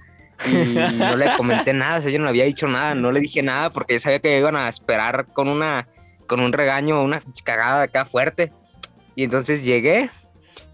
Y 0.46 0.74
no 0.96 1.16
le 1.16 1.36
comenté 1.36 1.72
nada, 1.74 1.98
o 1.98 2.02
sea, 2.02 2.10
yo 2.12 2.18
no 2.18 2.24
le 2.26 2.30
había 2.30 2.44
dicho 2.44 2.68
nada, 2.68 2.94
no 2.94 3.10
le 3.12 3.20
dije 3.20 3.42
nada 3.42 3.70
porque 3.70 3.94
ya 3.94 4.00
sabía 4.00 4.20
que 4.20 4.38
iban 4.38 4.54
a 4.56 4.68
esperar 4.68 5.26
con 5.34 5.48
una, 5.48 5.88
con 6.28 6.40
un 6.40 6.52
regaño, 6.52 7.02
una 7.02 7.20
cagada 7.44 7.82
acá 7.82 8.04
fuerte. 8.06 8.52
Y 9.16 9.24
entonces 9.24 9.64
llegué 9.64 10.10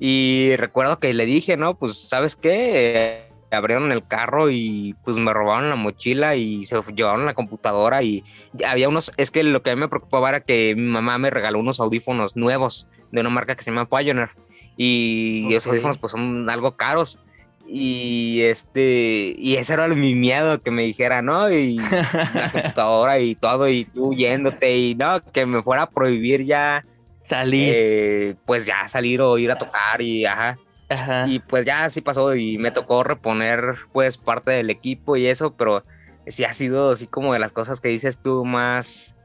y 0.06 0.54
recuerdo 0.56 0.98
que 0.98 1.14
le 1.14 1.24
dije, 1.24 1.56
no, 1.56 1.78
pues, 1.78 1.96
¿sabes 1.96 2.36
qué? 2.36 2.72
Eh, 2.74 3.28
abrieron 3.50 3.90
el 3.90 4.06
carro 4.06 4.50
y 4.50 4.94
pues 5.02 5.16
me 5.16 5.32
robaron 5.32 5.70
la 5.70 5.76
mochila 5.76 6.36
y 6.36 6.66
se 6.66 6.78
llevaron 6.94 7.24
la 7.24 7.32
computadora 7.32 8.02
y 8.02 8.22
había 8.66 8.90
unos, 8.90 9.12
es 9.16 9.30
que 9.30 9.42
lo 9.42 9.62
que 9.62 9.70
a 9.70 9.76
mí 9.76 9.80
me 9.80 9.88
preocupaba 9.88 10.28
era 10.28 10.40
que 10.40 10.74
mi 10.76 10.82
mamá 10.82 11.16
me 11.16 11.30
regaló 11.30 11.58
unos 11.58 11.80
audífonos 11.80 12.36
nuevos 12.36 12.86
de 13.12 13.22
una 13.22 13.30
marca 13.30 13.56
que 13.56 13.64
se 13.64 13.70
llama 13.70 13.88
Pioneer 13.88 14.28
y 14.76 15.54
esos 15.54 15.68
audífonos 15.68 15.96
pues 15.96 16.10
son 16.10 16.50
algo 16.50 16.76
caros 16.76 17.18
y 17.66 18.42
este 18.42 19.34
y 19.38 19.54
ese 19.54 19.72
era 19.72 19.88
mi 19.88 20.14
miedo 20.14 20.60
que 20.60 20.70
me 20.70 20.82
dijera 20.82 21.22
no 21.22 21.50
y 21.50 21.78
la 21.78 22.50
computadora 22.52 23.20
y 23.20 23.36
todo 23.36 23.68
y 23.70 23.86
tú 23.86 24.12
yéndote 24.12 24.76
y 24.76 24.94
no 24.96 25.24
que 25.32 25.46
me 25.46 25.62
fuera 25.62 25.84
a 25.84 25.90
prohibir 25.90 26.44
ya 26.44 26.84
Salir. 27.24 27.72
eh, 27.74 28.37
pues 28.46 28.66
ya 28.66 28.87
salir 28.88 29.20
o 29.20 29.37
ir 29.38 29.50
a 29.50 29.58
tocar 29.58 30.00
y 30.00 30.24
ajá 30.26 30.58
Ajá. 30.88 31.26
y 31.26 31.38
pues 31.40 31.64
ya 31.64 31.87
así 31.87 32.00
pasó 32.02 32.34
y 32.37 32.58
me 32.58 32.70
tocó 32.70 33.02
reponer 33.02 33.74
pues 33.92 34.16
parte 34.18 34.50
del 34.52 34.70
equipo 34.70 35.16
y 35.16 35.26
eso, 35.26 35.54
pero 35.56 35.84
sí 36.26 36.44
ha 36.44 36.52
sido 36.52 36.90
así 36.90 37.06
como 37.06 37.32
de 37.32 37.38
las 37.38 37.52
cosas 37.52 37.80
que 37.80 37.88
dices 37.88 38.18
tú 38.22 38.44
más, 38.44 39.16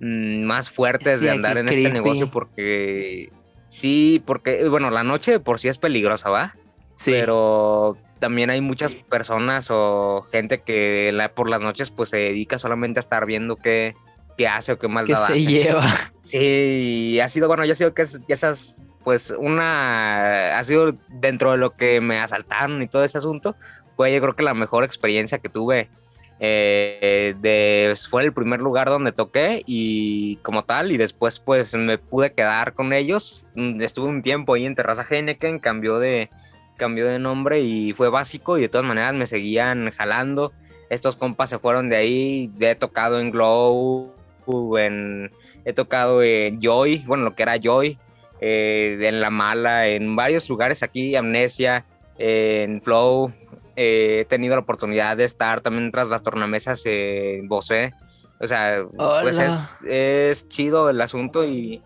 mm, 0.00 0.42
más 0.44 0.70
fuertes 0.70 1.18
Sí, 1.20 1.24
de 1.26 1.30
andar 1.32 1.56
en 1.58 1.68
este 1.68 1.90
negocio 1.90 2.30
porque 2.30 3.30
sí, 3.66 4.22
porque 4.26 4.68
bueno, 4.68 4.90
la 4.90 5.02
noche 5.04 5.32
de 5.32 5.40
por 5.40 5.58
sí 5.58 5.68
es 5.68 5.78
peligrosa, 5.78 6.28
¿va? 6.30 6.54
sí. 6.94 7.10
Pero 7.12 7.96
también 8.18 8.48
hay 8.50 8.60
muchas 8.60 8.94
personas 8.94 9.68
o 9.70 10.26
gente 10.32 10.60
que 10.62 11.10
la- 11.12 11.30
por 11.34 11.48
las 11.50 11.60
noches 11.60 11.90
pues 11.90 12.10
se 12.10 12.16
dedica 12.18 12.58
solamente 12.58 12.98
a 12.98 13.00
estar 13.00 13.26
viendo 13.26 13.56
qué, 13.56 13.94
qué 14.38 14.48
hace 14.48 14.72
o 14.72 14.78
qué 14.78 14.86
que 14.86 14.92
maldad 14.92 15.26
se 15.26 15.32
hace. 15.32 15.40
lleva. 15.44 15.82
Sí, 16.26 17.20
ha 17.20 17.28
sido, 17.28 17.48
bueno, 17.48 17.64
yo 17.64 17.74
sido 17.74 17.94
que 17.94 18.02
es- 18.02 18.20
que 18.26 18.32
esas, 18.34 18.76
pues 19.04 19.30
una, 19.38 20.58
ha 20.58 20.64
sido 20.64 20.92
dentro 21.08 21.52
de 21.52 21.58
lo 21.58 21.76
que 21.76 22.00
me 22.00 22.18
asaltaron 22.20 22.82
y 22.82 22.88
todo 22.88 23.04
ese 23.04 23.18
asunto, 23.18 23.56
fue 23.96 24.12
yo 24.12 24.20
creo 24.20 24.34
que 24.36 24.42
la 24.42 24.54
mejor 24.54 24.84
experiencia 24.84 25.38
que 25.38 25.48
tuve. 25.48 25.90
eh, 26.38 27.34
de, 27.40 27.94
fue 28.10 28.22
el 28.22 28.32
primer 28.34 28.60
lugar 28.60 28.88
donde 28.90 29.12
toqué 29.12 29.62
y 29.66 30.36
como 30.42 30.64
tal, 30.64 30.92
y 30.92 30.98
después 30.98 31.38
pues 31.40 31.74
me 31.74 31.96
pude 31.98 32.34
quedar 32.34 32.74
con 32.74 32.92
ellos. 32.92 33.46
Mm, 33.54 33.80
Estuve 33.80 34.08
un 34.08 34.22
tiempo 34.22 34.52
ahí 34.54 34.66
en 34.66 34.74
Terraza 34.74 35.06
Heineken, 35.08 35.60
cambió 35.60 35.98
de, 35.98 36.28
cambió 36.76 37.06
de 37.08 37.18
nombre 37.18 37.60
y 37.60 37.94
fue 37.94 38.10
básico 38.10 38.58
y 38.58 38.62
de 38.62 38.68
todas 38.68 38.86
maneras 38.86 39.14
me 39.14 39.26
seguían 39.26 39.90
jalando. 39.92 40.52
Estos 40.90 41.16
compas 41.16 41.48
se 41.50 41.58
fueron 41.58 41.88
de 41.88 41.96
ahí, 41.96 42.52
he 42.60 42.74
tocado 42.74 43.18
en 43.20 43.30
Glow, 43.30 44.14
en, 44.78 45.30
he 45.66 45.74
tocado 45.74 46.22
en 46.22 46.60
Joy, 46.62 47.04
bueno, 47.06 47.24
lo 47.24 47.34
que 47.34 47.42
era 47.42 47.58
Joy, 47.58 47.98
eh, 48.40 48.98
en 49.02 49.20
La 49.20 49.28
Mala, 49.30 49.88
en 49.88 50.16
varios 50.16 50.48
lugares 50.48 50.82
aquí, 50.82 51.16
Amnesia, 51.16 51.84
eh, 52.18 52.64
en 52.66 52.80
Flow. 52.80 53.30
eh, 53.76 54.20
he 54.20 54.24
tenido 54.24 54.54
la 54.54 54.62
oportunidad 54.62 55.16
de 55.16 55.24
estar 55.24 55.60
también 55.60 55.90
tras 55.92 56.08
las 56.08 56.22
tornamesas 56.22 56.82
en 56.86 57.46
Bosé. 57.46 57.92
O 58.40 58.46
sea, 58.46 58.84
pues 59.22 59.38
es, 59.38 59.76
es 59.86 60.48
chido 60.48 60.90
el 60.90 61.00
asunto 61.00 61.44
y, 61.46 61.82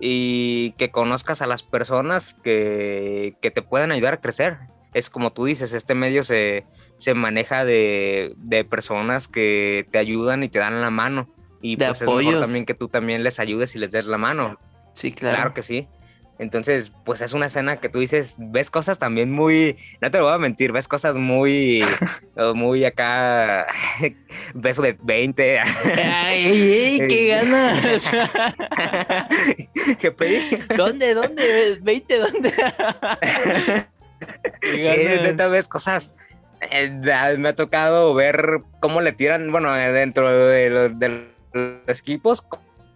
y 0.00 0.72
que 0.72 0.90
conozcas 0.90 1.40
a 1.42 1.46
las 1.46 1.62
personas 1.62 2.34
que, 2.34 3.36
que 3.40 3.50
te 3.50 3.62
pueden 3.62 3.92
ayudar 3.92 4.14
a 4.14 4.20
crecer. 4.20 4.58
Es 4.92 5.10
como 5.10 5.32
tú 5.32 5.46
dices, 5.46 5.72
este 5.72 5.94
medio 5.94 6.22
se, 6.22 6.64
se 6.96 7.14
maneja 7.14 7.64
de, 7.64 8.34
de 8.36 8.64
personas 8.64 9.28
que 9.28 9.86
te 9.90 9.98
ayudan 9.98 10.44
y 10.44 10.48
te 10.48 10.58
dan 10.58 10.80
la 10.80 10.90
mano. 10.90 11.28
Y 11.64 11.76
De 11.76 11.86
pues 11.86 12.02
es 12.02 12.06
mejor 12.06 12.20
apoyos. 12.22 12.40
también 12.42 12.66
que 12.66 12.74
tú 12.74 12.88
también 12.88 13.22
les 13.24 13.40
ayudes 13.40 13.74
y 13.74 13.78
les 13.78 13.90
des 13.90 14.04
la 14.06 14.18
mano. 14.18 14.58
Sí, 14.92 15.12
Claro, 15.12 15.36
claro. 15.36 15.54
que 15.54 15.62
sí. 15.62 15.88
Entonces, 16.38 16.90
pues 17.04 17.20
es 17.20 17.32
una 17.32 17.46
escena 17.46 17.76
que 17.76 17.88
tú 17.88 18.00
dices, 18.00 18.34
ves 18.38 18.68
cosas 18.70 18.98
también 18.98 19.30
muy, 19.30 19.76
no 20.00 20.10
te 20.10 20.18
lo 20.18 20.24
voy 20.24 20.34
a 20.34 20.38
mentir, 20.38 20.72
ves 20.72 20.88
cosas 20.88 21.16
muy, 21.16 21.80
eh, 22.36 22.52
muy 22.54 22.84
acá, 22.84 23.66
beso 24.54 24.82
de 24.82 24.98
20. 25.00 25.60
¡Ay, 25.60 26.44
ey, 27.00 27.08
qué 27.08 27.28
ganas! 27.28 28.10
¿Qué 30.00 30.10
pedí? 30.10 30.58
¿Dónde, 30.76 31.14
dónde? 31.14 31.80
¿20 31.82 32.18
dónde? 32.18 32.52
Sí, 34.62 35.22
neta 35.22 35.48
ves 35.48 35.68
cosas. 35.68 36.10
eh, 36.70 36.90
me 37.38 37.48
ha 37.48 37.54
tocado 37.54 38.12
ver 38.14 38.60
cómo 38.80 39.00
le 39.00 39.12
tiran, 39.12 39.50
bueno, 39.52 39.76
eh, 39.76 39.92
dentro 39.92 40.48
de 40.48 40.70
los, 40.70 40.98
de 40.98 41.32
los 41.54 42.00
equipos, 42.00 42.46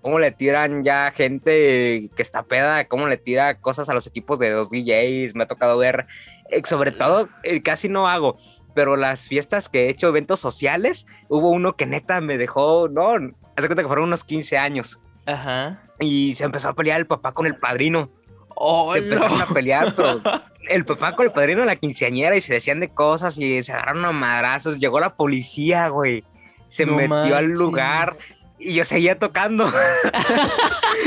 cómo 0.03 0.18
le 0.18 0.31
tiran 0.31 0.85
ya 0.85 1.12
gente 1.14 2.11
que 2.14 2.23
está 2.23 2.42
peda, 2.42 2.85
cómo 2.87 3.07
le 3.07 3.16
tira 3.16 3.61
cosas 3.61 3.88
a 3.88 3.94
los 3.94 4.07
equipos 4.07 4.38
de 4.38 4.51
los 4.51 4.71
DJs. 4.71 5.35
Me 5.35 5.44
ha 5.44 5.47
tocado 5.47 5.79
ver, 5.79 6.07
eh, 6.51 6.62
sobre 6.64 6.92
todo, 6.92 7.29
eh, 7.42 7.62
casi 7.62 7.88
no 7.88 8.09
hago, 8.09 8.39
pero 8.74 8.97
las 8.97 9.28
fiestas 9.28 9.68
que 9.68 9.87
he 9.87 9.89
hecho, 9.91 10.09
eventos 10.09 10.41
sociales, 10.41 11.07
hubo 11.28 11.51
uno 11.51 11.76
que 11.76 11.87
neta 11.87 12.20
me 12.20 12.39
dejó, 12.39 12.89
no, 12.89 13.14
hace 13.57 13.68
cuenta 13.68 13.83
que 13.83 13.89
fueron 13.89 14.07
unos 14.07 14.24
15 14.24 14.59
años. 14.59 15.01
Ajá. 15.26 15.83
Y 16.01 16.35
se 16.35 16.45
empezó 16.45 16.68
a 16.68 16.74
pelear 16.74 17.01
el 17.01 17.07
papá 17.07 17.33
con 17.33 17.47
el 17.47 17.57
padrino. 17.57 18.09
¡Oh, 18.55 18.93
se 18.93 19.01
empezaron 19.01 19.39
no! 19.39 19.45
a 19.45 19.49
pelear, 19.49 19.95
pero 19.95 20.20
el 20.68 20.85
papá 20.85 21.14
con 21.14 21.26
el 21.26 21.33
padrino 21.33 21.64
la 21.64 21.76
quinceañera 21.76 22.37
y 22.37 22.41
se 22.41 22.55
decían 22.55 22.80
de 22.80 22.89
cosas 22.89 23.39
y 23.39 23.62
se 23.62 23.72
agarraron 23.72 24.05
a 24.05 24.12
madrazos. 24.12 24.78
Llegó 24.78 25.01
la 25.01 25.16
policía, 25.16 25.89
güey. 25.89 26.24
Se 26.68 26.85
No 26.87 26.97
metió 26.97 27.37
al 27.37 27.47
lugar 27.47 28.14
y 28.59 28.75
yo 28.75 28.85
seguía 28.85 29.19
tocando. 29.19 29.71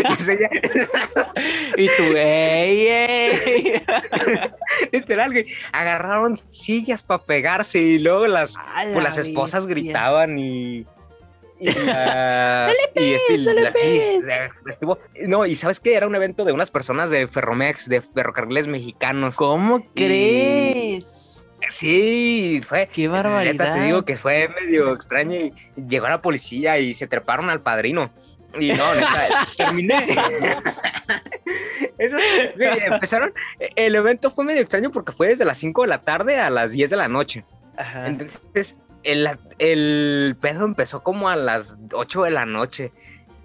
Yo 0.09 0.15
seguía- 0.15 0.49
Y 1.77 1.87
tú, 1.87 2.03
¡ey, 2.15 2.87
ey! 2.87 3.83
literal, 4.91 5.31
güey. 5.31 5.45
Agarraron 5.71 6.37
sillas 6.49 7.03
para 7.03 7.21
pegarse 7.23 7.79
y 7.79 7.99
luego 7.99 8.25
las, 8.27 8.55
pues, 8.83 8.95
la 8.95 9.01
las 9.03 9.17
esposas 9.19 9.67
bestia. 9.67 9.83
gritaban 9.83 10.39
y. 10.39 10.85
Y, 11.59 11.65
las- 11.85 12.73
y 12.95 13.13
este, 13.13 13.37
la- 13.37 13.73
sí, 13.75 13.81
pegues. 13.81 14.23
estuvo. 14.67 14.97
No, 15.27 15.45
y 15.45 15.55
sabes 15.55 15.79
que 15.79 15.93
era 15.93 16.07
un 16.07 16.15
evento 16.15 16.45
de 16.45 16.53
unas 16.53 16.71
personas 16.71 17.09
de 17.11 17.27
Ferromex, 17.27 17.87
de 17.87 18.01
ferrocarriles 18.01 18.65
mexicanos. 18.67 19.35
¿Cómo 19.35 19.85
crees? 19.93 21.30
Sí, 21.69 22.61
fue. 22.67 22.87
¡Qué 22.87 23.03
Neta, 23.03 23.23
barbaridad! 23.23 23.75
te 23.75 23.81
digo 23.81 24.03
que 24.03 24.17
fue 24.17 24.49
medio 24.49 24.93
extraño 24.93 25.35
y 25.35 25.53
llegó 25.87 26.07
la 26.07 26.21
policía 26.21 26.79
y 26.79 26.93
se 26.93 27.07
treparon 27.07 27.49
al 27.49 27.61
padrino. 27.61 28.11
Y 28.59 28.73
no, 28.73 28.95
neta, 28.95 29.47
terminé. 29.57 30.15
Eso, 31.97 32.17
empezaron, 32.57 33.33
el 33.75 33.95
evento 33.95 34.31
fue 34.31 34.43
medio 34.43 34.61
extraño 34.61 34.91
porque 34.91 35.11
fue 35.11 35.27
desde 35.29 35.45
las 35.45 35.57
5 35.59 35.83
de 35.83 35.87
la 35.87 35.99
tarde 35.99 36.39
a 36.39 36.49
las 36.49 36.71
10 36.71 36.89
de 36.89 36.97
la 36.97 37.07
noche. 37.07 37.45
Entonces, 38.05 38.75
el, 39.03 39.29
el 39.59 40.35
pedo 40.39 40.65
empezó 40.65 41.03
como 41.03 41.29
a 41.29 41.35
las 41.35 41.77
8 41.93 42.23
de 42.23 42.31
la 42.31 42.45
noche. 42.45 42.91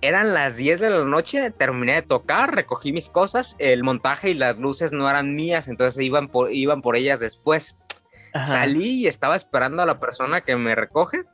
Eran 0.03 0.35
las 0.35 0.57
10 0.57 0.81
de 0.81 0.91
la 0.91 1.05
noche, 1.05 1.51
terminé 1.51 1.95
de 1.95 2.03
tocar, 2.03 2.55
recogí 2.55 2.93
mis 2.93 3.09
cosas, 3.09 3.57
el 3.59 3.83
montaje 3.83 4.31
y 4.31 4.35
las 4.35 4.59
luces 4.59 4.93
no 4.93 5.09
eran 5.09 5.35
mías, 5.35 5.69
entonces 5.69 6.03
iban 6.03 6.29
por, 6.29 6.53
iban 6.53 6.83
por 6.83 6.97
ellas 6.97 7.19
después. 7.21 7.77
Salí 8.45 9.03
y 9.03 9.07
estaba 9.07 9.37
esperando 9.37 9.82
a 9.82 9.87
la 9.87 9.99
persona 9.99 10.41
que 10.41 10.57
me 10.57 10.74
recoge 10.74 11.24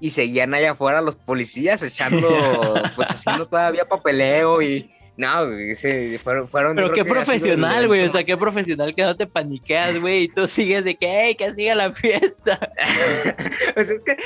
y 0.00 0.10
seguían 0.10 0.54
allá 0.54 0.72
afuera 0.72 1.00
los 1.00 1.16
policías 1.16 1.82
echando, 1.82 2.28
pues 2.96 3.08
haciendo 3.08 3.46
todavía 3.46 3.86
papeleo 3.86 4.62
y 4.62 4.90
no, 5.16 5.46
sí, 5.76 6.18
fueron, 6.18 6.46
fueron 6.46 6.76
Pero 6.76 6.92
qué 6.92 7.04
profesional, 7.04 7.86
güey. 7.86 8.04
O 8.06 8.12
sea, 8.12 8.22
qué 8.22 8.36
profesional 8.36 8.94
que 8.94 9.02
no 9.02 9.16
te 9.16 9.26
paniqueas, 9.26 9.98
güey. 9.98 10.24
Y 10.24 10.28
tú 10.28 10.46
sigues 10.46 10.84
de 10.84 10.94
que, 10.94 11.08
hey, 11.08 11.34
que 11.34 11.52
siga 11.54 11.74
la 11.74 11.90
fiesta. 11.92 12.58
pues 13.74 13.88
es 13.88 14.04
que, 14.04 14.18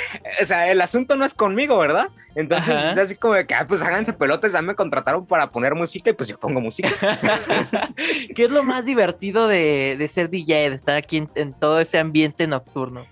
o 0.42 0.44
sea, 0.44 0.70
el 0.70 0.80
asunto 0.80 1.16
no 1.16 1.24
es 1.24 1.32
conmigo, 1.32 1.78
¿verdad? 1.78 2.08
Entonces 2.34 2.74
es 2.74 2.98
así 2.98 3.14
como 3.14 3.34
de 3.34 3.46
que, 3.46 3.54
ah, 3.54 3.66
pues 3.68 3.82
háganse 3.82 4.12
pelotes. 4.12 4.52
Ya 4.52 4.62
me 4.62 4.74
contrataron 4.74 5.24
para 5.26 5.50
poner 5.50 5.76
música 5.76 6.10
y 6.10 6.12
pues 6.12 6.28
yo 6.28 6.40
pongo 6.40 6.60
música. 6.60 6.90
¿Qué 8.34 8.44
es 8.44 8.50
lo 8.50 8.64
más 8.64 8.84
divertido 8.84 9.46
de, 9.46 9.94
de 9.96 10.08
ser 10.08 10.28
DJ, 10.28 10.70
de 10.70 10.76
estar 10.76 10.96
aquí 10.96 11.18
en, 11.18 11.30
en 11.36 11.52
todo 11.52 11.78
ese 11.78 11.98
ambiente 11.98 12.48
nocturno? 12.48 13.06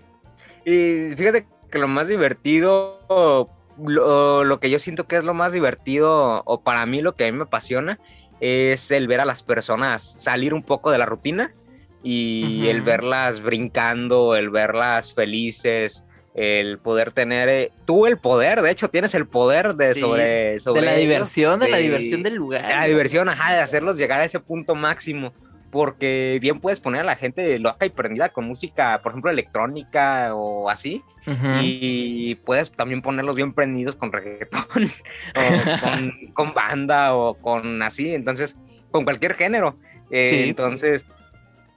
Y 0.64 1.14
fíjate 1.16 1.47
que 1.70 1.79
lo 1.79 1.87
más 1.87 2.09
divertido 2.09 3.51
lo, 3.87 4.61
que 4.61 4.70
yo 4.70 4.79
siento 4.79 5.07
que 5.07 5.16
es 5.16 5.24
lo 5.24 5.35
más 5.35 5.53
divertido, 5.53 6.43
o 6.45 6.62
para 6.62 6.85
mí 6.87 7.01
lo 7.01 7.14
que 7.14 7.26
a 7.26 7.33
mí 7.33 7.37
me 7.37 7.45
apasiona, 7.45 7.99
es 8.41 8.91
el 8.91 9.09
ver 9.09 9.20
a 9.20 9.24
las 9.24 9.43
personas 9.43 10.03
salir 10.03 10.55
un 10.55 10.62
poco 10.62 10.91
de 10.91 10.99
la 10.99 11.07
rutina 11.07 11.55
y 12.03 12.68
el 12.68 12.83
verlas 12.83 13.41
brincando, 13.41 14.37
el 14.37 14.51
verlas 14.51 15.12
felices, 15.12 16.05
el 16.35 16.79
poder 16.79 17.11
tener, 17.11 17.49
eh, 17.49 17.72
tú 17.85 18.07
el 18.07 18.18
poder, 18.18 18.62
de 18.62 18.70
hecho 18.70 18.89
tienes 18.89 19.14
el 19.14 19.26
poder 19.26 19.74
de 19.74 19.97
sobre, 19.97 20.61
sobre... 20.61 20.83
De 20.83 20.87
la 20.87 20.95
diversión, 20.95 21.59
de, 21.59 21.68
la 21.68 21.79
diversión 21.79 22.22
del 22.22 22.37
lugar. 22.37 22.68
De 22.68 22.74
la 22.74 22.85
diversión, 22.85 23.29
ajá, 23.29 23.55
de 23.55 23.61
hacerlos 23.61 23.99
llegar 23.99 24.20
a 24.20 24.24
ese 24.24 24.39
punto 24.39 24.76
máximo 24.76 25.33
porque 25.70 26.38
bien 26.40 26.60
puedes 26.60 26.80
poner 26.80 27.02
a 27.02 27.04
la 27.04 27.16
gente 27.16 27.58
loca 27.58 27.84
y 27.84 27.90
prendida 27.90 28.30
con 28.30 28.46
música, 28.46 29.00
por 29.02 29.12
ejemplo, 29.12 29.30
electrónica 29.30 30.34
o 30.34 30.70
así, 30.70 31.02
y 31.62 32.36
puedes 32.36 32.72
también 32.72 33.02
ponerlos 33.02 33.36
bien 33.36 33.52
prendidos 33.52 33.94
con 33.94 34.10
reggaetón, 34.10 34.62
o 35.36 36.32
con, 36.34 36.54
banda 36.54 37.14
o 37.14 37.34
con 37.34 37.82
así, 37.82 38.14
entonces, 38.14 38.56
con 38.90 39.04
cualquier 39.04 39.34
género. 39.34 39.76
Eh, 40.10 40.46
entonces, 40.48 41.04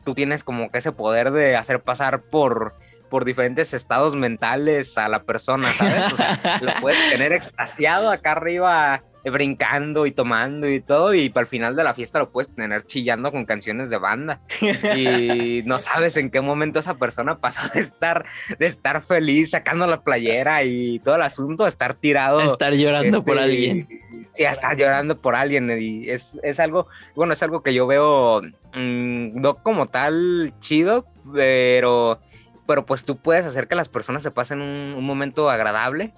tú 0.06 0.14
tienes 0.14 0.44
como 0.44 0.72
que 0.72 0.78
ese 0.78 0.94
poder 0.94 1.32
de 1.32 1.58
hacer 1.58 1.82
pasar 1.82 2.22
por 2.24 2.76
por 3.10 3.26
diferentes 3.26 3.74
estados 3.74 4.16
mentales 4.16 4.98
a 4.98 5.10
la 5.10 5.24
persona, 5.24 5.68
¿sabes? 5.74 6.14
O 6.14 6.16
sea, 6.16 6.60
lo 6.62 6.72
puedes 6.80 7.12
tener 7.12 7.34
extasiado 7.34 8.10
acá 8.10 8.32
arriba 8.32 9.04
brincando 9.30 10.06
y 10.06 10.12
tomando 10.12 10.68
y 10.70 10.80
todo, 10.80 11.14
y 11.14 11.30
para 11.30 11.44
el 11.44 11.48
final 11.48 11.76
de 11.76 11.84
la 11.84 11.94
fiesta 11.94 12.20
lo 12.20 12.32
puedes 12.32 12.54
tener 12.54 12.86
chillando 12.86 13.32
con 13.32 13.46
canciones 13.46 13.90
de 13.90 13.98
banda. 13.98 14.42
Y 14.96 15.62
no 15.66 15.80
sabes 15.80 16.18
en 16.18 16.30
qué 16.30 16.42
momento 16.42 16.80
esa 16.80 16.96
persona 16.96 17.40
pasó 17.40 17.62
de 17.74 17.82
estar, 17.82 18.26
de 18.58 18.66
estar 18.66 19.04
feliz 19.04 19.52
sacando 19.52 19.86
la 19.88 20.02
playera 20.02 20.64
y 20.64 21.00
todo 21.00 21.16
el 21.16 21.22
asunto, 21.22 21.64
de 21.64 21.70
estar 21.70 21.94
tirado. 21.94 22.42
estar 22.42 22.74
llorando 22.74 23.24
por 23.24 23.38
este, 23.38 23.44
alguien. 23.44 23.88
Sí, 24.32 24.46
a 24.46 24.52
estar 24.52 24.78
llorando 24.78 25.20
por 25.20 25.36
alguien. 25.36 25.70
Y 25.80 26.10
es, 26.10 26.38
es 26.44 26.60
algo, 26.60 26.88
bueno, 27.16 27.34
es 27.34 27.44
algo 27.44 27.64
que 27.64 27.74
yo 27.74 27.88
veo 27.88 28.42
mm, 28.74 29.40
no 29.40 29.56
como 29.64 29.88
tal 29.88 30.54
chido, 30.60 31.06
pero, 31.34 32.20
pero 32.66 32.86
pues 32.86 33.04
tú 33.04 33.18
puedes 33.18 33.46
hacer 33.46 33.68
que 33.68 33.76
las 33.76 33.90
personas 33.90 34.24
se 34.24 34.32
pasen 34.32 34.62
un, 34.62 35.04
momento 35.04 35.50
agradable. 35.50 36.14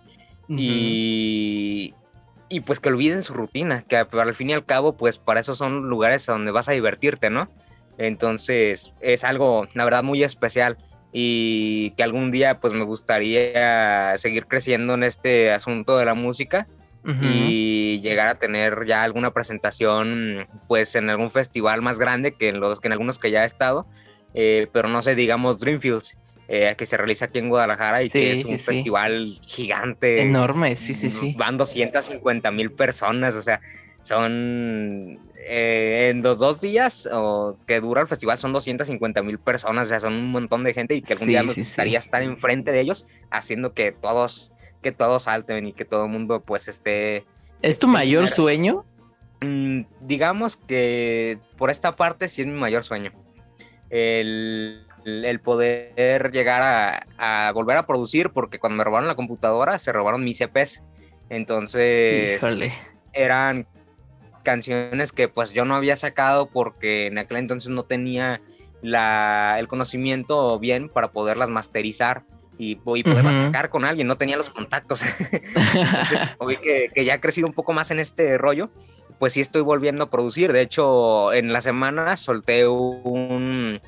Y, 0.47 1.93
y 2.53 2.59
pues 2.59 2.79
que 2.79 2.89
olviden 2.89 3.23
su 3.23 3.33
rutina, 3.33 3.83
que 3.87 3.95
al 3.97 4.35
fin 4.35 4.51
y 4.51 4.53
al 4.53 4.63
cabo, 4.63 4.95
pues 4.95 5.17
para 5.17 5.39
eso 5.39 5.55
son 5.55 5.89
lugares 5.89 6.23
donde 6.27 6.51
vas 6.51 6.69
a 6.69 6.73
divertirte, 6.73 7.31
¿no? 7.31 7.49
Entonces 7.97 8.93
es 9.01 9.23
algo, 9.23 9.67
la 9.73 9.83
verdad, 9.85 10.03
muy 10.03 10.21
especial 10.21 10.77
y 11.11 11.91
que 11.97 12.03
algún 12.03 12.29
día 12.29 12.59
pues 12.59 12.73
me 12.73 12.83
gustaría 12.83 14.15
seguir 14.17 14.45
creciendo 14.45 14.93
en 14.93 15.01
este 15.01 15.51
asunto 15.51 15.97
de 15.97 16.05
la 16.05 16.13
música 16.13 16.67
y 17.21 17.99
llegar 18.01 18.29
a 18.29 18.35
tener 18.35 18.85
ya 18.85 19.03
alguna 19.03 19.31
presentación 19.31 20.47
pues 20.67 20.95
en 20.95 21.09
algún 21.09 21.31
festival 21.31 21.81
más 21.81 21.99
grande 21.99 22.35
que 22.35 22.49
en 22.49 22.61
los 22.61 22.79
que 22.79 22.87
en 22.87 22.93
algunos 22.93 23.19
que 23.19 23.31
ya 23.31 23.43
he 23.43 23.45
estado, 23.45 23.87
eh, 24.35 24.67
pero 24.71 24.89
no 24.89 25.01
sé, 25.01 25.15
digamos 25.15 25.57
Dreamfields 25.57 26.17
eh, 26.55 26.75
que 26.77 26.85
se 26.85 26.97
realiza 26.97 27.25
aquí 27.25 27.39
en 27.39 27.49
Guadalajara 27.49 28.03
y 28.03 28.11
que 28.11 28.31
es 28.31 28.45
un 28.45 28.59
festival 28.59 29.39
gigante. 29.43 30.21
Enorme, 30.21 30.75
sí, 30.75 30.93
sí, 30.93 31.09
sí. 31.09 31.33
Van 31.35 31.57
250 31.57 32.51
mil 32.51 32.71
personas, 32.71 33.33
o 33.33 33.41
sea, 33.41 33.59
son 34.03 35.19
eh, 35.35 36.11
en 36.11 36.21
los 36.21 36.37
dos 36.37 36.61
días 36.61 37.09
o 37.11 37.57
que 37.65 37.81
dura 37.81 38.03
el 38.03 38.07
festival 38.07 38.37
son 38.37 38.53
250 38.53 39.23
mil 39.23 39.39
personas, 39.39 39.87
o 39.87 39.89
sea, 39.89 39.99
son 39.99 40.13
un 40.13 40.29
montón 40.29 40.63
de 40.63 40.75
gente 40.75 40.93
y 40.93 41.01
que 41.01 41.13
algún 41.13 41.29
día 41.29 41.41
me 41.41 41.53
gustaría 41.53 41.97
estar 41.97 42.21
enfrente 42.21 42.71
de 42.71 42.81
ellos 42.81 43.07
haciendo 43.31 43.73
que 43.73 43.91
todos, 43.91 44.51
que 44.83 44.91
todos 44.91 45.23
salten 45.23 45.65
y 45.65 45.73
que 45.73 45.85
todo 45.85 46.05
el 46.05 46.11
mundo 46.11 46.41
pues 46.41 46.67
esté... 46.67 47.25
¿Es 47.63 47.79
tu 47.79 47.87
mayor 47.87 48.29
sueño? 48.29 48.85
Mm, 49.41 49.85
digamos 50.01 50.57
que 50.57 51.39
por 51.57 51.71
esta 51.71 51.95
parte 51.95 52.27
sí 52.27 52.41
es 52.41 52.47
mi 52.47 52.53
mayor 52.53 52.83
sueño. 52.83 53.11
El 53.89 54.85
el 55.05 55.39
poder 55.39 56.31
llegar 56.31 57.05
a, 57.17 57.51
volver 57.53 57.77
a 57.77 57.85
producir, 57.85 58.29
porque 58.31 58.59
cuando 58.59 58.77
me 58.77 58.83
robaron 58.83 59.07
la 59.07 59.15
computadora 59.15 59.79
se 59.79 59.91
robaron 59.91 60.23
mis 60.23 60.41
EPs. 60.41 60.83
Entonces 61.29 62.41
eran 63.13 63.67
canciones 64.43 65.11
que 65.11 65.27
pues 65.27 65.51
yo 65.51 65.65
no 65.65 65.75
había 65.75 65.95
sacado 65.95 66.47
porque 66.47 67.07
en 67.07 67.17
aquel 67.17 67.37
entonces 67.37 67.69
no 67.69 67.83
tenía 67.83 68.41
la, 68.81 69.55
el 69.59 69.67
conocimiento 69.67 70.59
bien 70.59 70.89
para 70.89 71.11
poderlas 71.11 71.49
masterizar 71.49 72.23
y, 72.57 72.71
y 72.71 73.03
poderlas 73.03 73.37
sacar 73.37 73.69
con 73.69 73.85
alguien, 73.85 74.07
no 74.07 74.17
tenía 74.17 74.37
los 74.37 74.49
contactos. 74.49 75.01
entonces, 75.31 76.19
que, 76.61 76.91
que 76.93 77.05
ya 77.05 77.15
he 77.15 77.19
crecido 77.19 77.47
un 77.47 77.53
poco 77.53 77.73
más 77.73 77.91
en 77.91 77.99
este 77.99 78.37
rollo, 78.37 78.69
pues 79.19 79.33
sí 79.33 79.41
estoy 79.41 79.61
volviendo 79.61 80.03
a 80.03 80.09
producir. 80.09 80.53
De 80.53 80.61
hecho, 80.61 81.33
en 81.33 81.53
la 81.53 81.61
semana 81.61 82.15
solté 82.17 82.67
un, 82.67 83.81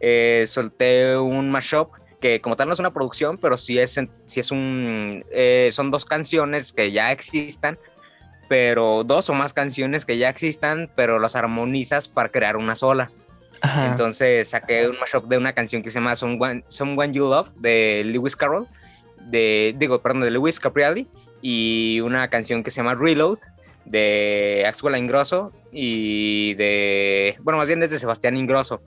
eh, 0.00 0.44
solté 0.46 1.16
un 1.16 1.50
mashup 1.50 1.92
que 2.20 2.40
como 2.40 2.56
tal 2.56 2.68
no 2.68 2.72
es 2.72 2.80
una 2.80 2.92
producción, 2.92 3.36
pero 3.36 3.56
sí 3.56 3.78
es, 3.78 4.00
sí 4.26 4.40
es 4.40 4.50
un, 4.50 5.24
eh, 5.30 5.68
son 5.70 5.90
dos 5.90 6.06
canciones 6.06 6.72
que 6.72 6.90
ya 6.90 7.12
existan, 7.12 7.78
pero 8.48 9.04
dos 9.04 9.28
o 9.28 9.34
más 9.34 9.52
canciones 9.52 10.06
que 10.06 10.16
ya 10.16 10.30
existan, 10.30 10.90
pero 10.96 11.18
las 11.18 11.36
armonizas 11.36 12.08
para 12.08 12.30
crear 12.30 12.56
una 12.56 12.76
sola. 12.76 13.10
Entonces 13.62 14.48
saqué 14.48 14.88
un 14.88 14.98
mashup 14.98 15.26
de 15.26 15.38
una 15.38 15.52
canción 15.52 15.82
que 15.82 15.90
se 15.90 15.94
llama 15.94 16.16
Someone, 16.16 16.64
Someone 16.68 17.12
You 17.12 17.28
Love 17.28 17.50
de 17.56 18.02
Lewis 18.04 18.36
Carroll, 18.36 18.68
de, 19.26 19.74
digo, 19.78 20.00
perdón, 20.00 20.22
de 20.22 20.30
Lewis 20.30 20.60
Capriali, 20.60 21.08
y 21.40 22.00
una 22.00 22.28
canción 22.28 22.62
que 22.62 22.70
se 22.70 22.78
llama 22.78 22.94
Reload 22.94 23.38
de 23.84 24.64
Axwell 24.66 24.96
Ingrosso 24.96 25.52
y 25.70 26.54
de, 26.54 27.36
bueno, 27.40 27.58
más 27.58 27.68
bien 27.68 27.80
desde 27.80 27.98
Sebastián 27.98 28.36
Ingrosso 28.36 28.80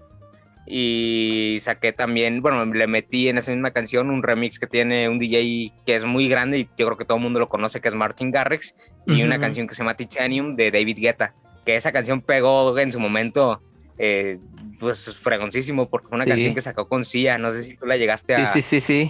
y 0.70 1.58
saqué 1.62 1.94
también, 1.94 2.42
bueno, 2.42 2.66
le 2.66 2.88
metí 2.88 3.30
en 3.30 3.38
esa 3.38 3.52
misma 3.52 3.72
canción 3.72 4.10
un 4.10 4.22
remix 4.22 4.60
que 4.60 4.68
tiene 4.68 5.08
un 5.08 5.18
DJ 5.18 5.72
que 5.86 5.96
es 5.96 6.04
muy 6.04 6.28
grande 6.28 6.60
y 6.60 6.70
yo 6.78 6.86
creo 6.88 6.98
que 6.98 7.06
todo 7.06 7.18
el 7.18 7.24
mundo 7.24 7.40
lo 7.40 7.48
conoce, 7.48 7.80
que 7.80 7.88
es 7.88 7.96
Martin 7.96 8.32
Garrix, 8.32 8.76
y 9.06 9.24
una 9.24 9.40
canción 9.40 9.66
que 9.68 9.76
se 9.76 9.80
llama 9.80 9.96
Titanium 9.96 10.58
de 10.58 10.70
David 10.70 10.98
Guetta, 11.00 11.34
que 11.66 11.76
esa 11.76 11.94
canción 11.94 12.22
pegó 12.22 12.78
en 12.78 12.92
su 12.92 13.00
momento, 13.00 13.62
eh, 13.98 14.40
pues 14.78 15.18
fregoncísimo, 15.20 15.90
porque 15.90 16.10
fue 16.10 16.18
una 16.18 16.26
canción 16.26 16.54
que 16.54 16.62
sacó 16.62 16.90
con 16.90 17.06
Sia, 17.06 17.38
no 17.38 17.52
sé 17.52 17.64
si 17.64 17.78
tú 17.78 17.86
la 17.86 17.96
llegaste 17.96 18.36
a, 18.36 18.40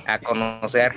a 0.06 0.20
conocer. 0.20 0.94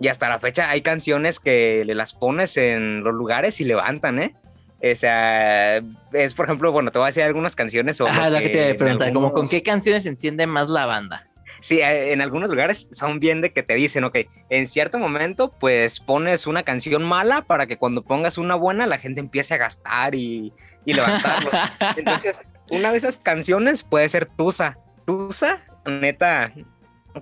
Y 0.00 0.08
hasta 0.08 0.28
la 0.28 0.38
fecha 0.38 0.70
hay 0.70 0.80
canciones 0.80 1.40
que 1.40 1.82
le 1.84 1.94
las 1.94 2.14
pones 2.14 2.56
en 2.56 3.02
los 3.02 3.12
lugares 3.12 3.60
y 3.60 3.64
levantan, 3.64 4.20
¿eh? 4.20 4.34
O 4.80 4.94
sea, 4.94 5.78
es 6.12 6.34
por 6.34 6.46
ejemplo, 6.46 6.70
bueno, 6.70 6.90
te 6.90 6.98
voy 6.98 7.06
a 7.06 7.08
decir 7.08 7.22
algunas 7.24 7.56
canciones. 7.56 8.00
O 8.00 8.06
Ajá, 8.06 8.30
la 8.30 8.40
que, 8.40 8.48
te 8.48 8.62
voy 8.62 8.70
a 8.72 8.76
preguntar, 8.76 9.12
como 9.12 9.32
con 9.32 9.48
qué 9.48 9.62
canciones 9.62 10.06
enciende 10.06 10.46
más 10.46 10.70
la 10.70 10.86
banda. 10.86 11.24
Sí, 11.60 11.80
eh, 11.80 12.12
en 12.12 12.20
algunos 12.20 12.50
lugares 12.50 12.88
son 12.92 13.18
bien 13.18 13.40
de 13.40 13.52
que 13.52 13.62
te 13.62 13.74
dicen, 13.74 14.04
ok, 14.04 14.18
en 14.48 14.66
cierto 14.66 14.98
momento, 14.98 15.52
pues 15.58 15.98
pones 15.98 16.46
una 16.46 16.62
canción 16.62 17.02
mala 17.02 17.42
para 17.42 17.66
que 17.66 17.76
cuando 17.76 18.02
pongas 18.02 18.38
una 18.38 18.54
buena 18.54 18.86
la 18.86 18.98
gente 18.98 19.20
empiece 19.20 19.54
a 19.54 19.56
gastar 19.56 20.14
y, 20.14 20.52
y 20.84 20.92
levantarlos. 20.92 21.52
Entonces, 21.96 22.40
una 22.70 22.92
de 22.92 22.98
esas 22.98 23.16
canciones 23.16 23.82
puede 23.82 24.08
ser 24.08 24.26
Tusa. 24.26 24.78
Tusa, 25.04 25.62
neta, 25.86 26.52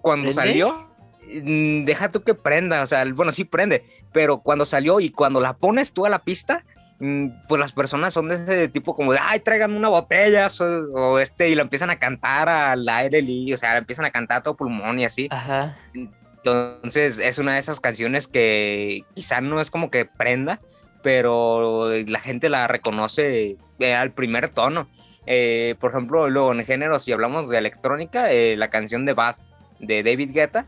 cuando 0.02 0.30
salió, 0.30 0.90
mm, 1.22 1.84
deja 1.84 2.09
tú 2.09 2.22
que 2.22 2.34
prenda, 2.34 2.82
o 2.82 2.86
sea, 2.86 3.04
bueno, 3.14 3.32
sí 3.32 3.44
prende, 3.44 3.84
pero 4.12 4.40
cuando 4.40 4.66
salió 4.66 5.00
y 5.00 5.11
cuando 5.11 5.40
la 5.40 5.57
pones 5.57 5.92
tú 5.92 6.04
a 6.04 6.11
la 6.11 6.18
pista, 6.18 6.64
pues 6.99 7.61
las 7.61 7.72
personas 7.72 8.14
son 8.14 8.28
de 8.28 8.36
ese 8.36 8.68
tipo 8.68 8.94
como 8.94 9.12
de, 9.12 9.18
ay, 9.20 9.40
traigan 9.40 9.74
una 9.74 9.88
botella, 9.88 10.49
o, 10.61 11.18
este, 11.18 11.49
y 11.49 11.55
lo 11.55 11.62
empiezan 11.62 11.90
a 11.90 11.99
cantar 11.99 12.49
al 12.49 12.88
aire, 12.88 13.20
y, 13.20 13.53
o 13.53 13.57
sea, 13.57 13.76
empiezan 13.76 14.05
a 14.07 14.11
cantar 14.11 14.38
a 14.38 14.42
todo 14.42 14.57
pulmón 14.57 14.99
y 15.01 15.05
así. 15.05 15.28
Ajá. 15.30 15.76
Entonces 15.94 17.18
es 17.18 17.38
una 17.38 17.55
de 17.55 17.59
esas 17.59 17.80
canciones 17.80 18.28
que 18.28 19.05
quizá 19.14 19.40
no 19.40 19.61
es 19.61 19.70
como 19.70 19.90
que 19.90 20.05
prenda, 20.05 20.61
pero 21.03 21.90
la 21.90 22.20
gente 22.20 22.49
la 22.49 22.68
reconoce 22.68 23.57
eh, 23.78 23.94
al 23.94 24.12
primer 24.12 24.49
tono. 24.49 24.88
Eh, 25.26 25.74
por 25.80 25.90
ejemplo, 25.90 26.28
luego 26.28 26.53
en 26.53 26.64
género, 26.64 26.99
si 26.99 27.12
hablamos 27.12 27.49
de 27.49 27.59
electrónica, 27.59 28.30
eh, 28.32 28.57
la 28.57 28.70
canción 28.70 29.05
de 29.05 29.12
Bad 29.12 29.36
de 29.80 30.03
David 30.03 30.30
Guetta, 30.32 30.66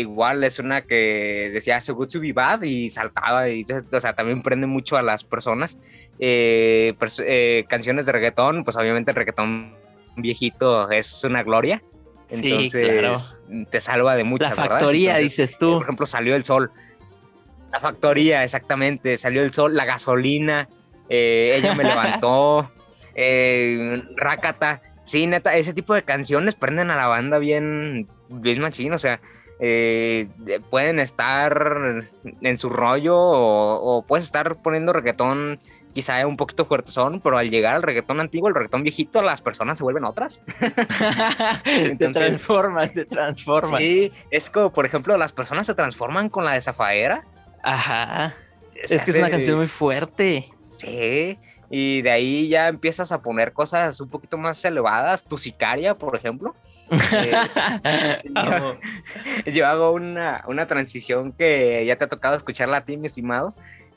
igual 0.00 0.44
es 0.44 0.58
una 0.58 0.82
que 0.82 1.50
decía 1.52 1.80
So 1.80 1.94
Good 1.94 2.08
to 2.08 2.20
Be 2.20 2.32
Bad 2.32 2.62
y 2.62 2.90
saltaba, 2.90 3.48
y, 3.48 3.64
o 3.92 4.00
sea, 4.00 4.14
también 4.14 4.42
prende 4.42 4.66
mucho 4.66 4.96
a 4.96 5.02
las 5.02 5.24
personas. 5.24 5.78
canciones 7.68 8.06
de 8.06 8.12
reggaetón, 8.12 8.64
pues 8.64 8.76
obviamente 8.76 9.10
el 9.10 9.16
reggaetón 9.16 9.74
viejito 10.16 10.90
es 10.90 11.24
una 11.24 11.42
gloria. 11.42 11.82
Entonces, 12.28 13.38
te 13.70 13.80
salva 13.80 14.16
de 14.16 14.24
muchas, 14.24 14.56
La 14.56 14.64
factoría, 14.66 15.16
dices 15.16 15.58
tú. 15.58 15.74
Por 15.74 15.82
ejemplo, 15.82 16.06
salió 16.06 16.34
el 16.34 16.44
sol. 16.44 16.70
La 17.72 17.80
factoría, 17.80 18.42
exactamente. 18.42 19.16
Salió 19.16 19.42
el 19.42 19.52
sol, 19.52 19.76
la 19.76 19.84
gasolina. 19.84 20.68
Eh, 21.08 21.56
ella 21.56 21.74
me 21.74 21.84
levantó. 21.84 22.70
Eh, 23.18 24.02
Rakata. 24.14 24.82
Sí, 25.04 25.26
neta, 25.26 25.56
ese 25.56 25.72
tipo 25.72 25.94
de 25.94 26.02
canciones 26.02 26.54
prenden 26.54 26.90
a 26.90 26.96
la 26.96 27.06
banda 27.06 27.38
bien, 27.38 28.08
bien 28.28 28.60
machín. 28.60 28.92
O 28.92 28.98
sea, 28.98 29.22
eh, 29.60 30.28
pueden 30.70 31.00
estar 31.00 32.04
en 32.42 32.58
su 32.58 32.68
rollo 32.68 33.16
o, 33.16 33.98
o 33.98 34.02
puedes 34.02 34.24
estar 34.24 34.56
poniendo 34.56 34.92
reggaetón 34.92 35.60
quizá 35.96 36.26
un 36.26 36.36
poquito 36.36 36.68
son, 36.84 37.22
pero 37.22 37.38
al 37.38 37.48
llegar 37.48 37.74
al 37.74 37.82
reggaetón 37.82 38.20
antiguo, 38.20 38.50
el 38.50 38.54
reggaetón 38.54 38.82
viejito, 38.82 39.22
las 39.22 39.40
personas 39.40 39.78
se 39.78 39.84
vuelven 39.84 40.04
otras. 40.04 40.42
se 41.64 42.08
transforman, 42.08 42.92
se 42.92 43.06
transforman. 43.06 43.80
Sí, 43.80 44.12
es 44.30 44.50
como, 44.50 44.74
por 44.74 44.84
ejemplo, 44.84 45.16
las 45.16 45.32
personas 45.32 45.66
se 45.66 45.74
transforman 45.74 46.28
con 46.28 46.44
la 46.44 46.52
de 46.52 46.60
Zafaera. 46.60 47.24
Ajá. 47.62 48.34
es 48.74 49.02
que 49.06 49.10
es 49.10 49.16
una 49.16 49.30
canción 49.30 49.56
muy 49.56 49.68
fuerte. 49.68 50.50
Sí, 50.76 51.38
y 51.70 52.02
de 52.02 52.10
ahí 52.10 52.48
ya 52.48 52.68
empiezas 52.68 53.10
a 53.10 53.22
poner 53.22 53.54
cosas 53.54 53.98
un 53.98 54.10
poquito 54.10 54.36
más 54.36 54.62
elevadas. 54.66 55.24
Tu 55.24 55.38
sicaria, 55.38 55.94
por 55.94 56.14
ejemplo. 56.14 56.54
Eh, 56.90 57.32
yo, 59.52 59.66
hago 59.66 59.92
una, 59.92 60.44
una 60.46 60.66
transición 60.66 61.32
que 61.32 61.84
ya 61.86 61.96
te 61.96 62.04
ha 62.04 62.08
tocado 62.08 62.36
escucharla 62.36 62.78
a 62.78 62.84
ti, 62.84 62.96
mi 62.96 63.06
estimado 63.06 63.54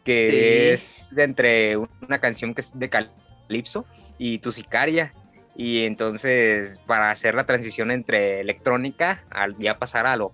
que 0.09 0.73
es 0.73 1.07
de 1.11 1.23
entre 1.23 1.77
una 1.77 2.19
canción 2.19 2.53
que 2.53 2.61
es 2.61 2.77
de 2.77 2.89
Calypso 2.89 3.85
y 4.17 4.39
Tu 4.39 4.51
Sicaria. 4.51 5.13
Y 5.55 5.85
entonces, 5.85 6.79
para 6.87 7.11
hacer 7.11 7.35
la 7.35 7.45
transición 7.45 7.91
entre 7.91 8.39
electrónica, 8.39 9.23
al 9.29 9.57
ya 9.57 9.77
pasar 9.77 10.07
a 10.07 10.15
lo. 10.15 10.31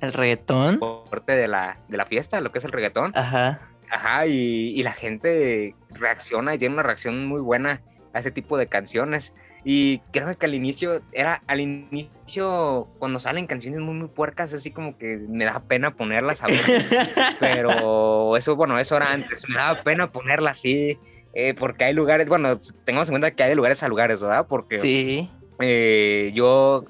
¿El 0.00 0.12
reggaetón? 0.12 0.80
Parte 1.10 1.34
de 1.34 1.48
la, 1.48 1.78
de 1.88 1.96
la 1.96 2.06
fiesta, 2.06 2.40
lo 2.40 2.52
que 2.52 2.60
es 2.60 2.64
el 2.64 2.72
reggaetón. 2.72 3.12
Ajá. 3.14 3.60
Ajá, 3.90 4.26
y, 4.26 4.70
y 4.78 4.82
la 4.84 4.92
gente 4.92 5.74
reacciona 5.90 6.54
y 6.54 6.58
tiene 6.58 6.74
una 6.74 6.84
reacción 6.84 7.26
muy 7.26 7.40
buena 7.40 7.82
a 8.12 8.20
ese 8.20 8.30
tipo 8.30 8.56
de 8.56 8.68
canciones. 8.68 9.34
Y 9.62 9.98
creo 10.10 10.36
que 10.38 10.46
al 10.46 10.54
inicio, 10.54 11.02
era 11.12 11.42
al 11.46 11.60
inicio, 11.60 12.86
cuando 12.98 13.20
salen 13.20 13.46
canciones 13.46 13.80
muy, 13.80 13.94
muy 13.94 14.08
puercas, 14.08 14.54
así 14.54 14.70
como 14.70 14.96
que 14.96 15.18
me 15.28 15.44
da 15.44 15.60
pena 15.60 15.94
ponerlas 15.96 16.42
a 16.42 16.46
ver. 16.46 16.60
Pero 17.40 18.36
eso, 18.36 18.56
bueno, 18.56 18.78
eso 18.78 18.96
era 18.96 19.12
antes, 19.12 19.48
me 19.48 19.56
daba 19.56 19.82
pena 19.82 20.12
ponerlas 20.12 20.58
así, 20.58 20.98
eh, 21.34 21.54
porque 21.58 21.84
hay 21.84 21.92
lugares, 21.92 22.28
bueno, 22.28 22.58
tengamos 22.84 23.08
en 23.08 23.12
cuenta 23.12 23.30
que 23.32 23.42
hay 23.42 23.54
lugares 23.54 23.82
a 23.82 23.88
lugares, 23.88 24.22
¿verdad? 24.22 24.46
Porque 24.48 24.78
sí. 24.78 25.30
Eh, 25.60 26.32
yo 26.34 26.86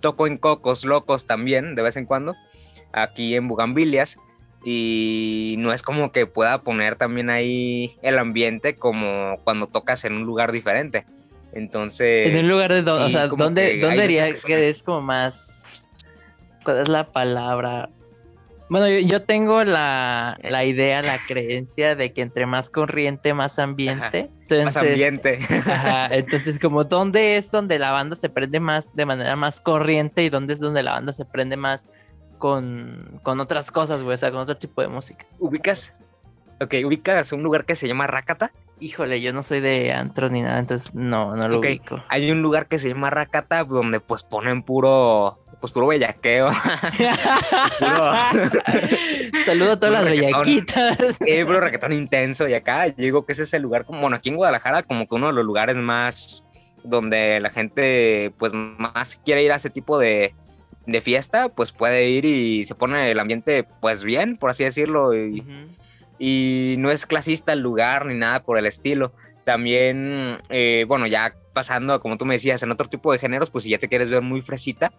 toco 0.00 0.26
en 0.26 0.38
Cocos 0.38 0.84
Locos 0.84 1.26
también, 1.26 1.74
de 1.74 1.82
vez 1.82 1.96
en 1.96 2.06
cuando, 2.06 2.34
aquí 2.92 3.34
en 3.36 3.48
Bugambilias. 3.48 4.18
Y 4.66 5.56
no 5.58 5.74
es 5.74 5.82
como 5.82 6.10
que 6.10 6.24
pueda 6.26 6.62
poner 6.62 6.96
también 6.96 7.28
ahí 7.28 7.98
el 8.02 8.18
ambiente 8.18 8.74
como 8.74 9.38
cuando 9.44 9.66
tocas 9.66 10.06
en 10.06 10.14
un 10.14 10.24
lugar 10.24 10.52
diferente. 10.52 11.04
Entonces. 11.54 12.28
En 12.28 12.36
un 12.36 12.48
lugar 12.48 12.72
de. 12.72 12.90
o 12.90 13.10
sea, 13.10 13.28
¿dónde, 13.28 13.78
¿dónde 13.80 14.02
diría 14.02 14.28
que, 14.32 14.68
es 14.68 14.82
como 14.82 15.00
más. 15.00 15.88
¿Cuál 16.64 16.78
es 16.78 16.88
la 16.88 17.12
palabra? 17.12 17.90
Bueno, 18.70 18.88
yo, 18.88 19.22
tengo 19.22 19.62
la, 19.62 20.38
la, 20.42 20.64
idea, 20.64 21.02
la 21.02 21.18
creencia 21.28 21.94
de 21.94 22.12
que 22.12 22.22
entre 22.22 22.46
más 22.46 22.70
corriente, 22.70 23.34
más 23.34 23.58
ambiente. 23.58 24.30
Entonces, 24.40 24.64
más 24.64 24.76
ambiente. 24.78 25.38
Ajá, 25.66 26.08
entonces, 26.10 26.58
como 26.58 26.82
dónde 26.82 27.36
es 27.36 27.50
donde 27.50 27.78
la 27.78 27.92
banda 27.92 28.16
se 28.16 28.30
prende 28.30 28.60
más 28.60 28.96
de 28.96 29.04
manera 29.04 29.36
más 29.36 29.60
corriente 29.60 30.24
y 30.24 30.30
dónde 30.30 30.54
es 30.54 30.60
donde 30.60 30.82
la 30.82 30.92
banda 30.92 31.12
se 31.12 31.26
prende 31.26 31.58
más 31.58 31.86
con, 32.38 33.20
con 33.22 33.38
otras 33.38 33.70
cosas, 33.70 34.02
güey, 34.02 34.14
o 34.14 34.16
sea, 34.16 34.30
con 34.30 34.40
otro 34.40 34.56
tipo 34.56 34.80
de 34.80 34.88
música. 34.88 35.26
¿Ubicas? 35.38 35.94
Ok, 36.60 36.74
ubicas 36.84 37.32
un 37.32 37.42
lugar 37.42 37.66
que 37.66 37.76
se 37.76 37.86
llama 37.86 38.06
Rakata. 38.06 38.50
Híjole, 38.80 39.20
yo 39.20 39.32
no 39.32 39.42
soy 39.42 39.60
de 39.60 39.92
antros 39.92 40.32
ni 40.32 40.42
nada, 40.42 40.58
entonces 40.58 40.94
no, 40.94 41.36
no 41.36 41.48
lo 41.48 41.60
ubico. 41.60 42.02
Hay 42.08 42.30
un 42.30 42.42
lugar 42.42 42.66
que 42.66 42.78
se 42.78 42.88
llama 42.88 43.08
Rakata 43.08 43.64
donde 43.64 44.00
pues 44.00 44.24
ponen 44.24 44.62
puro, 44.62 45.38
pues 45.60 45.72
puro 45.72 45.86
bellaqueo. 45.86 46.50
Saludo 49.46 49.72
a 49.72 49.78
todas 49.78 49.92
las 49.92 50.04
bellaquitas. 50.04 51.18
Sí, 51.24 51.44
puro 51.44 51.60
reggaetón 51.60 51.92
intenso 51.92 52.48
y 52.48 52.54
acá 52.54 52.88
digo 52.88 53.24
que 53.24 53.32
ese 53.32 53.44
es 53.44 53.54
el 53.54 53.62
lugar, 53.62 53.84
como, 53.84 54.00
bueno, 54.00 54.16
aquí 54.16 54.30
en 54.30 54.36
Guadalajara 54.36 54.82
como 54.82 55.06
que 55.06 55.14
uno 55.14 55.28
de 55.28 55.34
los 55.34 55.44
lugares 55.44 55.76
más 55.76 56.42
donde 56.82 57.40
la 57.40 57.50
gente 57.50 58.32
pues 58.38 58.52
más 58.52 59.20
quiere 59.24 59.42
ir 59.42 59.52
a 59.52 59.56
ese 59.56 59.70
tipo 59.70 59.98
de, 59.98 60.34
de 60.86 61.00
fiesta, 61.00 61.48
pues 61.48 61.72
puede 61.72 62.08
ir 62.08 62.24
y 62.24 62.64
se 62.64 62.74
pone 62.74 63.10
el 63.10 63.18
ambiente 63.18 63.64
pues 63.80 64.04
bien, 64.04 64.36
por 64.36 64.50
así 64.50 64.64
decirlo, 64.64 65.14
y 65.14 65.42
y 66.26 66.76
no 66.78 66.90
es 66.90 67.04
clasista 67.04 67.52
el 67.52 67.60
lugar 67.60 68.06
ni 68.06 68.14
nada 68.14 68.42
por 68.44 68.56
el 68.56 68.64
estilo. 68.64 69.12
También, 69.44 70.38
eh, 70.48 70.86
bueno, 70.88 71.06
ya 71.06 71.34
pasando, 71.52 72.00
como 72.00 72.16
tú 72.16 72.24
me 72.24 72.32
decías, 72.32 72.62
en 72.62 72.70
otro 72.70 72.88
tipo 72.88 73.12
de 73.12 73.18
géneros, 73.18 73.50
pues 73.50 73.64
si 73.64 73.70
ya 73.70 73.78
te 73.78 73.90
quieres 73.90 74.08
ver 74.08 74.22
muy 74.22 74.40
fresita, 74.40 74.90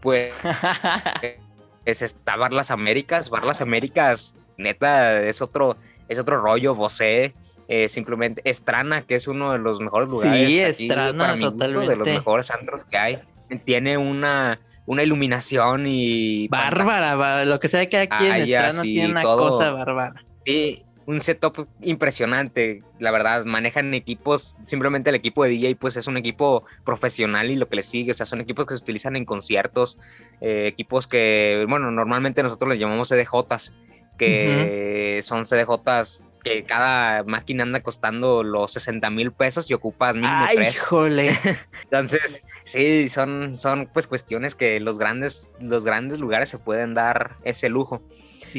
pues 0.00 0.34
es 1.84 2.02
esta 2.02 2.34
Bar 2.34 2.52
Las 2.52 2.72
Américas. 2.72 3.30
Bar 3.30 3.44
Las 3.44 3.60
Américas, 3.60 4.34
neta, 4.56 5.22
es 5.22 5.40
otro, 5.40 5.76
es 6.08 6.18
otro 6.18 6.40
rollo, 6.40 6.74
Bosé, 6.74 7.34
eh, 7.68 7.88
simplemente 7.88 8.42
Estrana, 8.44 9.02
que 9.02 9.14
es 9.14 9.28
uno 9.28 9.52
de 9.52 9.60
los 9.60 9.78
mejores 9.78 10.10
lugares. 10.10 10.48
Sí, 10.48 10.58
Estrana, 10.58 11.16
para 11.16 11.36
mi 11.36 11.44
Gusto, 11.44 11.82
de 11.82 11.94
los 11.94 12.08
mejores 12.08 12.50
antros 12.50 12.84
que 12.84 12.98
hay. 12.98 13.20
Tiene 13.64 13.96
una, 13.96 14.58
una 14.86 15.04
iluminación 15.04 15.86
y... 15.86 16.48
Bárbara, 16.48 17.44
lo 17.44 17.60
que 17.60 17.68
sea 17.68 17.88
que 17.88 17.98
aquí 17.98 18.26
en 18.26 18.34
Estrana 18.38 18.82
tiene 18.82 19.12
una 19.12 19.22
cosa 19.22 19.70
bárbara. 19.70 20.24
Sí, 20.44 20.84
un 21.06 21.20
setup 21.20 21.68
impresionante, 21.82 22.82
la 22.98 23.10
verdad, 23.10 23.44
manejan 23.44 23.92
equipos, 23.94 24.56
simplemente 24.64 25.10
el 25.10 25.16
equipo 25.16 25.44
de 25.44 25.50
DJ 25.50 25.76
pues 25.76 25.96
es 25.96 26.06
un 26.06 26.16
equipo 26.16 26.64
profesional 26.84 27.50
y 27.50 27.56
lo 27.56 27.68
que 27.68 27.76
les 27.76 27.86
sigue, 27.86 28.12
o 28.12 28.14
sea, 28.14 28.26
son 28.26 28.40
equipos 28.40 28.66
que 28.66 28.74
se 28.74 28.82
utilizan 28.82 29.16
en 29.16 29.24
conciertos, 29.24 29.98
eh, 30.40 30.66
equipos 30.66 31.06
que, 31.06 31.66
bueno, 31.68 31.90
normalmente 31.90 32.42
nosotros 32.42 32.70
les 32.70 32.78
llamamos 32.78 33.08
CDJs, 33.08 33.72
que 34.16 35.20
son 35.22 35.44
CDJs 35.44 36.24
que 36.44 36.62
cada 36.64 37.24
máquina 37.24 37.64
anda 37.64 37.82
costando 37.82 38.42
los 38.44 38.72
60 38.72 39.10
mil 39.10 39.32
pesos 39.32 39.68
y 39.70 39.74
ocupas 39.74 40.14
mínimo 40.14 40.32
Ay, 40.32 40.68
híjole. 40.68 41.36
Entonces, 41.84 42.42
sí, 42.64 43.08
son, 43.08 43.54
son 43.54 43.88
pues 43.92 44.06
cuestiones 44.06 44.54
que 44.54 44.78
los 44.78 44.98
grandes, 44.98 45.50
los 45.58 45.84
grandes 45.84 46.20
lugares 46.20 46.50
se 46.50 46.58
pueden 46.58 46.94
dar 46.94 47.36
ese 47.44 47.70
lujo. 47.70 48.02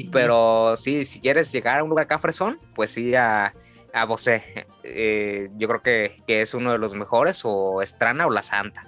Pero 0.04 0.76
sí, 0.78 1.06
si 1.06 1.20
quieres 1.20 1.52
llegar 1.52 1.80
a 1.80 1.84
un 1.84 1.90
lugar 1.90 2.08
cafresón, 2.08 2.60
pues 2.74 2.92
sí 2.92 3.16
a, 3.16 3.54
a 3.94 4.06
Bosé. 4.06 4.68
Eh, 4.84 5.50
yo 5.58 5.68
creo 5.68 5.82
que, 5.82 6.22
es 6.28 6.54
uno 6.54 6.74
de 6.74 6.78
los 6.78 6.94
mejores, 6.94 7.42
o 7.46 7.82
Estrana 7.82 8.28
o 8.28 8.30
La 8.30 8.44
Santa. 8.44 8.88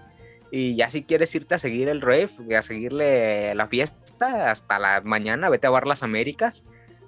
Y 0.51 0.75
ya 0.75 0.89
si 0.89 1.03
quieres 1.03 1.33
irte 1.35 1.55
a 1.55 1.59
seguir 1.59 1.89
el 1.89 2.01
rave, 2.01 2.29
a 2.57 2.61
seguirle 2.61 3.55
la 3.55 3.67
fiesta 3.67 4.51
hasta 4.51 4.79
la 4.79 5.01
mañana, 5.01 5.49
vete 5.49 5.67
a 5.67 5.71
ver 5.71 5.87
las 5.87 6.03
Américas. 6.03 6.65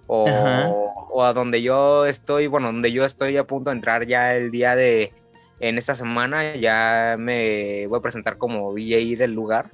O, 0.08 0.26
o, 1.12 1.24
a 1.24 1.34
donde 1.34 1.62
yo 1.62 2.08
estoy, 2.08 2.48
bueno, 2.48 2.68
donde 2.68 2.92
yo 2.92 3.06
estoy 3.06 3.38
a 3.38 3.44
punto 3.44 3.70
de 3.70 3.76
entrar 3.76 4.08
ya 4.08 4.36
el 4.36 4.50
día 4.50 4.76
de, 4.76 5.14
en 5.60 5.78
esta 5.78 5.94
semana, 5.94 6.56
ya 6.56 7.16
me 7.20 7.86
voy 7.88 8.00
a 8.00 8.02
presentar 8.02 8.38
como 8.38 8.74
DJ 8.74 9.18
del 9.18 9.34
lugar, 9.34 9.72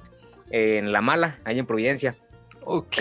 en 0.50 0.92
La 0.92 1.00
Mala, 1.00 1.38
ahí 1.44 1.58
en 1.58 1.66
Providencia. 1.66 2.16
Ok. 2.64 2.96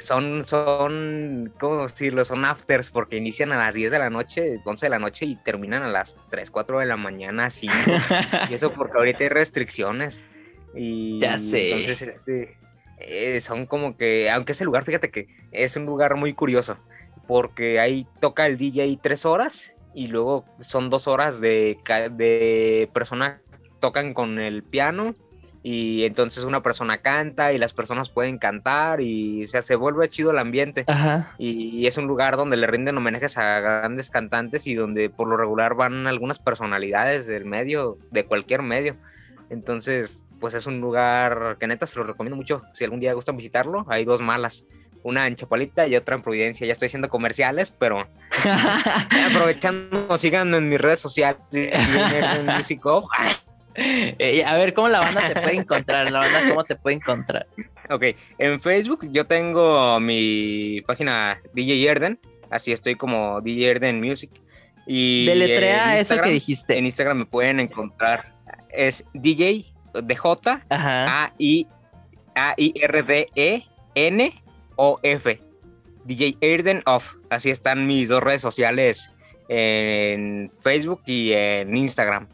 Son, 0.00 0.46
son, 0.46 1.52
¿cómo 1.58 1.82
decirlo? 1.82 2.24
Son 2.24 2.44
afters 2.44 2.90
porque 2.90 3.16
inician 3.16 3.52
a 3.52 3.58
las 3.58 3.74
10 3.74 3.90
de 3.90 3.98
la 3.98 4.10
noche, 4.10 4.60
11 4.64 4.86
de 4.86 4.90
la 4.90 4.98
noche 4.98 5.26
y 5.26 5.36
terminan 5.36 5.82
a 5.82 5.88
las 5.88 6.16
3, 6.30 6.50
4 6.50 6.80
de 6.80 6.86
la 6.86 6.96
mañana, 6.96 7.50
5. 7.50 7.74
y 8.50 8.54
eso 8.54 8.72
porque 8.72 8.98
ahorita 8.98 9.24
hay 9.24 9.28
restricciones. 9.28 10.20
Y 10.74 11.18
ya 11.18 11.38
sé. 11.38 11.70
Entonces, 11.70 12.02
este, 12.02 12.56
eh, 12.98 13.40
son 13.40 13.66
como 13.66 13.96
que, 13.96 14.30
aunque 14.30 14.52
ese 14.52 14.64
lugar, 14.64 14.84
fíjate 14.84 15.10
que 15.10 15.28
es 15.52 15.76
un 15.76 15.86
lugar 15.86 16.16
muy 16.16 16.34
curioso 16.34 16.78
porque 17.26 17.78
ahí 17.78 18.06
toca 18.20 18.46
el 18.46 18.56
DJ 18.56 18.98
tres 19.02 19.26
horas 19.26 19.74
y 19.94 20.08
luego 20.08 20.44
son 20.60 20.90
dos 20.90 21.06
horas 21.06 21.40
de, 21.40 21.78
de 22.12 22.88
persona 22.92 23.42
tocan 23.80 24.14
con 24.14 24.38
el 24.38 24.62
piano 24.62 25.14
y 25.62 26.04
entonces 26.04 26.44
una 26.44 26.62
persona 26.62 26.98
canta 26.98 27.52
y 27.52 27.58
las 27.58 27.72
personas 27.72 28.08
pueden 28.08 28.38
cantar 28.38 29.00
y 29.00 29.46
se 29.46 29.74
vuelve 29.74 30.08
chido 30.08 30.30
el 30.30 30.38
ambiente. 30.38 30.84
Y, 31.38 31.86
es 31.86 31.96
un 31.96 32.06
lugar 32.06 32.36
donde 32.36 32.56
le 32.56 32.66
rinden 32.66 32.96
homenajes 32.96 33.38
a 33.38 33.60
grandes 33.60 34.10
cantantes 34.10 34.66
y 34.66 34.74
donde 34.74 35.10
por 35.10 35.28
lo 35.28 35.36
regular 35.36 35.74
van 35.74 36.06
algunas 36.06 36.38
personalidades 36.38 37.26
del 37.26 37.44
medio, 37.44 37.98
de 38.10 38.24
cualquier 38.24 38.62
medio. 38.62 38.96
Entonces, 39.50 40.22
pues 40.38 40.54
es 40.54 40.66
un 40.66 40.80
lugar 40.80 41.56
que 41.58 41.66
neta 41.66 41.86
se 41.86 41.98
lo 41.98 42.04
recomiendo 42.04 42.36
mucho. 42.36 42.62
Si 42.74 42.84
algún 42.84 43.00
día 43.00 43.14
gustan 43.14 43.36
visitarlo, 43.36 43.86
hay 43.88 44.04
dos 44.04 44.20
malas. 44.20 44.64
Una 45.02 45.26
en 45.26 45.36
Chapalita 45.36 45.86
y 45.86 45.96
otra 45.96 46.16
en 46.16 46.22
Providencia. 46.22 46.66
Ya 46.66 46.72
estoy 46.72 46.86
haciendo 46.86 47.08
comerciales, 47.08 47.70
pero 47.70 48.06
aprovechando, 49.30 50.16
síganme 50.16 50.58
en 50.58 50.68
mis 50.68 50.80
redes 50.80 51.00
sociales. 51.00 51.40
En 51.52 52.46
Music 52.46 52.80
Eh, 54.18 54.42
a 54.44 54.56
ver, 54.56 54.74
¿cómo 54.74 54.88
la 54.88 55.00
banda 55.00 55.28
te 55.28 55.40
puede 55.40 55.54
encontrar? 55.54 56.10
La 56.10 56.18
banda, 56.18 56.40
¿cómo 56.48 56.64
te 56.64 56.74
puede 56.74 56.96
encontrar? 56.96 57.46
Ok, 57.90 58.04
en 58.38 58.60
Facebook 58.60 59.08
yo 59.10 59.26
tengo 59.26 60.00
mi 60.00 60.82
página 60.82 61.40
DJ 61.54 61.88
Erden, 61.88 62.18
así 62.50 62.72
estoy 62.72 62.96
como 62.96 63.40
DJ 63.40 63.70
Erden 63.70 64.00
Music. 64.00 64.30
Y 64.86 65.26
Deletrea 65.26 65.98
eso 65.98 66.20
que 66.20 66.30
dijiste. 66.30 66.76
En 66.76 66.86
Instagram 66.86 67.18
me 67.18 67.26
pueden 67.26 67.60
encontrar, 67.60 68.32
es 68.70 69.04
DJ 69.14 69.72
de 69.94 70.16
J 70.16 70.62
A 70.70 71.32
I 71.38 71.66
A 72.34 72.54
I 72.56 72.72
R 72.80 73.02
D 73.02 73.28
E 73.36 73.62
N 73.94 74.42
O 74.76 74.98
F. 75.02 75.40
DJ 76.04 76.36
Erden 76.40 76.82
Off. 76.86 77.14
Así 77.30 77.50
están 77.50 77.86
mis 77.86 78.08
dos 78.08 78.22
redes 78.22 78.40
sociales 78.40 79.10
en 79.48 80.50
Facebook 80.60 81.02
y 81.06 81.32
en 81.32 81.76
Instagram. 81.76 82.28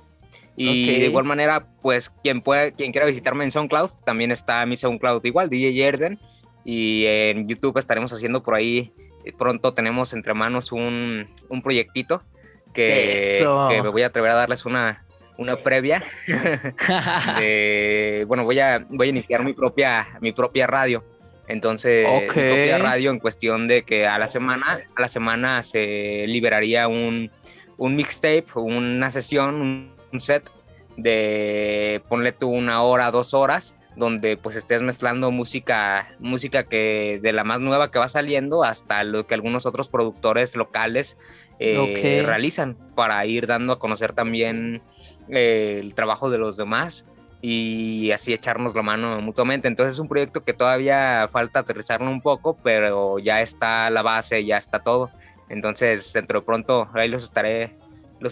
Y 0.57 1.01
de 1.01 1.07
igual 1.07 1.25
manera, 1.25 1.67
pues 1.83 2.11
quien 2.23 2.41
pueda, 2.41 2.71
quien 2.71 2.93
quiera 2.93 3.07
visitarme 3.07 3.45
en 3.45 3.51
SoundCloud, 3.51 3.91
también 4.05 4.31
está 4.31 4.65
mi 4.67 4.77
SoundCloud 4.77 5.25
igual, 5.25 5.49
DJ 5.49 5.85
Erden. 5.85 6.19
Y 6.65 7.05
en 7.07 7.49
YouTube 7.49 7.77
estaremos 7.79 8.13
haciendo 8.13 8.43
por 8.43 8.55
ahí, 8.55 8.93
eh, 9.25 9.33
pronto 9.37 9.75
tenemos 9.75 10.13
entre 10.13 10.33
manos 10.33 10.73
un, 10.73 11.29
un 11.49 11.63
proyectito 11.63 12.23
que, 12.73 13.45
que, 13.69 13.83
me 13.83 13.89
voy 13.89 14.03
a 14.03 14.07
atrever 14.07 14.31
a 14.31 14.35
darles 14.35 14.65
una, 14.65 15.05
una 15.37 15.57
previa. 15.57 16.05
bueno, 18.27 18.45
voy 18.45 18.61
a, 18.61 18.87
voy 18.89 19.09
a 19.09 19.11
iniciar 19.11 19.45
mi 19.45 19.53
propia, 19.53 20.07
mi 20.21 20.33
propia 20.33 20.67
radio. 20.67 21.05
Entonces, 21.47 22.07
mi 22.09 22.27
propia 22.27 22.79
radio 22.79 23.11
en 23.11 23.19
cuestión 23.19 23.69
de 23.69 23.83
que 23.83 24.07
a 24.07 24.19
la 24.19 24.31
semana, 24.31 24.81
a 24.95 25.01
la 25.01 25.09
semana 25.09 25.63
se 25.63 26.25
liberaría 26.27 26.89
un, 26.89 27.31
un 27.77 27.97
mixtape, 27.97 28.47
una 28.55 29.11
sesión, 29.11 29.57
un 29.57 29.94
un 30.15 30.21
set 30.21 30.51
de 30.97 32.03
ponle 32.09 32.33
tú 32.33 32.49
una 32.49 32.83
hora, 32.83 33.11
dos 33.11 33.35
horas, 33.35 33.77
donde 33.97 34.37
pues 34.37 34.57
estés 34.57 34.81
mezclando 34.81 35.31
música, 35.31 36.15
música 36.19 36.65
que 36.65 37.21
de 37.23 37.33
la 37.33 37.45
más 37.45 37.61
nueva 37.61 37.91
que 37.91 37.99
va 37.99 38.09
saliendo 38.09 38.65
hasta 38.65 39.05
lo 39.05 39.27
que 39.27 39.35
algunos 39.35 39.67
otros 39.67 39.89
productores 39.89 40.57
locales 40.57 41.17
eh, 41.59 42.23
realizan 42.27 42.77
para 42.95 43.25
ir 43.27 43.47
dando 43.47 43.75
a 43.75 43.79
conocer 43.79 44.13
también 44.13 44.83
eh, 45.29 45.79
el 45.81 45.95
trabajo 45.95 46.31
de 46.31 46.39
los 46.39 46.57
demás 46.57 47.07
y 47.41 48.11
así 48.11 48.33
echarnos 48.33 48.75
la 48.75 48.83
mano 48.83 49.21
mutuamente. 49.21 49.69
Entonces 49.69 49.95
es 49.95 50.01
un 50.01 50.09
proyecto 50.09 50.45
que 50.45 50.55
todavía 50.55 51.29
falta 51.31 51.61
aterrizarlo 51.61 52.11
un 52.11 52.23
poco, 52.23 52.57
pero 52.63 53.19
ya 53.19 53.43
está 53.43 53.91
la 53.91 54.03
base, 54.03 54.45
ya 54.45 54.57
está 54.57 54.81
todo. 54.81 55.11
Entonces 55.49 56.13
dentro 56.13 56.41
de 56.41 56.47
pronto 56.47 56.89
ahí 56.95 57.09
los 57.09 57.23
estaré 57.23 57.77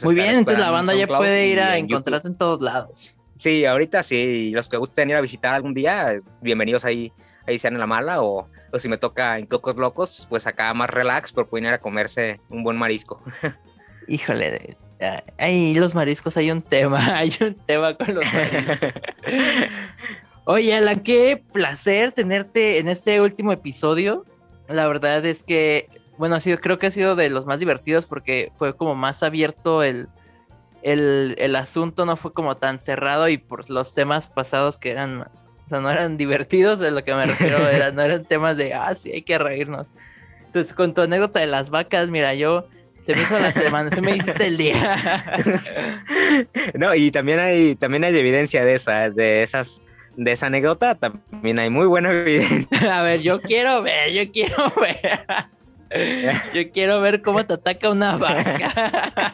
muy 0.03 0.14
bien, 0.14 0.38
entonces 0.38 0.59
la 0.59 0.70
banda 0.70 0.95
ya 0.95 1.07
puede 1.07 1.49
ir 1.49 1.61
a 1.61 1.76
encontrarte 1.76 2.28
en 2.28 2.36
todos 2.36 2.61
lados. 2.61 3.18
Sí, 3.43 3.64
ahorita 3.64 4.03
sí. 4.03 4.53
Los 4.53 4.68
que 4.68 4.76
gusten 4.76 5.11
ir 5.11 5.16
a 5.16 5.20
visitar 5.20 5.55
algún 5.55 5.74
día, 5.74 6.16
bienvenidos 6.40 6.84
ahí, 6.84 7.12
ahí 7.47 7.59
sean 7.59 7.74
en 7.74 7.80
la 7.80 7.88
mala. 7.88 8.22
O, 8.22 8.49
si 8.78 8.88
me 8.88 8.99
toca 8.99 9.38
en 9.38 9.47
Cocos 9.47 9.76
Locos, 9.76 10.26
pues 10.30 10.47
acá 10.47 10.72
más 10.74 10.88
relax, 10.88 11.32
pero 11.32 11.49
pueden 11.49 11.66
ir 11.66 11.74
a 11.74 11.80
comerse 11.80 12.40
un 12.49 12.62
buen 12.62 12.76
marisco. 12.76 13.20
Híjole, 14.09 14.76
ahí 15.38 15.74
los 15.74 15.95
mariscos 15.95 16.36
hay 16.36 16.53
un 16.53 16.62
tema, 16.62 17.16
hay 17.18 17.34
un 17.40 17.55
tema 17.55 17.97
con 17.97 18.14
los 18.14 18.24
mariscos. 18.32 18.93
Oye, 20.45 20.76
Alan, 20.76 21.01
qué 21.01 21.43
placer 21.53 22.12
tenerte 22.12 22.78
en 22.78 22.88
este 22.88 23.20
último 23.20 23.53
episodio. 23.53 24.24
La 24.68 24.86
verdad 24.86 25.26
es 25.26 25.43
que 25.43 25.88
bueno, 26.22 26.36
ha 26.36 26.40
sido, 26.40 26.60
creo 26.60 26.78
que 26.78 26.86
ha 26.86 26.90
sido 26.92 27.16
de 27.16 27.30
los 27.30 27.46
más 27.46 27.58
divertidos 27.58 28.06
porque 28.06 28.52
fue 28.56 28.76
como 28.76 28.94
más 28.94 29.24
abierto 29.24 29.82
el, 29.82 30.08
el, 30.84 31.56
asunto, 31.56 32.06
no 32.06 32.16
fue 32.16 32.32
como 32.32 32.56
tan 32.58 32.78
cerrado 32.78 33.28
y 33.28 33.38
por 33.38 33.68
los 33.68 33.92
temas 33.92 34.28
pasados 34.28 34.78
que 34.78 34.92
eran, 34.92 35.22
o 35.22 35.68
sea, 35.68 35.80
no 35.80 35.90
eran 35.90 36.16
divertidos, 36.16 36.78
de 36.78 36.92
lo 36.92 37.02
que 37.02 37.12
me 37.12 37.26
refiero, 37.26 37.58
no 37.92 38.02
eran 38.02 38.24
temas 38.24 38.56
de, 38.56 38.72
ah, 38.72 38.94
sí, 38.94 39.10
hay 39.10 39.22
que 39.22 39.36
reírnos. 39.36 39.88
Entonces, 40.46 40.74
con 40.74 40.94
tu 40.94 41.00
anécdota 41.00 41.40
de 41.40 41.48
las 41.48 41.70
vacas, 41.70 42.08
mira, 42.08 42.34
yo 42.34 42.68
se 43.00 43.16
me 43.16 43.22
hizo 43.22 43.40
la 43.40 43.50
semana, 43.50 43.90
se 43.90 44.00
me 44.00 44.14
hiciste 44.14 44.46
el 44.46 44.56
día. 44.58 45.40
no, 46.74 46.94
y 46.94 47.10
también 47.10 47.40
hay, 47.40 47.74
también 47.74 48.04
hay 48.04 48.16
evidencia 48.16 48.64
de 48.64 48.74
esa, 48.74 49.10
de 49.10 49.42
esas, 49.42 49.82
de 50.16 50.30
esa 50.30 50.46
anécdota, 50.46 50.94
también 50.94 51.58
hay 51.58 51.68
muy 51.68 51.86
buena 51.86 52.12
evidencia. 52.12 52.68
A 53.00 53.02
ver, 53.02 53.20
yo 53.22 53.40
quiero 53.40 53.82
ver, 53.82 54.12
yo 54.12 54.30
quiero 54.30 54.72
ver. 54.80 55.26
Yo 56.55 56.70
quiero 56.72 57.01
ver 57.01 57.22
cómo 57.22 57.45
te 57.45 57.55
ataca 57.55 57.90
una 57.90 58.16
vaca. 58.18 59.32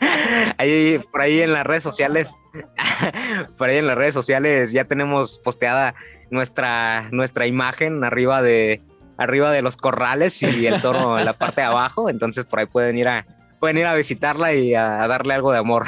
Ahí, 0.59 1.01
por 1.11 1.21
ahí 1.21 1.41
en 1.41 1.53
las 1.53 1.67
redes 1.67 1.83
sociales, 1.83 2.35
por 3.59 3.69
ahí 3.69 3.79
en 3.79 3.87
las 3.87 3.97
redes 3.97 4.15
sociales 4.15 4.73
ya 4.73 4.85
tenemos 4.85 5.39
posteada 5.39 5.95
nuestra, 6.31 7.09
nuestra 7.11 7.47
imagen 7.47 8.05
arriba 8.05 8.43
de, 8.43 8.83
arriba 9.17 9.51
de 9.51 9.63
los 9.63 9.77
corrales 9.77 10.43
y 10.43 10.67
el 10.67 10.81
toro 10.81 11.19
en 11.19 11.25
la 11.25 11.35
parte 11.35 11.61
de 11.61 11.67
abajo. 11.67 12.11
Entonces 12.11 12.45
por 12.45 12.61
ahí 12.61 12.67
pueden 12.67 12.99
ir 12.99 13.09
a, 13.09 13.27
pueden 13.61 13.79
ir 13.79 13.87
a 13.87 13.95
visitarla 13.95 14.55
y 14.55 14.75
a 14.75 15.07
darle 15.07 15.35
algo 15.35 15.53
de 15.53 15.59
amor. 15.59 15.87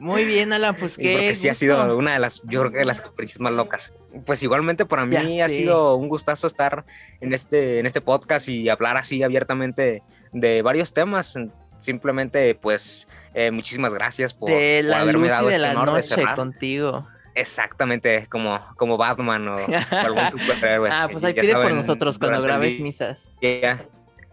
Muy 0.00 0.24
bien, 0.24 0.52
Alan, 0.52 0.74
pues 0.74 0.96
que. 0.96 1.12
Porque 1.12 1.34
sí 1.34 1.48
ha 1.48 1.54
sido 1.54 1.96
una 1.96 2.14
de 2.14 2.18
las, 2.18 2.42
yo 2.44 2.60
creo 2.60 2.72
que 2.72 2.78
de 2.78 2.84
las 2.86 2.98
experiencias 2.98 3.40
más 3.40 3.52
locas. 3.52 3.92
Pues 4.24 4.42
igualmente 4.42 4.86
para 4.86 5.04
mí 5.04 5.40
ha 5.40 5.48
sido 5.48 5.94
un 5.94 6.08
gustazo 6.08 6.46
estar 6.46 6.84
en 7.20 7.34
este, 7.34 7.78
en 7.78 7.86
este 7.86 8.00
podcast 8.00 8.48
y 8.48 8.68
hablar 8.70 8.96
así 8.96 9.22
abiertamente 9.22 10.02
de 10.32 10.62
varios 10.62 10.92
temas. 10.92 11.38
Simplemente, 11.76 12.54
pues, 12.54 13.08
eh, 13.34 13.50
muchísimas 13.50 13.94
gracias 13.94 14.34
por, 14.34 14.50
haberme 14.50 15.28
dado 15.28 15.48
de 15.48 15.54
este 15.54 15.66
la 15.66 15.74
noche 15.74 16.24
contigo. 16.34 17.06
Exactamente, 17.34 18.26
como, 18.28 18.58
como 18.76 18.96
Batman 18.96 19.48
o, 19.48 19.56
algún 19.90 20.30
superhéroe. 20.30 20.90
ah, 20.90 21.08
pues 21.10 21.22
ahí 21.24 21.34
pide 21.34 21.54
por 21.54 21.72
nosotros 21.72 22.18
cuando 22.18 22.42
grabes 22.42 22.80
misas. 22.80 23.32
Ya, 23.40 23.84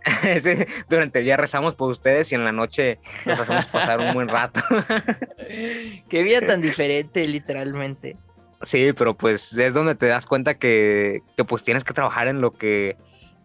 durante 0.90 1.20
el 1.20 1.26
día 1.26 1.38
rezamos 1.38 1.76
por 1.76 1.90
ustedes 1.90 2.32
y 2.32 2.36
en 2.36 2.46
la 2.46 2.52
noche 2.52 3.00
nos 3.26 3.40
hacemos 3.40 3.66
pasar 3.68 4.00
un 4.00 4.14
buen 4.14 4.28
rato. 4.28 4.62
Qué 6.10 6.24
vida 6.24 6.42
tan 6.42 6.62
diferente, 6.62 7.28
literalmente. 7.28 8.18
Sí, 8.62 8.92
pero 8.94 9.16
pues 9.16 9.54
es 9.58 9.74
donde 9.74 9.96
te 9.96 10.08
das 10.08 10.26
cuenta 10.26 10.56
que, 10.56 11.22
pues 11.48 11.64
tienes 11.64 11.84
que 11.84 11.94
trabajar 11.94 12.28
en 12.28 12.42
lo 12.42 12.54
que, 12.54 12.98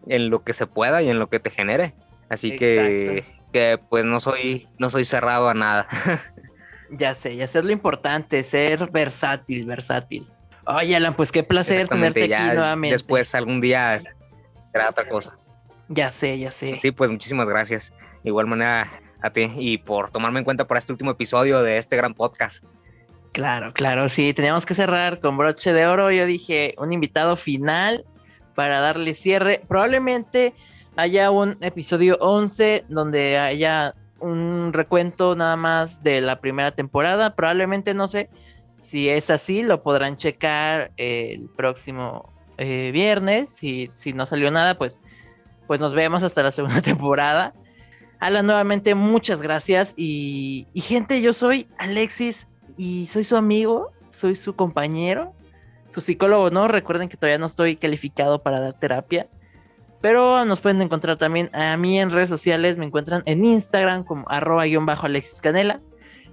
en 0.07 0.29
lo 0.29 0.43
que 0.43 0.53
se 0.53 0.65
pueda 0.65 1.01
y 1.01 1.09
en 1.09 1.19
lo 1.19 1.29
que 1.29 1.39
te 1.39 1.49
genere. 1.49 1.93
Así 2.29 2.57
que, 2.57 3.23
que 3.51 3.79
pues 3.89 4.05
no 4.05 4.19
soy, 4.19 4.67
no 4.79 4.89
soy 4.89 5.03
cerrado 5.05 5.49
a 5.49 5.53
nada. 5.53 5.87
ya 6.89 7.13
sé, 7.13 7.35
ya 7.35 7.47
sé 7.47 7.61
lo 7.61 7.71
importante, 7.71 8.41
ser 8.43 8.89
versátil, 8.91 9.65
versátil. 9.65 10.27
Oye, 10.65 10.95
Alan, 10.95 11.15
pues 11.15 11.31
qué 11.31 11.43
placer 11.43 11.87
tenerte 11.87 12.23
aquí 12.23 12.55
nuevamente. 12.55 12.95
Después 12.95 13.35
algún 13.35 13.61
día 13.61 14.01
será 14.71 14.89
otra 14.89 15.07
cosa. 15.07 15.35
Ya 15.93 16.09
sé, 16.09 16.39
ya 16.39 16.49
sé. 16.49 16.79
Sí, 16.79 16.91
pues 16.91 17.11
muchísimas 17.11 17.47
gracias. 17.47 17.93
De 18.23 18.29
igual 18.29 18.47
manera 18.47 18.89
a 19.21 19.29
ti 19.29 19.51
y 19.55 19.77
por 19.77 20.11
tomarme 20.11 20.39
en 20.39 20.45
cuenta 20.45 20.65
por 20.65 20.77
este 20.77 20.91
último 20.91 21.11
episodio 21.11 21.61
de 21.61 21.77
este 21.77 21.95
gran 21.95 22.13
podcast. 22.13 22.63
Claro, 23.31 23.73
claro, 23.73 24.09
sí, 24.09 24.33
teníamos 24.33 24.65
que 24.65 24.75
cerrar 24.75 25.19
con 25.19 25.37
broche 25.37 25.73
de 25.73 25.87
oro. 25.87 26.11
Yo 26.11 26.25
dije 26.25 26.75
un 26.77 26.91
invitado 26.91 27.35
final 27.35 28.05
para 28.55 28.79
darle 28.79 29.13
cierre. 29.15 29.61
Probablemente 29.67 30.53
haya 30.95 31.31
un 31.31 31.57
episodio 31.61 32.17
11 32.19 32.85
donde 32.89 33.37
haya 33.37 33.95
un 34.19 34.71
recuento 34.71 35.35
nada 35.35 35.55
más 35.55 36.03
de 36.03 36.21
la 36.21 36.39
primera 36.39 36.71
temporada. 36.71 37.35
Probablemente 37.35 37.93
no 37.93 38.07
sé 38.07 38.29
si 38.75 39.09
es 39.09 39.29
así, 39.29 39.63
lo 39.63 39.83
podrán 39.83 40.17
checar 40.17 40.91
el 40.97 41.49
próximo 41.55 42.31
eh, 42.57 42.91
viernes. 42.93 43.53
Si, 43.53 43.89
si 43.93 44.13
no 44.13 44.25
salió 44.25 44.51
nada, 44.51 44.77
pues 44.77 44.99
pues 45.67 45.79
nos 45.79 45.93
vemos 45.93 46.23
hasta 46.23 46.43
la 46.43 46.51
segunda 46.53 46.81
temporada. 46.81 47.53
Alan, 48.19 48.45
nuevamente 48.45 48.95
muchas 48.95 49.41
gracias. 49.41 49.93
Y, 49.97 50.67
gente, 50.75 51.21
yo 51.21 51.33
soy 51.33 51.67
Alexis 51.77 52.47
y 52.77 53.07
soy 53.07 53.25
su 53.25 53.35
amigo, 53.35 53.91
soy 54.09 54.35
su 54.35 54.55
compañero, 54.55 55.33
su 55.89 55.99
psicólogo, 55.99 56.49
¿no? 56.49 56.69
Recuerden 56.69 57.09
que 57.09 57.17
todavía 57.17 57.37
no 57.37 57.47
estoy 57.47 57.75
calificado 57.75 58.41
para 58.41 58.61
dar 58.61 58.75
terapia. 58.75 59.27
Pero 59.99 60.45
nos 60.45 60.61
pueden 60.61 60.81
encontrar 60.81 61.17
también 61.17 61.49
a 61.53 61.75
mí 61.77 61.99
en 61.99 62.11
redes 62.11 62.29
sociales. 62.29 62.77
Me 62.77 62.85
encuentran 62.85 63.23
en 63.25 63.45
Instagram 63.45 64.03
como 64.03 64.25
arroba 64.29 64.65
guion 64.65 64.85
bajo 64.85 65.05
Alexis 65.05 65.41
Canela. 65.41 65.81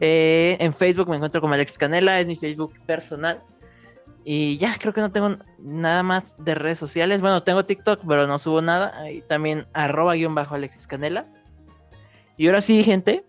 Eh, 0.01 0.57
en 0.61 0.73
Facebook 0.73 1.09
me 1.09 1.17
encuentro 1.17 1.41
como 1.41 1.55
Alexis 1.55 1.79
Canela, 1.79 2.21
es 2.21 2.27
mi 2.27 2.37
Facebook 2.37 2.73
personal. 2.87 3.43
Y 4.25 4.59
ya, 4.59 4.77
creo 4.79 4.93
que 4.93 5.01
no 5.01 5.13
tengo 5.13 5.37
nada 5.59 6.03
más 6.03 6.37
de 6.39 6.55
redes 6.55 6.79
sociales. 6.79 7.21
Bueno, 7.21 7.43
tengo 7.43 7.65
TikTok, 7.65 8.03
pero 8.07 8.27
no 8.27 8.39
subo 8.39 8.61
nada. 8.61 8.99
Ahí 9.01 9.23
también 9.23 9.67
arroba 9.73 10.15
guion 10.15 10.35
bajo 10.35 10.55
Alexis 10.55 10.87
Canela. 10.87 11.27
Y 12.37 12.47
ahora 12.47 12.61
sí, 12.61 12.85
gente, 12.85 13.25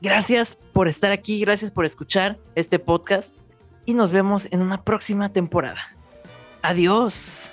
gracias 0.00 0.54
por 0.72 0.88
estar 0.88 1.12
aquí, 1.12 1.40
gracias 1.40 1.70
por 1.70 1.84
escuchar 1.84 2.38
este 2.54 2.78
podcast 2.78 3.34
y 3.84 3.94
nos 3.94 4.12
vemos 4.12 4.48
en 4.50 4.62
una 4.62 4.82
próxima 4.82 5.30
temporada. 5.30 5.80
Adiós. 6.62 7.52